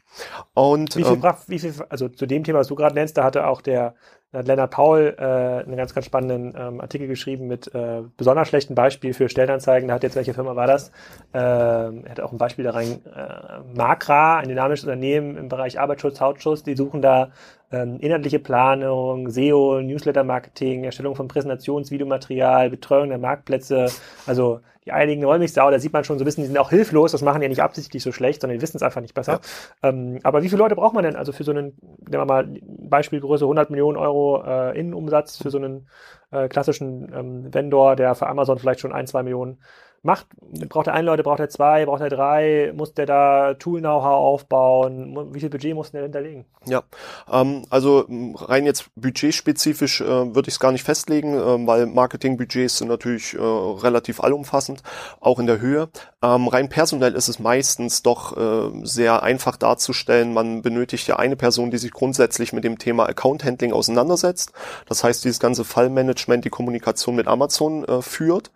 Und 0.55 0.97
wie 0.97 1.05
viel, 1.05 1.13
ähm, 1.13 1.35
wie 1.47 1.59
viel, 1.59 1.75
also 1.89 2.09
zu 2.09 2.27
dem 2.27 2.45
Thema, 2.45 2.61
was 2.61 2.69
du 2.69 2.75
gerade 2.75 2.95
nennst, 2.95 3.17
da 3.17 3.25
hatte 3.25 3.47
auch 3.47 3.61
der 3.61 3.95
hat 4.33 4.49
Lennart 4.49 4.71
Paul 4.71 5.15
äh, 5.19 5.23
einen 5.23 5.77
ganz, 5.77 5.95
ganz 5.95 6.07
spannenden 6.07 6.55
ähm, 6.59 6.81
Artikel 6.81 7.07
geschrieben 7.07 7.47
mit 7.47 7.73
äh, 7.75 8.03
besonders 8.17 8.49
schlechten 8.49 8.75
Beispiel 8.75 9.15
für 9.15 9.29
Stellenanzeigen. 9.29 9.89
Da 9.89 9.95
hat 9.95 10.03
jetzt, 10.03 10.17
welche 10.17 10.35
Firma 10.35 10.57
war 10.57 10.67
das? 10.67 10.91
Äh, 11.33 11.39
er 11.39 12.11
hat 12.11 12.21
auch 12.21 12.33
ein 12.33 12.39
Beispiel 12.39 12.65
da 12.65 12.73
rein. 12.73 13.01
Äh, 13.07 13.77
Makra, 13.77 14.39
ein 14.39 14.49
dynamisches 14.49 14.85
Unternehmen 14.85 15.37
im 15.37 15.49
Bereich 15.49 15.81
Arbeitsschutz, 15.81 16.21
Hautschutz, 16.21 16.63
die 16.63 16.77
suchen 16.77 17.03
da 17.03 17.31
ähm, 17.73 17.99
inhaltliche 18.01 18.39
Planung, 18.39 19.31
SEO, 19.31 19.81
Newsletter-Marketing, 19.81 20.85
Erstellung 20.85 21.17
von 21.17 21.29
Präsentationsvideomaterial, 21.29 22.71
Betreuung 22.71 23.09
der 23.09 23.19
Marktplätze, 23.19 23.91
also 24.27 24.61
die 24.87 24.93
einigen 24.93 25.25
Wollmilchsau, 25.25 25.71
da 25.71 25.81
sieht 25.81 25.93
man 25.93 26.05
schon 26.05 26.17
so 26.17 26.23
ein 26.23 26.27
bisschen, 26.27 26.45
die 26.45 26.47
sind 26.47 26.59
auch 26.59 26.71
hilflos, 26.71 27.11
das 27.13 27.21
machen 27.21 27.43
ja 27.43 27.49
nicht 27.49 27.63
absichtlich 27.63 28.03
so 28.03 28.13
schlecht, 28.13 28.41
sondern 28.41 28.57
die 28.57 28.63
wissen 28.63 28.77
es 28.77 28.85
einfach 28.85 29.01
nicht 29.01 29.15
besser. 29.15 29.41
Ja. 29.83 29.89
Ähm, 29.89 30.21
aber 30.23 30.43
wie 30.43 30.49
viele 30.49 30.63
Leute 30.63 30.77
braucht 30.77 30.95
man 30.95 31.03
denn 31.03 31.17
also 31.17 31.33
für 31.33 31.43
so 31.43 31.51
einen, 31.51 31.77
nehmen 32.09 32.23
wir 32.23 32.25
mal 32.25 32.49
Beispielgröße 32.63 33.45
100 33.45 33.71
Millionen 33.71 33.99
Euro 33.99 34.45
äh, 34.47 34.79
Innenumsatz 34.79 35.39
für 35.39 35.51
so 35.51 35.59
einen 35.59 35.89
äh, 36.31 36.49
klassischen 36.49 37.13
ähm, 37.13 37.53
Vendor, 37.53 37.97
der 37.97 38.15
für 38.15 38.29
Amazon 38.29 38.59
vielleicht 38.59 38.81
schon 38.81 38.93
ein, 38.93 39.09
zwei 39.09 39.25
Millionen 39.25 39.59
macht, 40.07 40.27
braucht 40.69 40.87
er 40.87 40.95
ein 40.95 41.05
Leute, 41.05 41.23
braucht 41.23 41.41
er 41.41 41.51
zwei, 41.51 41.85
braucht 41.85 42.01
er 42.01 42.09
drei, 42.09 42.73
muss 42.75 42.95
der 42.95 43.07
da 43.07 43.55
Tool-Know-how 43.55 44.05
aufbauen, 44.05 45.35
wie 45.35 45.41
viel 45.41 45.51
Budget 45.51 45.75
muss 45.75 45.91
der 45.91 46.03
hinterlegen? 46.03 46.47
Ja, 46.65 46.83
ähm, 47.31 47.63
also 47.71 48.07
rein 48.09 48.65
jetzt 48.65 48.91
budgetspezifisch 48.97 50.01
äh, 50.01 50.07
würde 50.07 50.49
ich 50.49 50.55
es 50.55 50.61
gar 50.61 50.73
nicht 50.73 50.85
festlegen, 50.85 51.35
äh, 51.35 51.67
weil 51.67 51.87
Marketingbudgets 51.87 52.79
sind 52.79 52.89
natürlich 52.89 53.35
äh, 53.35 53.39
relativ 53.39 54.21
allumfassend, 54.21 54.83
auch 55.21 55.39
in 55.39 55.47
der 55.47 55.61
Höhe. 55.61 55.89
Ähm, 56.23 56.49
rein 56.49 56.69
personell 56.69 57.15
ist 57.15 57.29
es 57.29 57.39
meistens 57.39 58.03
doch 58.03 58.37
äh, 58.37 58.71
sehr 58.85 59.23
einfach 59.23 59.57
darzustellen. 59.57 60.33
Man 60.33 60.63
benötigt 60.63 61.07
ja 61.07 61.17
eine 61.17 61.37
Person, 61.37 61.71
die 61.71 61.79
sich 61.79 61.93
grundsätzlich 61.93 62.53
mit 62.53 62.65
dem 62.65 62.79
Thema 62.79 63.07
Account 63.07 63.45
Handling 63.45 63.73
auseinandersetzt. 63.73 64.53
Das 64.89 65.05
heißt, 65.05 65.25
dieses 65.25 65.41
ganze 65.41 65.65
Fallmanagement, 65.65 66.45
die 66.45 66.51
Kommunikation 66.51 67.17
mit 67.17 67.29
Amazon 67.29 67.85
äh, 67.85 68.03
führt. 68.03 68.51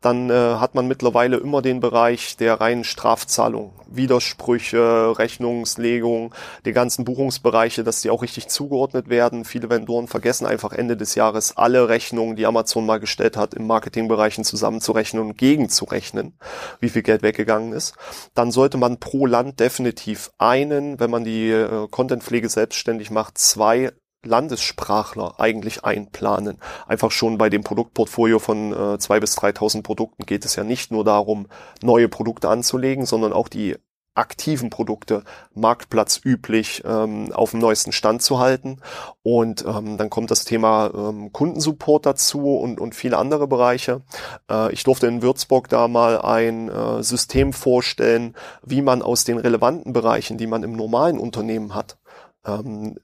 Dann 0.00 0.30
äh, 0.30 0.34
hat 0.34 0.74
man 0.74 0.86
mittlerweile 0.94 1.38
immer 1.38 1.60
den 1.60 1.80
Bereich 1.80 2.36
der 2.36 2.60
reinen 2.60 2.84
Strafzahlung, 2.84 3.72
Widersprüche, 3.88 5.18
Rechnungslegung, 5.18 6.32
die 6.64 6.72
ganzen 6.72 7.04
Buchungsbereiche, 7.04 7.82
dass 7.82 8.00
die 8.00 8.10
auch 8.10 8.22
richtig 8.22 8.46
zugeordnet 8.46 9.08
werden. 9.08 9.44
Viele 9.44 9.68
Vendoren 9.68 10.06
vergessen 10.06 10.46
einfach 10.46 10.72
Ende 10.72 10.96
des 10.96 11.16
Jahres 11.16 11.56
alle 11.56 11.88
Rechnungen, 11.88 12.36
die 12.36 12.46
Amazon 12.46 12.86
mal 12.86 13.00
gestellt 13.00 13.36
hat, 13.36 13.54
im 13.54 13.66
Marketingbereichen 13.66 14.44
zusammenzurechnen 14.44 15.20
und 15.20 15.36
gegenzurechnen, 15.36 16.38
wie 16.78 16.90
viel 16.90 17.02
Geld 17.02 17.22
weggegangen 17.22 17.72
ist. 17.72 17.96
Dann 18.34 18.52
sollte 18.52 18.78
man 18.78 19.00
pro 19.00 19.26
Land 19.26 19.58
definitiv 19.58 20.30
einen, 20.38 21.00
wenn 21.00 21.10
man 21.10 21.24
die 21.24 21.50
äh, 21.50 21.88
Contentpflege 21.90 22.48
selbstständig 22.48 23.10
macht, 23.10 23.36
zwei 23.38 23.90
Landessprachler 24.26 25.34
eigentlich 25.38 25.84
einplanen. 25.84 26.58
Einfach 26.86 27.10
schon 27.10 27.38
bei 27.38 27.50
dem 27.50 27.62
Produktportfolio 27.64 28.38
von 28.38 28.72
äh, 28.72 28.76
2.000 28.76 29.20
bis 29.20 29.38
3.000 29.38 29.82
Produkten 29.82 30.26
geht 30.26 30.44
es 30.44 30.56
ja 30.56 30.64
nicht 30.64 30.90
nur 30.90 31.04
darum, 31.04 31.46
neue 31.82 32.08
Produkte 32.08 32.48
anzulegen, 32.48 33.06
sondern 33.06 33.32
auch 33.32 33.48
die 33.48 33.76
aktiven 34.14 34.70
Produkte 34.70 35.24
marktplatzüblich 35.54 36.82
ähm, 36.86 37.32
auf 37.32 37.50
dem 37.50 37.60
neuesten 37.60 37.92
Stand 37.92 38.22
zu 38.22 38.38
halten. 38.38 38.78
Und 39.22 39.64
ähm, 39.66 39.98
dann 39.98 40.10
kommt 40.10 40.30
das 40.30 40.44
Thema 40.44 40.90
ähm, 40.94 41.32
Kundensupport 41.32 42.06
dazu 42.06 42.56
und, 42.56 42.80
und 42.80 42.94
viele 42.94 43.18
andere 43.18 43.48
Bereiche. 43.48 44.02
Äh, 44.50 44.72
ich 44.72 44.84
durfte 44.84 45.08
in 45.08 45.22
Würzburg 45.22 45.68
da 45.68 45.88
mal 45.88 46.20
ein 46.20 46.68
äh, 46.68 47.02
System 47.02 47.52
vorstellen, 47.52 48.34
wie 48.64 48.82
man 48.82 49.02
aus 49.02 49.24
den 49.24 49.38
relevanten 49.38 49.92
Bereichen, 49.92 50.38
die 50.38 50.46
man 50.46 50.62
im 50.62 50.72
normalen 50.72 51.18
Unternehmen 51.18 51.74
hat, 51.74 51.98
ähm, 52.46 52.96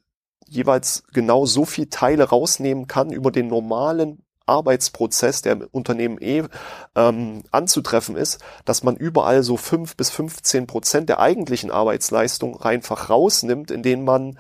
jeweils 0.51 1.05
genau 1.13 1.47
so 1.47 1.65
viel 1.65 1.87
Teile 1.87 2.25
rausnehmen 2.25 2.87
kann 2.87 3.11
über 3.11 3.31
den 3.31 3.49
normalen 3.49 4.23
Arbeitsprozess, 4.47 5.43
der 5.43 5.53
im 5.53 5.69
Unternehmen 5.71 6.19
eh 6.21 6.43
ähm, 6.97 7.45
anzutreffen 7.53 8.17
ist, 8.17 8.41
dass 8.65 8.83
man 8.83 8.97
überall 8.97 9.43
so 9.43 9.57
fünf 9.57 9.97
bis 9.97 10.11
15 10.11 10.67
Prozent 10.67 11.09
der 11.09 11.21
eigentlichen 11.21 11.71
Arbeitsleistung 11.71 12.61
einfach 12.61 13.09
rausnimmt, 13.09 13.71
indem 13.71 14.05
man 14.05 14.39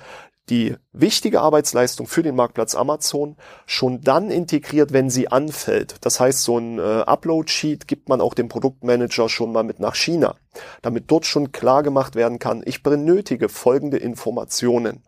die 0.50 0.74
wichtige 0.92 1.40
Arbeitsleistung 1.40 2.06
für 2.06 2.22
den 2.22 2.34
Marktplatz 2.34 2.74
Amazon 2.74 3.36
schon 3.66 4.00
dann 4.00 4.30
integriert, 4.30 4.92
wenn 4.92 5.10
sie 5.10 5.28
anfällt. 5.28 5.96
Das 6.00 6.18
heißt, 6.18 6.42
so 6.42 6.58
ein 6.58 6.78
äh, 6.78 6.82
Upload-Sheet 6.82 7.86
gibt 7.86 8.08
man 8.08 8.20
auch 8.20 8.34
dem 8.34 8.48
Produktmanager 8.48 9.28
schon 9.28 9.52
mal 9.52 9.62
mit 9.62 9.78
nach 9.78 9.94
China, 9.94 10.34
damit 10.82 11.04
dort 11.08 11.26
schon 11.26 11.52
klar 11.52 11.82
gemacht 11.82 12.16
werden 12.16 12.38
kann, 12.38 12.62
ich 12.64 12.82
benötige 12.82 13.48
folgende 13.48 13.98
Informationen. 13.98 15.02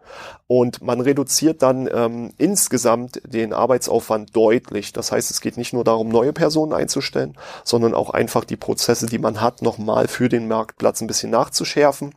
Und 0.47 0.83
man 0.83 1.01
reduziert 1.01 1.63
dann 1.63 1.89
ähm, 1.93 2.33
insgesamt 2.37 3.23
den 3.27 3.53
Arbeitsaufwand 3.53 4.37
deutlich. 4.37 4.93
Das 4.93 5.11
heißt, 5.11 5.31
es 5.31 5.41
geht 5.41 5.57
nicht 5.57 5.73
nur 5.73 5.83
darum, 5.83 6.11
neue 6.11 6.33
Personen 6.33 6.75
einzustellen, 6.75 7.37
sondern 7.65 7.95
auch 7.95 8.11
einfach 8.11 8.45
die 8.45 8.57
Prozesse, 8.57 9.07
die 9.07 9.19
man 9.19 9.41
hat, 9.41 9.63
nochmal 9.63 10.09
für 10.09 10.29
den 10.29 10.49
Marktplatz 10.49 11.01
ein 11.01 11.07
bisschen 11.07 11.31
nachzuschärfen. 11.31 12.15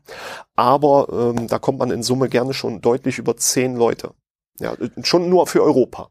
Aber 0.56 1.08
ähm, 1.12 1.48
da 1.48 1.60
kommt 1.60 1.80
man 1.80 1.92
in 1.92 2.04
Summe 2.04 2.30
gerne 2.30 2.54
schon 2.54 2.82
deutlich 2.82 3.18
über 3.18 3.38
zehn 3.56 3.76
Leute. 3.76 4.12
Ja, 4.60 4.74
schon 5.04 5.30
nur 5.30 5.48
für 5.48 5.64
Europa. 5.64 6.10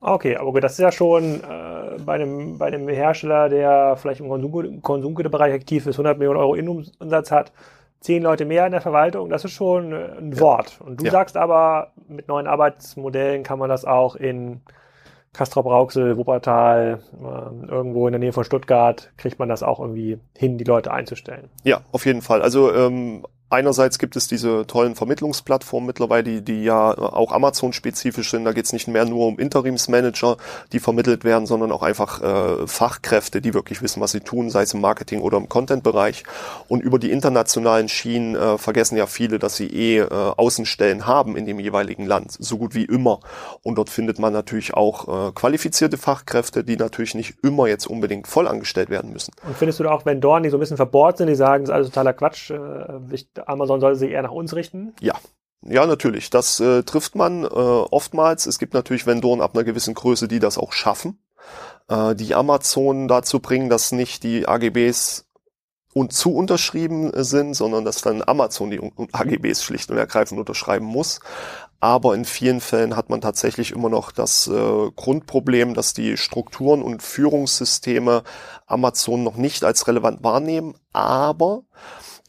Okay, 0.00 0.36
aber 0.36 0.52
gut, 0.52 0.62
das 0.62 0.72
ist 0.72 0.78
ja 0.78 0.92
schon 0.92 1.40
äh, 1.42 1.98
bei, 2.04 2.14
einem, 2.14 2.58
bei 2.58 2.66
einem 2.66 2.88
Hersteller, 2.88 3.48
der 3.48 3.96
vielleicht 3.96 4.20
im 4.20 4.28
Konsum, 4.28 4.82
Konsumgüterbereich 4.82 5.54
aktiv 5.54 5.86
ist, 5.86 5.96
100 5.96 6.18
Millionen 6.18 6.38
Euro 6.38 6.54
Innenumsatz 6.54 7.30
hat, 7.30 7.52
zehn 8.00 8.22
Leute 8.22 8.44
mehr 8.44 8.66
in 8.66 8.72
der 8.72 8.80
Verwaltung, 8.80 9.28
das 9.28 9.44
ist 9.44 9.52
schon 9.52 9.92
äh, 9.92 10.18
ein 10.18 10.32
ja. 10.32 10.40
Wort. 10.40 10.80
Und 10.84 11.00
du 11.00 11.06
ja. 11.06 11.10
sagst 11.10 11.36
aber, 11.36 11.92
mit 12.06 12.28
neuen 12.28 12.46
Arbeitsmodellen 12.46 13.42
kann 13.42 13.58
man 13.58 13.70
das 13.70 13.84
auch 13.84 14.14
in 14.14 14.60
Castrop-Rauxel, 15.32 16.16
Wuppertal, 16.16 17.00
äh, 17.12 17.66
irgendwo 17.72 18.06
in 18.06 18.12
der 18.12 18.20
Nähe 18.20 18.32
von 18.32 18.44
Stuttgart, 18.44 19.10
kriegt 19.16 19.38
man 19.38 19.48
das 19.48 19.62
auch 19.62 19.80
irgendwie 19.80 20.18
hin, 20.36 20.58
die 20.58 20.64
Leute 20.64 20.92
einzustellen. 20.92 21.48
Ja, 21.64 21.80
auf 21.90 22.06
jeden 22.06 22.22
Fall. 22.22 22.42
Also 22.42 22.72
ähm, 22.72 23.24
Einerseits 23.50 23.98
gibt 23.98 24.16
es 24.16 24.26
diese 24.26 24.66
tollen 24.66 24.96
Vermittlungsplattformen 24.96 25.86
mittlerweile, 25.86 26.24
die, 26.24 26.42
die 26.42 26.64
ja 26.64 26.96
auch 26.96 27.30
Amazon-spezifisch 27.30 28.30
sind. 28.30 28.44
Da 28.44 28.52
geht 28.52 28.64
es 28.64 28.72
nicht 28.72 28.88
mehr 28.88 29.04
nur 29.04 29.26
um 29.26 29.38
Interimsmanager, 29.38 30.38
die 30.72 30.80
vermittelt 30.80 31.24
werden, 31.24 31.46
sondern 31.46 31.70
auch 31.70 31.82
einfach 31.82 32.22
äh, 32.22 32.66
Fachkräfte, 32.66 33.40
die 33.40 33.54
wirklich 33.54 33.82
wissen, 33.82 34.00
was 34.00 34.12
sie 34.12 34.20
tun, 34.20 34.50
sei 34.50 34.62
es 34.62 34.74
im 34.74 34.80
Marketing 34.80 35.20
oder 35.20 35.36
im 35.36 35.48
Content-Bereich. 35.48 36.24
Und 36.68 36.82
über 36.82 36.98
die 36.98 37.12
internationalen 37.12 37.88
Schienen 37.88 38.34
äh, 38.34 38.58
vergessen 38.58 38.96
ja 38.96 39.06
viele, 39.06 39.38
dass 39.38 39.56
sie 39.56 39.66
eh 39.68 39.98
äh, 39.98 40.08
Außenstellen 40.08 41.06
haben 41.06 41.36
in 41.36 41.46
dem 41.46 41.60
jeweiligen 41.60 42.06
Land, 42.06 42.32
so 42.32 42.58
gut 42.58 42.74
wie 42.74 42.84
immer. 42.84 43.20
Und 43.62 43.76
dort 43.76 43.90
findet 43.90 44.18
man 44.18 44.32
natürlich 44.32 44.74
auch 44.74 45.28
äh, 45.28 45.32
qualifizierte 45.32 45.98
Fachkräfte, 45.98 46.64
die 46.64 46.76
natürlich 46.76 47.14
nicht 47.14 47.36
immer 47.44 47.68
jetzt 47.68 47.86
unbedingt 47.86 48.26
voll 48.26 48.48
angestellt 48.48 48.90
werden 48.90 49.12
müssen. 49.12 49.32
Und 49.46 49.56
findest 49.56 49.78
du 49.78 49.84
da 49.84 49.92
auch 49.92 50.06
Vendoren, 50.06 50.42
die 50.42 50.48
so 50.48 50.56
ein 50.56 50.60
bisschen 50.60 50.76
verbohrt 50.76 51.18
sind, 51.18 51.28
die 51.28 51.34
sagen, 51.34 51.64
das 51.64 51.70
ist 51.70 51.74
alles 51.74 51.88
totaler 51.88 52.14
Quatsch, 52.14 52.50
äh, 52.50 52.56
ich 53.10 53.28
Amazon 53.46 53.80
sollte 53.80 53.98
sich 53.98 54.10
eher 54.10 54.22
nach 54.22 54.30
uns 54.30 54.54
richten? 54.54 54.94
Ja. 55.00 55.14
Ja, 55.66 55.86
natürlich. 55.86 56.28
Das 56.28 56.60
äh, 56.60 56.82
trifft 56.82 57.14
man 57.14 57.44
äh, 57.44 57.46
oftmals. 57.46 58.44
Es 58.44 58.58
gibt 58.58 58.74
natürlich 58.74 59.06
Vendoren 59.06 59.40
ab 59.40 59.54
einer 59.54 59.64
gewissen 59.64 59.94
Größe, 59.94 60.28
die 60.28 60.38
das 60.38 60.58
auch 60.58 60.72
schaffen, 60.72 61.18
äh, 61.88 62.14
die 62.14 62.34
Amazon 62.34 63.08
dazu 63.08 63.40
bringen, 63.40 63.70
dass 63.70 63.90
nicht 63.90 64.24
die 64.24 64.46
AGBs 64.46 65.24
und 65.94 66.12
zu 66.12 66.34
unterschrieben 66.34 67.12
sind, 67.14 67.54
sondern 67.54 67.84
dass 67.84 68.02
dann 68.02 68.22
Amazon 68.26 68.70
die 68.70 68.80
AGBs 69.12 69.62
schlicht 69.62 69.90
und 69.90 69.96
ergreifend 69.96 70.38
unterschreiben 70.38 70.84
muss. 70.84 71.20
Aber 71.80 72.14
in 72.14 72.24
vielen 72.24 72.60
Fällen 72.60 72.96
hat 72.96 73.10
man 73.10 73.20
tatsächlich 73.20 73.70
immer 73.70 73.88
noch 73.88 74.10
das 74.10 74.46
äh, 74.46 74.90
Grundproblem, 74.96 75.74
dass 75.74 75.92
die 75.92 76.16
Strukturen 76.16 76.82
und 76.82 77.02
Führungssysteme 77.02 78.22
Amazon 78.66 79.22
noch 79.22 79.36
nicht 79.36 79.64
als 79.64 79.86
relevant 79.86 80.24
wahrnehmen. 80.24 80.74
Aber 80.92 81.62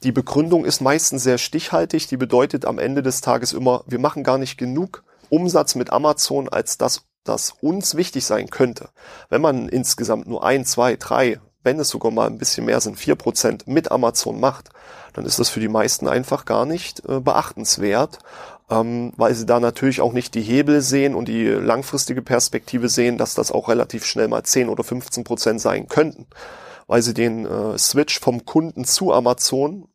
die 0.05 0.11
Begründung 0.11 0.65
ist 0.65 0.81
meistens 0.81 1.23
sehr 1.23 1.39
stichhaltig. 1.39 2.07
Die 2.07 2.17
bedeutet 2.17 2.65
am 2.65 2.77
Ende 2.77 3.01
des 3.01 3.21
Tages 3.21 3.53
immer, 3.53 3.83
wir 3.87 3.97
machen 3.97 4.23
gar 4.23 4.37
nicht 4.37 4.55
genug 4.55 5.03
Umsatz 5.29 5.73
mit 5.73 5.91
Amazon, 5.91 6.47
als 6.47 6.77
das, 6.77 7.01
das 7.23 7.55
uns 7.59 7.95
wichtig 7.95 8.23
sein 8.23 8.51
könnte. 8.51 8.89
Wenn 9.29 9.41
man 9.41 9.67
insgesamt 9.67 10.27
nur 10.27 10.43
ein, 10.45 10.63
zwei, 10.63 10.95
drei, 10.95 11.39
wenn 11.63 11.79
es 11.79 11.89
sogar 11.89 12.11
mal 12.11 12.27
ein 12.27 12.37
bisschen 12.37 12.65
mehr 12.65 12.81
sind, 12.81 12.99
vier 12.99 13.15
Prozent 13.15 13.67
mit 13.67 13.91
Amazon 13.91 14.39
macht, 14.39 14.69
dann 15.13 15.25
ist 15.25 15.39
das 15.39 15.49
für 15.49 15.59
die 15.59 15.69
meisten 15.69 16.07
einfach 16.07 16.45
gar 16.45 16.67
nicht 16.67 17.01
äh, 17.09 17.19
beachtenswert, 17.19 18.19
ähm, 18.69 19.11
weil 19.17 19.33
sie 19.33 19.47
da 19.47 19.59
natürlich 19.59 20.01
auch 20.01 20.13
nicht 20.13 20.35
die 20.35 20.43
Hebel 20.43 20.81
sehen 20.81 21.15
und 21.15 21.27
die 21.27 21.47
langfristige 21.47 22.21
Perspektive 22.21 22.89
sehen, 22.89 23.17
dass 23.17 23.33
das 23.33 23.51
auch 23.51 23.69
relativ 23.69 24.05
schnell 24.05 24.27
mal 24.27 24.43
10 24.43 24.69
oder 24.69 24.83
15 24.83 25.23
Prozent 25.23 25.61
sein 25.61 25.87
könnten 25.87 26.27
weil 26.87 27.01
sie 27.01 27.13
den 27.13 27.45
äh, 27.45 27.77
Switch 27.77 28.19
vom 28.19 28.45
Kunden 28.45 28.85
zu 28.85 29.11
Amazon, 29.11 29.87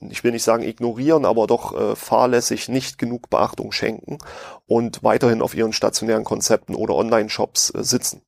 ich 0.00 0.24
will 0.24 0.32
nicht 0.32 0.42
sagen 0.44 0.62
ignorieren, 0.62 1.24
aber 1.24 1.46
doch 1.46 1.74
äh, 1.74 1.96
fahrlässig 1.96 2.68
nicht 2.68 2.98
genug 2.98 3.30
Beachtung 3.30 3.72
schenken 3.72 4.18
und 4.66 5.02
weiterhin 5.02 5.42
auf 5.42 5.54
ihren 5.54 5.72
stationären 5.72 6.24
Konzepten 6.24 6.74
oder 6.74 6.94
Online-Shops 6.94 7.70
äh, 7.74 7.82
sitzen. 7.82 8.22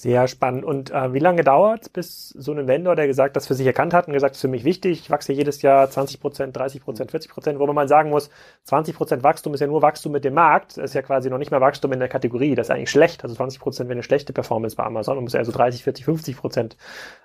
Sehr 0.00 0.28
spannend. 0.28 0.64
Und 0.64 0.90
äh, 0.92 1.12
wie 1.12 1.18
lange 1.18 1.44
dauert 1.44 1.92
bis 1.92 2.30
so 2.30 2.52
ein 2.52 2.66
Vendor, 2.66 2.96
der 2.96 3.06
gesagt, 3.06 3.36
das 3.36 3.46
für 3.46 3.52
sich 3.52 3.66
erkannt 3.66 3.92
hat 3.92 4.06
und 4.06 4.14
gesagt, 4.14 4.30
das 4.30 4.38
ist 4.38 4.40
für 4.40 4.48
mich 4.48 4.64
wichtig, 4.64 5.00
ich 5.00 5.10
wachse 5.10 5.34
jedes 5.34 5.60
Jahr 5.60 5.90
20 5.90 6.20
Prozent, 6.20 6.56
30 6.56 6.82
Prozent, 6.82 7.10
40 7.10 7.30
Prozent, 7.30 7.58
wo 7.58 7.66
man 7.66 7.74
mal 7.74 7.86
sagen 7.86 8.08
muss, 8.08 8.30
20 8.64 8.96
Prozent 8.96 9.22
Wachstum 9.22 9.52
ist 9.52 9.60
ja 9.60 9.66
nur 9.66 9.82
Wachstum 9.82 10.12
mit 10.12 10.24
dem 10.24 10.32
Markt, 10.32 10.78
das 10.78 10.86
ist 10.86 10.94
ja 10.94 11.02
quasi 11.02 11.28
noch 11.28 11.36
nicht 11.36 11.50
mehr 11.50 11.60
Wachstum 11.60 11.92
in 11.92 11.98
der 11.98 12.08
Kategorie, 12.08 12.54
das 12.54 12.68
ist 12.68 12.70
eigentlich 12.70 12.90
schlecht. 12.90 13.22
Also 13.24 13.34
20 13.34 13.60
Prozent 13.60 13.90
wäre 13.90 13.96
eine 13.96 14.02
schlechte 14.02 14.32
Performance 14.32 14.74
bei 14.74 14.84
Amazon 14.84 15.18
und 15.18 15.24
muss 15.24 15.34
also 15.34 15.52
30, 15.52 15.84
40, 15.84 16.06
50 16.06 16.36
Prozent 16.38 16.76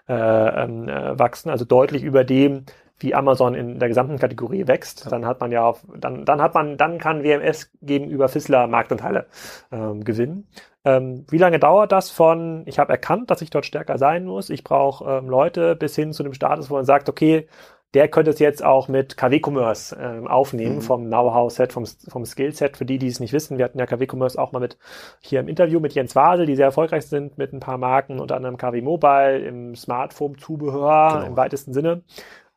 äh, 0.10 0.14
ähm, 0.14 0.90
äh, 0.90 1.18
wachsen, 1.18 1.52
also 1.52 1.64
deutlich 1.64 2.04
über 2.04 2.26
dem, 2.26 2.66
wie 3.00 3.14
Amazon 3.14 3.56
in 3.56 3.80
der 3.80 3.90
gesamten 3.90 4.18
Kategorie 4.18 4.68
wächst, 4.68 5.12
dann 5.12 5.26
hat 5.26 5.42
man 5.42 5.52
ja 5.52 5.66
auf, 5.66 5.84
dann, 5.98 6.26
dann 6.26 6.42
hat 6.42 6.54
man, 6.54 6.78
dann 6.78 6.98
kann 6.98 7.24
WMS 7.24 7.72
gegenüber 7.82 8.30
Fissler 8.30 8.68
Marktanteile 8.68 9.26
ähm, 9.72 10.04
gewinnen. 10.04 10.48
Ähm, 10.86 11.26
wie 11.30 11.38
lange 11.38 11.60
dauert 11.60 11.92
das 11.92 12.12
von, 12.12 12.64
ich 12.68 12.80
habe 12.80 12.92
erkannt, 12.92 13.32
dass 13.32 13.42
ich 13.42 13.50
dort 13.50 13.66
stärker 13.66 13.98
sein 13.98 14.26
muss, 14.26 14.50
ich 14.50 14.64
brauche 14.64 15.10
ähm, 15.10 15.30
Leute, 15.30 15.76
bis 15.76 15.96
hin 15.96 16.14
zu 16.14 16.24
dem 16.24 16.34
Status, 16.34 16.70
wo 16.70 16.76
man 16.76 16.86
sagt, 16.86 17.10
okay, 17.10 17.48
der 17.96 18.10
könnte 18.10 18.32
es 18.32 18.40
jetzt 18.40 18.64
auch 18.64 18.90
mit 18.90 19.16
KW-Commerce 19.16 19.98
ähm, 20.00 20.28
aufnehmen, 20.28 20.76
mhm. 20.76 20.82
vom 20.82 21.06
Know-how-Set, 21.06 21.72
vom, 21.72 21.86
vom 21.86 22.26
Skill-Set. 22.26 22.76
Für 22.76 22.86
die, 22.86 22.98
die 22.98 23.08
es 23.08 23.22
nicht 23.22 23.32
wissen, 23.32 23.58
wir 23.58 23.64
hatten 23.64 23.80
ja 23.80 23.86
KW-Commerce 23.86 24.38
auch 24.38 24.52
mal 24.52 24.60
mit 24.60 24.78
hier 25.22 25.40
im 25.40 25.48
Interview 25.48 25.80
mit 25.80 25.94
Jens 25.94 26.14
Wasel, 26.14 26.46
die 26.46 26.58
sehr 26.58 26.66
erfolgreich 26.66 27.06
sind 27.06 27.38
mit 27.38 27.54
ein 27.54 27.62
paar 27.62 27.78
Marken, 27.78 28.20
unter 28.20 28.36
anderem 28.36 28.58
KW 28.58 28.82
Mobile, 28.82 29.40
im 29.40 29.76
Smartphone-Zubehör 29.76 31.14
genau. 31.14 31.26
im 31.26 31.38
weitesten 31.38 31.74
Sinne 31.74 32.04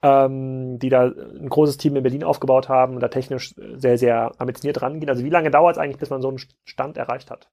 ähm, 0.02 0.78
die 0.78 0.90
da 0.90 1.06
ein 1.06 1.48
großes 1.48 1.76
Team 1.76 1.96
in 1.96 2.02
Berlin 2.02 2.22
aufgebaut 2.22 2.68
haben 2.68 2.94
und 2.94 3.00
da 3.00 3.08
technisch 3.08 3.54
sehr, 3.74 3.98
sehr 3.98 4.32
ambitioniert 4.38 4.80
rangehen. 4.80 5.10
Also 5.10 5.24
wie 5.24 5.30
lange 5.30 5.50
dauert 5.50 5.76
es 5.76 5.82
eigentlich, 5.82 5.98
bis 5.98 6.10
man 6.10 6.22
so 6.22 6.28
einen 6.28 6.38
Stand 6.64 6.96
erreicht 6.96 7.30
hat? 7.30 7.48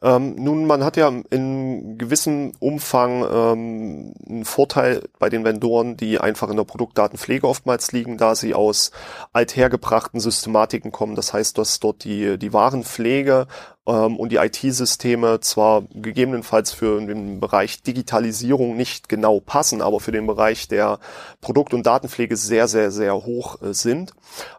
Ähm, 0.00 0.34
nun, 0.36 0.66
man 0.66 0.82
hat 0.82 0.96
ja 0.96 1.12
in 1.30 1.98
gewissem 1.98 2.52
Umfang 2.58 3.22
ähm, 3.30 4.14
einen 4.26 4.44
Vorteil 4.44 5.02
bei 5.18 5.28
den 5.28 5.44
Vendoren, 5.44 5.96
die 5.96 6.18
einfach 6.18 6.48
in 6.48 6.56
der 6.56 6.64
Produktdatenpflege 6.64 7.46
oftmals 7.46 7.92
liegen, 7.92 8.16
da 8.16 8.34
sie 8.34 8.54
aus 8.54 8.90
althergebrachten 9.32 10.20
Systematiken 10.20 10.90
kommen. 10.90 11.16
Das 11.16 11.34
heißt, 11.34 11.58
dass 11.58 11.80
dort 11.80 12.04
die, 12.04 12.38
die 12.38 12.52
Warenpflege 12.54 13.46
ähm, 13.86 14.16
und 14.16 14.32
die 14.32 14.36
IT-Systeme 14.36 15.40
zwar 15.40 15.82
gegebenenfalls 15.92 16.72
für 16.72 17.00
den 17.00 17.40
Bereich 17.40 17.82
Digitalisierung 17.82 18.76
nicht 18.76 19.08
genau 19.08 19.40
passen, 19.40 19.82
aber 19.82 20.00
für 20.00 20.12
den 20.12 20.26
Bereich 20.26 20.68
der 20.68 20.98
Produkt- 21.40 21.74
und 21.74 21.86
Datenpflege 21.86 22.36
sehr, 22.36 22.68
sehr, 22.68 22.90
sehr 22.90 23.14
hoch 23.14 23.60
äh, 23.62 23.74
sind. 23.74 24.12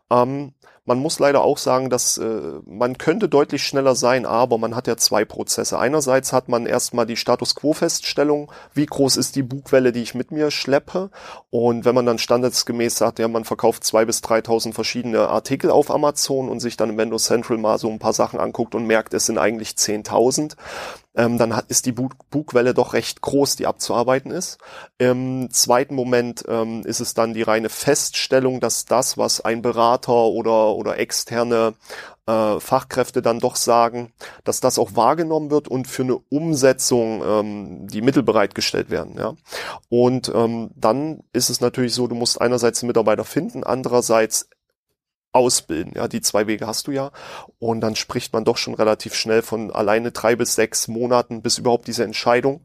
Ähm, 0.09 0.53
man 0.85 0.99
muss 0.99 1.17
leider 1.17 1.41
auch 1.41 1.57
sagen, 1.57 1.89
dass 1.89 2.17
äh, 2.17 2.41
man 2.65 2.97
könnte 2.97 3.27
deutlich 3.27 3.63
schneller 3.63 3.95
sein, 3.95 4.25
aber 4.25 4.59
man 4.59 4.75
hat 4.75 4.85
ja 4.87 4.97
zwei 4.97 5.25
Prozesse. 5.25 5.79
Einerseits 5.79 6.31
hat 6.31 6.47
man 6.47 6.67
erstmal 6.67 7.07
die 7.07 7.17
Status 7.17 7.55
Quo-Feststellung, 7.55 8.51
wie 8.73 8.85
groß 8.85 9.17
ist 9.17 9.35
die 9.35 9.41
Bugwelle, 9.41 9.91
die 9.91 10.03
ich 10.03 10.13
mit 10.13 10.31
mir 10.31 10.51
schleppe. 10.51 11.09
Und 11.49 11.85
wenn 11.85 11.95
man 11.95 12.05
dann 12.05 12.19
standesgemäß 12.19 12.95
sagt, 12.95 13.17
ja, 13.17 13.27
man 13.27 13.45
verkauft 13.45 13.83
zwei 13.83 14.05
bis 14.05 14.19
3.000 14.19 14.73
verschiedene 14.73 15.27
Artikel 15.27 15.71
auf 15.71 15.89
Amazon 15.89 16.49
und 16.49 16.59
sich 16.59 16.77
dann 16.77 16.91
im 16.91 16.97
Windows 16.97 17.25
Central 17.25 17.57
mal 17.57 17.79
so 17.79 17.89
ein 17.89 17.99
paar 17.99 18.13
Sachen 18.13 18.39
anguckt 18.39 18.75
und 18.75 18.85
merkt, 18.85 19.15
es 19.15 19.25
sind 19.25 19.39
eigentlich 19.39 19.71
10.000, 19.71 20.55
ähm, 21.15 21.37
dann 21.37 21.55
hat, 21.55 21.65
ist 21.69 21.85
die 21.85 21.91
Bugwelle 21.91 22.73
doch 22.73 22.93
recht 22.93 23.21
groß, 23.21 23.55
die 23.55 23.67
abzuarbeiten 23.67 24.31
ist. 24.31 24.57
Im 24.97 25.49
zweiten 25.51 25.95
Moment 25.95 26.43
ähm, 26.47 26.83
ist 26.85 26.99
es 26.99 27.13
dann 27.13 27.33
die 27.33 27.43
reine 27.43 27.69
Feststellung, 27.69 28.59
dass 28.59 28.85
das, 28.85 29.17
was 29.17 29.41
ein 29.41 29.61
Berater 29.61 30.13
oder, 30.13 30.75
oder 30.75 30.99
externe 30.99 31.73
äh, 32.27 32.59
Fachkräfte 32.59 33.21
dann 33.21 33.39
doch 33.39 33.55
sagen, 33.55 34.11
dass 34.43 34.59
das 34.59 34.79
auch 34.79 34.95
wahrgenommen 34.95 35.51
wird 35.51 35.67
und 35.67 35.87
für 35.87 36.03
eine 36.03 36.17
Umsetzung 36.29 37.23
ähm, 37.25 37.87
die 37.87 38.01
Mittel 38.01 38.23
bereitgestellt 38.23 38.89
werden. 38.89 39.15
Ja? 39.17 39.35
Und 39.89 40.31
ähm, 40.33 40.71
dann 40.75 41.23
ist 41.33 41.49
es 41.49 41.61
natürlich 41.61 41.93
so, 41.93 42.07
du 42.07 42.15
musst 42.15 42.41
einerseits 42.41 42.83
Mitarbeiter 42.83 43.25
finden, 43.25 43.63
andererseits 43.63 44.49
ausbilden. 45.35 45.93
Ja, 45.95 46.07
die 46.07 46.21
zwei 46.21 46.47
Wege 46.47 46.65
hast 46.65 46.87
du 46.87 46.91
ja. 46.91 47.11
Und 47.59 47.81
dann 47.81 47.95
spricht 47.95 48.33
man 48.33 48.45
doch 48.45 48.57
schon 48.57 48.73
relativ 48.73 49.13
schnell 49.15 49.41
von 49.41 49.71
alleine 49.71 50.11
drei 50.11 50.35
bis 50.35 50.55
sechs 50.55 50.87
Monaten, 50.87 51.41
bis 51.41 51.57
überhaupt 51.57 51.87
diese 51.87 52.03
Entscheidung 52.03 52.61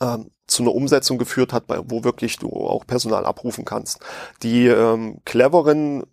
ähm, 0.00 0.30
zu 0.46 0.62
einer 0.62 0.74
Umsetzung 0.74 1.18
geführt 1.18 1.52
hat, 1.52 1.64
wo 1.68 2.04
wirklich 2.04 2.38
du 2.38 2.48
auch 2.50 2.86
Personal 2.86 3.26
abrufen 3.26 3.64
kannst. 3.64 4.00
Die 4.42 4.66
ähm, 4.68 5.18
cleveren 5.24 6.04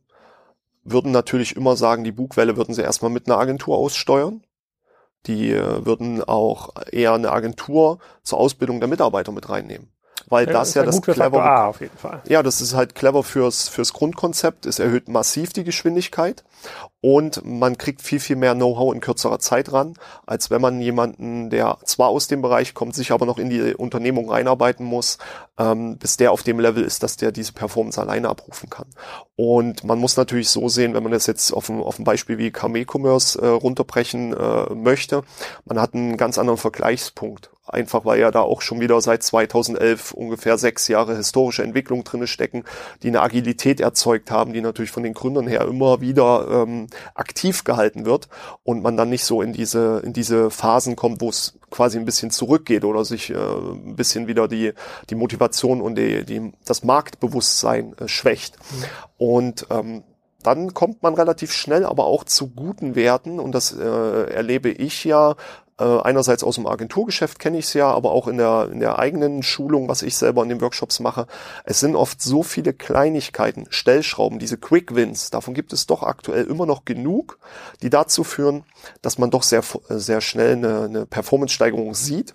würden 0.84 1.12
natürlich 1.12 1.56
immer 1.56 1.76
sagen, 1.76 2.04
die 2.04 2.12
Bugwelle 2.12 2.58
würden 2.58 2.74
sie 2.74 2.82
erstmal 2.82 3.12
mit 3.12 3.28
einer 3.28 3.38
Agentur 3.38 3.78
aussteuern. 3.78 4.44
Die 5.28 5.52
äh, 5.52 5.86
würden 5.86 6.24
auch 6.24 6.70
eher 6.92 7.14
eine 7.14 7.32
Agentur 7.32 8.00
zur 8.24 8.40
Ausbildung 8.40 8.80
der 8.80 8.90
Mitarbeiter 8.90 9.32
mit 9.32 9.50
reinnehmen 9.50 9.92
weil 10.30 10.48
ja, 10.48 10.54
das 10.54 10.74
ja 10.74 10.84
das 10.84 11.02
clever 11.02 11.44
A 11.44 11.68
auf 11.68 11.82
jeden 11.82 11.98
Fall. 11.98 12.22
Ja, 12.28 12.44
das 12.44 12.62
ist 12.62 12.74
halt 12.74 12.96
clever 12.96 13.24
fürs 13.24 13.68
fürs 13.68 13.94
Grundkonzept. 13.94 14.66
Es 14.66 14.80
erhöht 14.80 15.08
massiv 15.10 15.54
die 15.54 15.64
Geschwindigkeit 15.64 16.44
und 17.02 17.46
man 17.46 17.78
kriegt 17.78 18.02
viel 18.02 18.20
viel 18.20 18.36
mehr 18.36 18.56
Know-how 18.56 18.94
in 18.94 19.02
kürzerer 19.02 19.40
Zeit 19.40 19.72
ran, 19.72 19.94
als 20.26 20.50
wenn 20.52 20.62
man 20.62 20.82
jemanden, 20.82 21.50
der 21.50 21.78
zwar 21.86 22.10
aus 22.10 22.28
dem 22.28 22.42
Bereich 22.42 22.74
kommt, 22.74 22.96
sich 22.96 23.12
aber 23.12 23.26
noch 23.26 23.38
in 23.38 23.50
die 23.50 23.74
Unternehmung 23.74 24.30
reinarbeiten 24.30 24.86
muss, 24.86 25.18
ähm, 25.58 25.98
bis 25.98 26.18
der 26.18 26.32
auf 26.32 26.44
dem 26.44 26.60
Level 26.60 26.84
ist, 26.84 27.04
dass 27.04 27.18
der 27.18 27.32
diese 27.32 27.54
Performance 27.54 28.00
alleine 28.00 28.30
abrufen 28.30 28.70
kann. 28.70 28.88
Und 29.36 29.84
man 29.84 30.00
muss 30.00 30.18
natürlich 30.18 30.50
so 30.50 30.68
sehen, 30.68 30.94
wenn 30.94 31.04
man 31.04 31.12
das 31.12 31.26
jetzt 31.28 31.52
auf 31.52 31.70
ein, 31.70 31.82
auf 31.82 32.00
ein 32.00 32.04
Beispiel 32.04 32.38
wie 32.38 32.52
KM-Commerce 32.52 33.42
äh, 33.42 33.48
runterbrechen 33.48 34.34
äh, 34.34 34.74
möchte, 34.74 35.24
man 35.66 35.80
hat 35.80 35.94
einen 35.94 36.18
ganz 36.18 36.38
anderen 36.38 36.58
Vergleichspunkt 36.58 37.52
einfach 37.74 38.06
weil 38.06 38.20
ja 38.20 38.32
da 38.32 38.42
auch 38.42 38.62
schon 38.62 38.80
wieder 38.80 39.00
seit 39.02 39.24
2011 39.24 40.12
ungefähr 40.14 40.58
sechs 40.58 40.88
Jahre 40.88 41.16
historische 41.16 41.64
Entwicklung 41.64 42.04
drinne 42.04 42.28
stecken, 42.28 42.64
die 43.04 43.08
eine 43.08 43.22
Agilität 43.22 43.80
erzeugt 43.80 44.32
haben, 44.32 44.54
die 44.54 44.62
natürlich 44.62 44.92
von 44.92 45.04
den 45.04 45.14
Gründern 45.14 45.48
her 45.48 45.62
immer 45.62 46.02
wieder 46.02 46.48
ähm, 46.50 46.88
aktiv 47.16 47.64
gehalten 47.64 48.06
wird 48.06 48.28
und 48.64 48.82
man 48.82 48.98
dann 48.98 49.10
nicht 49.10 49.24
so 49.24 49.42
in 49.42 49.54
diese 49.54 50.02
in 50.04 50.14
diese 50.14 50.50
Phasen 50.50 50.96
kommt, 50.96 51.22
wo 51.22 51.30
es 51.30 51.58
quasi 51.70 51.98
ein 51.98 52.06
bisschen 52.06 52.32
zurückgeht 52.32 52.84
oder 52.84 53.06
sich 53.06 53.30
äh, 53.30 53.36
ein 53.36 53.96
bisschen 53.96 54.28
wieder 54.28 54.48
die 54.48 54.74
die 55.10 55.16
Motivation 55.16 55.82
und 55.82 55.96
die, 55.96 56.26
die 56.26 56.52
das 56.66 56.84
Marktbewusstsein 56.84 57.96
äh, 57.98 58.08
schwächt. 58.08 58.58
Und 59.18 59.68
ähm, 59.70 60.04
dann 60.44 60.74
kommt 60.74 61.04
man 61.04 61.16
relativ 61.16 61.52
schnell 61.52 61.86
aber 61.86 62.06
auch 62.06 62.24
zu 62.24 62.48
guten 62.48 62.96
Werten 62.96 63.40
und 63.40 63.54
das 63.54 63.76
äh, 63.76 63.84
erlebe 63.84 64.70
ich 64.70 65.04
ja 65.04 65.36
äh, 65.80 66.02
einerseits 66.02 66.44
aus 66.44 66.56
dem 66.56 66.68
Agenturgeschäft 66.68 67.40
kenne 67.40 67.58
ich 67.58 67.66
es 67.66 67.74
ja, 67.74 67.90
aber 67.90 68.12
auch 68.12 68.28
in 68.28 68.38
der, 68.38 68.70
in 68.72 68.80
der 68.80 69.00
eigenen 69.00 69.44
Schulung, 69.44 69.88
was 69.88 70.02
ich 70.02 70.18
selber 70.18 70.44
in 70.44 70.50
den 70.50 70.62
Workshops 70.62 71.00
mache. 71.00 71.26
Es 71.64 71.80
sind 71.80 71.96
oft 71.96 72.22
so 72.22 72.44
viele 72.44 72.74
Kleinigkeiten, 72.74 73.66
Stellschrauben, 73.70 74.40
diese 74.40 74.58
Quick 74.58 74.94
Wins. 74.94 75.30
Davon 75.30 75.54
gibt 75.54 75.72
es 75.74 75.88
doch 75.88 76.04
aktuell 76.04 76.46
immer 76.46 76.66
noch 76.66 76.86
genug, 76.86 77.40
die 77.82 77.90
dazu 77.90 78.24
führen, 78.24 78.64
dass 79.02 79.18
man 79.18 79.32
doch 79.32 79.44
sehr, 79.44 79.64
sehr 79.90 80.22
schnell 80.22 80.54
eine, 80.54 80.84
eine 80.84 81.06
Performance-Steigerung 81.06 81.96
sieht 81.96 82.34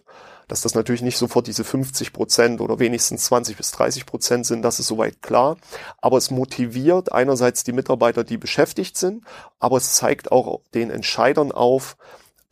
dass 0.49 0.61
das 0.61 0.74
natürlich 0.74 1.03
nicht 1.03 1.16
sofort 1.16 1.47
diese 1.47 1.64
50 1.64 2.12
Prozent 2.12 2.61
oder 2.61 2.78
wenigstens 2.78 3.24
20 3.24 3.57
bis 3.57 3.70
30 3.72 4.07
Prozent 4.07 4.47
sind, 4.47 4.62
das 4.62 4.78
ist 4.78 4.88
soweit 4.88 5.22
klar. 5.22 5.57
Aber 6.01 6.18
es 6.18 6.30
motiviert 6.30 7.12
einerseits 7.12 7.64
die 7.64 7.72
Mitarbeiter, 7.72 8.24
die 8.24 8.36
beschäftigt 8.36 8.99
sind, 8.99 9.24
aber 9.59 9.78
es 9.78 9.95
zeigt 9.95 10.32
auch 10.32 10.61
den 10.74 10.90
Entscheidern 10.90 11.51
auf, 11.51 11.97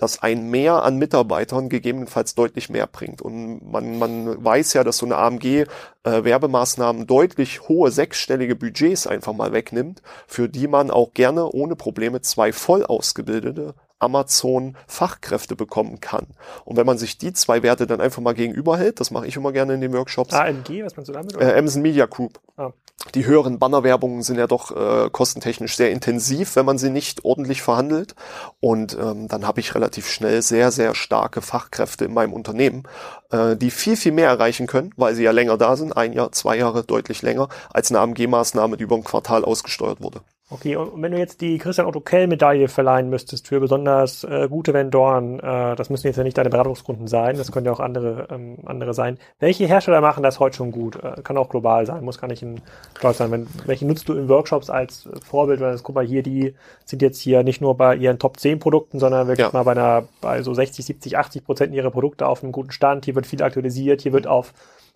dass 0.02 0.20
ein 0.20 0.50
Mehr 0.50 0.82
an 0.82 0.98
Mitarbeitern 0.98 1.68
gegebenenfalls 1.68 2.34
deutlich 2.34 2.68
mehr 2.68 2.88
bringt. 2.88 3.22
Und 3.22 3.70
man, 3.70 4.00
man 4.00 4.44
weiß 4.44 4.72
ja, 4.72 4.82
dass 4.82 4.98
so 4.98 5.06
eine 5.06 5.16
AMG 5.16 5.44
äh, 5.44 5.66
Werbemaßnahmen 6.02 7.06
deutlich 7.06 7.68
hohe 7.68 7.92
sechsstellige 7.92 8.56
Budgets 8.56 9.06
einfach 9.06 9.32
mal 9.32 9.52
wegnimmt, 9.52 10.02
für 10.26 10.48
die 10.48 10.66
man 10.66 10.90
auch 10.90 11.14
gerne 11.14 11.48
ohne 11.48 11.76
Probleme 11.76 12.20
zwei 12.20 12.52
voll 12.52 12.84
ausgebildete 12.84 13.74
Amazon 14.00 14.76
Fachkräfte 14.88 15.54
bekommen 15.54 16.00
kann. 16.00 16.26
Und 16.64 16.76
wenn 16.76 16.86
man 16.86 16.98
sich 16.98 17.16
die 17.16 17.32
zwei 17.32 17.62
Werte 17.62 17.86
dann 17.86 18.00
einfach 18.00 18.20
mal 18.20 18.34
gegenüberhält, 18.34 18.98
das 18.98 19.12
mache 19.12 19.28
ich 19.28 19.36
immer 19.36 19.52
gerne 19.52 19.74
in 19.74 19.80
den 19.80 19.92
Workshops. 19.92 20.34
AMG, 20.34 20.84
was 20.84 20.96
meinst 20.96 21.10
du 21.10 21.12
damit? 21.12 21.36
Äh, 21.36 21.56
Amazon 21.56 21.82
Media 21.82 22.06
Group. 22.06 22.40
Ah. 22.56 22.72
Die 23.14 23.26
höheren 23.26 23.58
Bannerwerbungen 23.58 24.22
sind 24.22 24.38
ja 24.38 24.46
doch 24.46 24.70
äh, 24.70 25.10
kostentechnisch 25.10 25.76
sehr 25.76 25.90
intensiv, 25.90 26.56
wenn 26.56 26.64
man 26.64 26.78
sie 26.78 26.88
nicht 26.88 27.24
ordentlich 27.24 27.60
verhandelt. 27.60 28.14
Und 28.60 28.96
ähm, 28.98 29.28
dann 29.28 29.46
habe 29.46 29.60
ich 29.60 29.74
relativ 29.74 30.08
schnell 30.08 30.40
sehr, 30.40 30.70
sehr 30.70 30.94
starke 30.94 31.42
Fachkräfte 31.42 32.04
in 32.04 32.14
meinem 32.14 32.32
Unternehmen, 32.32 32.84
äh, 33.30 33.56
die 33.56 33.70
viel, 33.70 33.96
viel 33.96 34.12
mehr 34.12 34.28
erreichen 34.28 34.66
können, 34.66 34.92
weil 34.96 35.14
sie 35.14 35.24
ja 35.24 35.32
länger 35.32 35.58
da 35.58 35.76
sind, 35.76 35.96
ein 35.96 36.12
Jahr, 36.12 36.32
zwei 36.32 36.56
Jahre, 36.56 36.84
deutlich 36.84 37.22
länger, 37.22 37.48
als 37.72 37.90
eine 37.90 38.00
AMG-Maßnahme, 38.00 38.76
die 38.76 38.84
über 38.84 38.96
ein 38.96 39.04
Quartal 39.04 39.44
ausgesteuert 39.44 40.00
wurde. 40.00 40.20
Okay, 40.52 40.76
und 40.76 41.00
wenn 41.00 41.12
du 41.12 41.18
jetzt 41.18 41.40
die 41.40 41.56
Christian 41.56 41.86
Otto 41.86 42.00
Kell 42.00 42.26
Medaille 42.26 42.68
verleihen 42.68 43.08
müsstest 43.08 43.48
für 43.48 43.58
besonders 43.58 44.22
äh, 44.24 44.48
gute 44.50 44.74
Vendoren, 44.74 45.40
äh, 45.40 45.74
das 45.76 45.88
müssen 45.88 46.08
jetzt 46.08 46.16
ja 46.16 46.24
nicht 46.24 46.36
deine 46.36 46.50
Beratungskunden 46.50 47.08
sein, 47.08 47.38
das 47.38 47.50
können 47.50 47.64
ja 47.64 47.72
auch 47.72 47.80
andere 47.80 48.28
ähm, 48.30 48.58
andere 48.66 48.92
sein. 48.92 49.18
Welche 49.40 49.64
Hersteller 49.64 50.02
machen 50.02 50.22
das 50.22 50.40
heute 50.40 50.56
schon 50.56 50.70
gut? 50.70 50.96
Äh, 50.96 51.22
kann 51.22 51.38
auch 51.38 51.48
global 51.48 51.86
sein, 51.86 52.04
muss 52.04 52.18
gar 52.18 52.28
nicht 52.28 52.42
in 52.42 52.60
Deutschland 52.92 53.16
sein. 53.16 53.30
Wenn, 53.30 53.46
welche 53.64 53.86
nutzt 53.86 54.10
du 54.10 54.12
in 54.12 54.28
Workshops 54.28 54.68
als 54.68 55.08
Vorbild? 55.24 55.60
Weil 55.60 55.72
das, 55.72 55.82
guck 55.82 55.94
mal 55.94 56.04
hier, 56.04 56.22
die 56.22 56.54
sind 56.84 57.00
jetzt 57.00 57.22
hier 57.22 57.42
nicht 57.44 57.62
nur 57.62 57.74
bei 57.78 57.96
ihren 57.96 58.18
Top 58.18 58.38
10 58.38 58.58
Produkten, 58.58 58.98
sondern 58.98 59.28
wirklich 59.28 59.46
ja. 59.46 59.52
mal 59.54 59.62
bei 59.62 59.72
einer 59.72 60.04
bei 60.20 60.42
so 60.42 60.52
60, 60.52 60.84
70, 60.84 61.16
80 61.16 61.44
Prozent 61.46 61.74
ihrer 61.74 61.90
Produkte 61.90 62.26
auf 62.26 62.42
einem 62.42 62.52
guten 62.52 62.72
Stand. 62.72 63.06
Hier 63.06 63.14
wird 63.14 63.26
viel 63.26 63.42
aktualisiert, 63.42 64.02
hier 64.02 64.12
wird 64.12 64.26
auf 64.26 64.52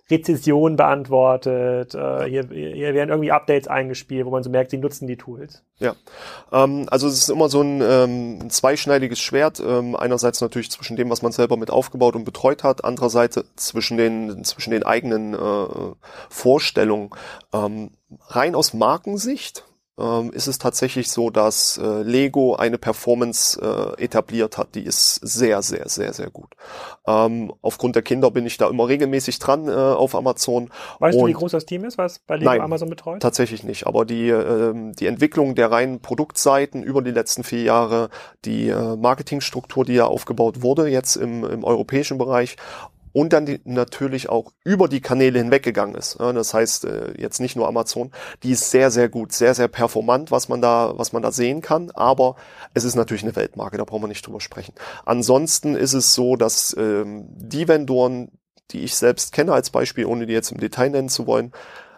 Rezession 0.09 0.77
beantwortet, 0.77 1.95
äh, 1.95 2.29
hier, 2.29 2.47
hier 2.49 2.95
werden 2.95 3.11
irgendwie 3.11 3.33
Updates 3.33 3.67
eingespielt, 3.67 4.25
wo 4.25 4.31
man 4.31 4.43
so 4.43 4.51
merkt, 4.51 4.71
sie 4.71 4.79
nutzen 4.79 5.09
die 5.09 5.17
Tools. 5.17 5.65
Ja, 5.79 5.95
ähm, 6.53 6.87
also 6.91 7.09
es 7.09 7.15
ist 7.19 7.29
immer 7.29 7.49
so 7.49 7.61
ein, 7.61 7.81
ähm, 7.83 8.39
ein 8.43 8.51
zweischneidiges 8.51 9.19
Schwert. 9.19 9.61
Ähm, 9.61 9.97
einerseits 9.97 10.41
natürlich 10.41 10.71
zwischen 10.71 10.97
dem, 10.97 11.11
was 11.11 11.23
man 11.23 11.33
selber 11.33 11.57
mit 11.57 11.71
aufgebaut 11.71 12.15
und 12.15 12.25
betreut 12.25 12.63
hat, 12.63 12.85
andererseits 12.85 13.43
zwischen 13.57 13.97
den 13.97 14.45
zwischen 14.45 14.71
den 14.71 14.85
eigenen 14.85 15.35
äh, 15.35 15.95
Vorstellungen. 16.31 17.11
Ähm, 17.53 17.91
rein 18.29 18.55
aus 18.55 18.75
Markensicht 18.75 19.65
ähm, 19.99 20.31
ist 20.33 20.47
es 20.47 20.59
tatsächlich 20.59 21.11
so, 21.11 21.31
dass 21.31 21.79
äh, 21.79 22.03
Lego 22.03 22.55
eine 22.55 22.79
Performance 22.79 23.61
äh, 23.61 24.03
etabliert 24.03 24.59
hat, 24.59 24.75
die 24.75 24.83
ist 24.83 25.15
sehr, 25.15 25.63
sehr, 25.63 25.89
sehr, 25.89 26.13
sehr 26.13 26.31
gut. 26.31 26.55
Ähm, 27.07 27.53
aufgrund 27.63 27.97
der 27.97 28.03
Kinder 28.03 28.31
bin 28.31 28.45
ich 28.47 28.59
da 28.59 28.69
immer 28.69 28.89
regelmäßig 28.89 29.39
dran 29.39 29.69
äh, 29.69 29.73
auf 29.73 30.15
Amazon. 30.15 30.71
Weißt 30.99 31.19
du, 31.19 31.27
wie 31.27 31.33
groß 31.33 31.53
das 31.53 31.65
Team 31.65 31.85
ist, 31.85 31.97
was 31.97 32.19
bei 32.19 32.37
Lego 32.37 32.51
nein, 32.51 32.61
Amazon 32.61 32.91
betreut? 32.91 33.21
Tatsächlich 33.21 33.65
nicht. 33.65 33.87
Aber 33.87 34.05
die, 34.05 34.29
äh, 34.29 34.93
die 34.93 35.07
Entwicklung 35.07 35.55
der 35.55 35.71
reinen 35.71 36.01
Produktseiten 36.01 36.83
über 36.83 37.01
die 37.01 37.11
letzten 37.11 37.43
vier 37.43 37.63
Jahre, 37.63 38.11
die 38.45 38.69
äh, 38.69 38.97
Marketingstruktur, 38.97 39.85
die 39.85 39.95
ja 39.95 40.05
aufgebaut 40.05 40.63
wurde, 40.63 40.89
jetzt 40.89 41.17
im, 41.17 41.45
im 41.45 41.65
europäischen 41.65 42.19
Bereich 42.19 42.57
und 43.17 43.33
dann 43.33 43.47
die, 43.47 43.63
natürlich 43.65 44.29
auch 44.29 44.53
über 44.63 44.89
die 44.89 45.01
Kanäle 45.01 45.39
hinweggegangen 45.39 45.95
ist. 45.95 46.19
das 46.21 46.53
heißt 46.53 46.85
äh, 46.85 47.15
jetzt 47.19 47.41
nicht 47.41 47.57
nur 47.57 47.67
Amazon, 47.67 48.11
die 48.43 48.51
ist 48.51 48.71
sehr 48.71 48.91
sehr 48.91 49.09
gut, 49.09 49.33
sehr 49.33 49.55
sehr 49.55 49.69
performant, 49.69 50.31
was 50.31 50.51
man 50.51 50.61
da 50.61 50.93
was 50.99 51.15
man 51.15 51.23
da 51.23 51.33
sehen 51.33 51.63
kann. 51.63 51.91
Aber 51.93 52.37
es 52.75 52.85
ist 52.85 52.95
natürlich 52.95 53.23
eine 53.23 53.35
Weltmarke, 53.35 53.79
da 53.79 53.85
brauchen 53.85 54.03
wir 54.03 54.09
nicht 54.09 54.27
drüber 54.27 54.43
sprechen. 54.43 54.75
Ansonsten 55.07 55.77
ist 55.77 55.95
es 55.95 56.13
so, 56.13 56.37
dass 56.37 56.77
ähm, 56.79 57.25
die 57.31 57.67
Vendoren, 57.69 58.33
die 58.71 58.81
ich 58.81 58.95
selbst 58.95 59.33
kenne 59.33 59.55
als 59.55 59.71
Beispiel, 59.71 60.05
ohne 60.05 60.27
die 60.27 60.35
jetzt 60.35 60.53
im 60.53 60.61
Detail 60.61 60.91
nennen 60.91 61.09
zu 61.09 61.27
wollen, 61.27 61.53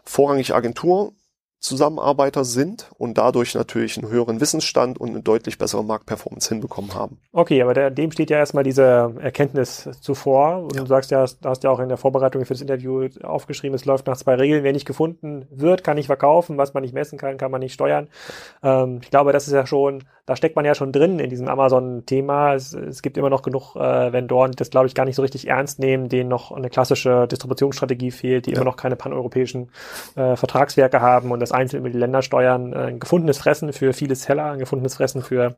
vorrangig 0.04 0.54
Agentur 0.54 1.14
Zusammenarbeiter 1.60 2.44
sind 2.44 2.88
und 2.98 3.18
dadurch 3.18 3.56
natürlich 3.56 3.98
einen 3.98 4.08
höheren 4.08 4.40
Wissensstand 4.40 5.00
und 5.00 5.08
eine 5.08 5.22
deutlich 5.22 5.58
bessere 5.58 5.82
Marktperformance 5.82 6.48
hinbekommen 6.48 6.94
haben. 6.94 7.18
Okay, 7.32 7.60
aber 7.62 7.74
der, 7.74 7.90
dem 7.90 8.12
steht 8.12 8.30
ja 8.30 8.38
erstmal 8.38 8.62
diese 8.62 9.12
Erkenntnis 9.20 9.88
zuvor. 10.00 10.62
Und 10.62 10.76
ja. 10.76 10.82
du 10.82 10.86
sagst 10.86 11.10
ja, 11.10 11.24
du 11.24 11.48
hast 11.48 11.64
ja 11.64 11.70
auch 11.70 11.80
in 11.80 11.88
der 11.88 11.98
Vorbereitung 11.98 12.44
für 12.44 12.54
das 12.54 12.60
Interview 12.60 13.08
aufgeschrieben, 13.24 13.74
es 13.74 13.84
läuft 13.86 14.06
nach 14.06 14.16
zwei 14.16 14.36
Regeln. 14.36 14.62
Wer 14.62 14.72
nicht 14.72 14.86
gefunden 14.86 15.46
wird, 15.50 15.82
kann 15.82 15.96
nicht 15.96 16.06
verkaufen. 16.06 16.58
Was 16.58 16.74
man 16.74 16.84
nicht 16.84 16.94
messen 16.94 17.18
kann, 17.18 17.38
kann 17.38 17.50
man 17.50 17.60
nicht 17.60 17.74
steuern. 17.74 18.06
Ähm, 18.62 19.00
ich 19.02 19.10
glaube, 19.10 19.32
das 19.32 19.48
ist 19.48 19.52
ja 19.52 19.66
schon, 19.66 20.04
da 20.26 20.36
steckt 20.36 20.54
man 20.54 20.64
ja 20.64 20.76
schon 20.76 20.92
drin 20.92 21.18
in 21.18 21.28
diesem 21.28 21.48
Amazon-Thema. 21.48 22.54
Es, 22.54 22.72
es, 22.72 23.02
gibt 23.02 23.18
immer 23.18 23.30
noch 23.30 23.42
genug 23.42 23.74
äh, 23.74 24.12
Vendoren, 24.12 24.52
die 24.52 24.56
das, 24.56 24.70
glaube 24.70 24.86
ich, 24.86 24.94
gar 24.94 25.06
nicht 25.06 25.16
so 25.16 25.22
richtig 25.22 25.48
ernst 25.48 25.80
nehmen, 25.80 26.08
denen 26.08 26.28
noch 26.28 26.52
eine 26.52 26.70
klassische 26.70 27.26
Distributionsstrategie 27.26 28.12
fehlt, 28.12 28.46
die 28.46 28.50
ja. 28.50 28.56
immer 28.56 28.64
noch 28.64 28.76
keine 28.76 28.94
paneuropäischen 28.94 29.70
äh, 30.14 30.36
Vertragswerke 30.36 31.00
haben 31.00 31.32
und 31.32 31.40
das 31.48 31.52
einzeln 31.52 31.80
über 31.80 31.90
die 31.90 31.98
Länder 31.98 32.22
steuern. 32.22 32.72
Äh, 32.72 32.76
ein 32.76 33.00
gefundenes 33.00 33.38
Fressen 33.38 33.72
für 33.72 33.92
viele 33.92 34.14
Seller, 34.14 34.52
ein 34.52 34.58
gefundenes 34.58 34.94
Fressen 34.96 35.22
für 35.22 35.56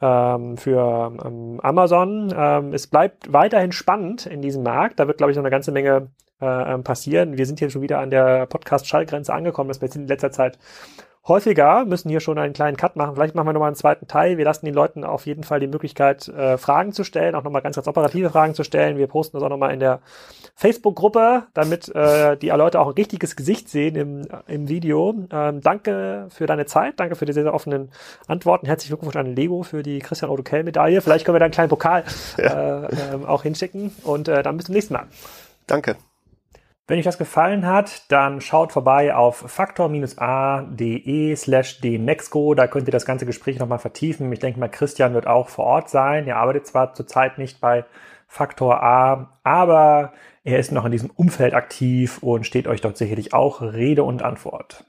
ähm, 0.00 0.56
für 0.56 1.12
ähm, 1.24 1.60
Amazon. 1.62 2.32
Ähm, 2.36 2.72
es 2.72 2.86
bleibt 2.86 3.32
weiterhin 3.32 3.72
spannend 3.72 4.26
in 4.26 4.42
diesem 4.42 4.62
Markt. 4.62 4.98
Da 4.98 5.06
wird, 5.06 5.18
glaube 5.18 5.30
ich, 5.30 5.36
noch 5.36 5.44
eine 5.44 5.50
ganze 5.50 5.72
Menge 5.72 6.08
äh, 6.40 6.74
ähm, 6.74 6.84
passieren. 6.84 7.38
Wir 7.38 7.46
sind 7.46 7.58
hier 7.58 7.70
schon 7.70 7.82
wieder 7.82 8.00
an 8.00 8.10
der 8.10 8.46
Podcast-Schallgrenze 8.46 9.32
angekommen. 9.32 9.68
Das 9.68 9.78
passiert 9.78 10.02
in 10.02 10.08
letzter 10.08 10.30
Zeit 10.30 10.58
häufiger, 11.26 11.84
müssen 11.86 12.10
hier 12.10 12.20
schon 12.20 12.38
einen 12.38 12.52
kleinen 12.52 12.76
Cut 12.76 12.96
machen. 12.96 13.14
Vielleicht 13.14 13.34
machen 13.34 13.46
wir 13.46 13.52
nochmal 13.54 13.68
einen 13.68 13.76
zweiten 13.76 14.06
Teil. 14.06 14.36
Wir 14.36 14.44
lassen 14.44 14.66
den 14.66 14.74
Leuten 14.74 15.04
auf 15.04 15.26
jeden 15.26 15.42
Fall 15.42 15.60
die 15.60 15.66
Möglichkeit, 15.66 16.28
äh, 16.28 16.58
Fragen 16.58 16.92
zu 16.92 17.02
stellen, 17.04 17.34
auch 17.34 17.44
nochmal 17.44 17.62
ganz, 17.62 17.76
ganz 17.76 17.88
operative 17.88 18.30
Fragen 18.30 18.54
zu 18.54 18.62
stellen. 18.62 18.98
Wir 18.98 19.06
posten 19.06 19.36
das 19.36 19.44
auch 19.44 19.48
nochmal 19.48 19.72
in 19.72 19.80
der 19.80 20.00
Facebook-Gruppe, 20.56 21.48
damit 21.52 21.88
äh, 21.94 22.36
die 22.36 22.48
Leute 22.48 22.78
auch 22.80 22.86
ein 22.86 22.94
richtiges 22.94 23.34
Gesicht 23.34 23.68
sehen 23.68 23.96
im, 23.96 24.28
im 24.46 24.68
Video. 24.68 25.14
Ähm, 25.32 25.60
danke 25.60 26.28
für 26.30 26.46
deine 26.46 26.64
Zeit, 26.66 27.00
danke 27.00 27.16
für 27.16 27.24
die 27.24 27.32
sehr, 27.32 27.42
sehr 27.42 27.54
offenen 27.54 27.90
Antworten. 28.28 28.66
Herzlichen 28.66 28.92
Glückwunsch 28.92 29.16
an 29.16 29.34
Lego 29.34 29.64
für 29.64 29.82
die 29.82 29.98
Christian 29.98 30.30
Otto 30.30 30.44
Kell-Medaille. 30.44 31.00
Vielleicht 31.00 31.24
können 31.24 31.34
wir 31.34 31.40
da 31.40 31.46
einen 31.46 31.52
kleinen 31.52 31.70
Pokal 31.70 32.04
ja. 32.38 32.84
äh, 32.84 32.86
äh, 32.86 33.24
auch 33.26 33.42
hinschicken. 33.42 33.92
Und 34.04 34.28
äh, 34.28 34.44
dann 34.44 34.56
bis 34.56 34.66
zum 34.66 34.74
nächsten 34.74 34.94
Mal. 34.94 35.06
Danke. 35.66 35.96
Wenn 36.86 36.98
euch 36.98 37.04
das 37.04 37.16
gefallen 37.16 37.66
hat, 37.66 38.12
dann 38.12 38.42
schaut 38.42 38.70
vorbei 38.70 39.14
auf 39.14 39.36
faktor-a.de 39.38 41.34
slash 41.34 41.80
dnexco. 41.80 42.54
Da 42.54 42.66
könnt 42.66 42.86
ihr 42.86 42.92
das 42.92 43.06
ganze 43.06 43.24
Gespräch 43.24 43.58
nochmal 43.58 43.78
vertiefen. 43.78 44.30
Ich 44.30 44.38
denke 44.38 44.60
mal, 44.60 44.68
Christian 44.68 45.14
wird 45.14 45.26
auch 45.26 45.48
vor 45.48 45.64
Ort 45.64 45.88
sein. 45.88 46.28
Er 46.28 46.36
arbeitet 46.36 46.66
zwar 46.66 46.92
zurzeit 46.92 47.38
nicht 47.38 47.58
bei 47.60 47.86
Faktor 48.28 48.82
A, 48.82 49.38
aber 49.44 50.12
er 50.44 50.58
ist 50.58 50.72
noch 50.72 50.84
in 50.84 50.92
diesem 50.92 51.10
Umfeld 51.10 51.54
aktiv 51.54 52.18
und 52.22 52.46
steht 52.46 52.66
euch 52.66 52.82
dort 52.82 52.98
sicherlich 52.98 53.32
auch 53.32 53.62
Rede 53.62 54.04
und 54.04 54.22
Antwort. 54.22 54.84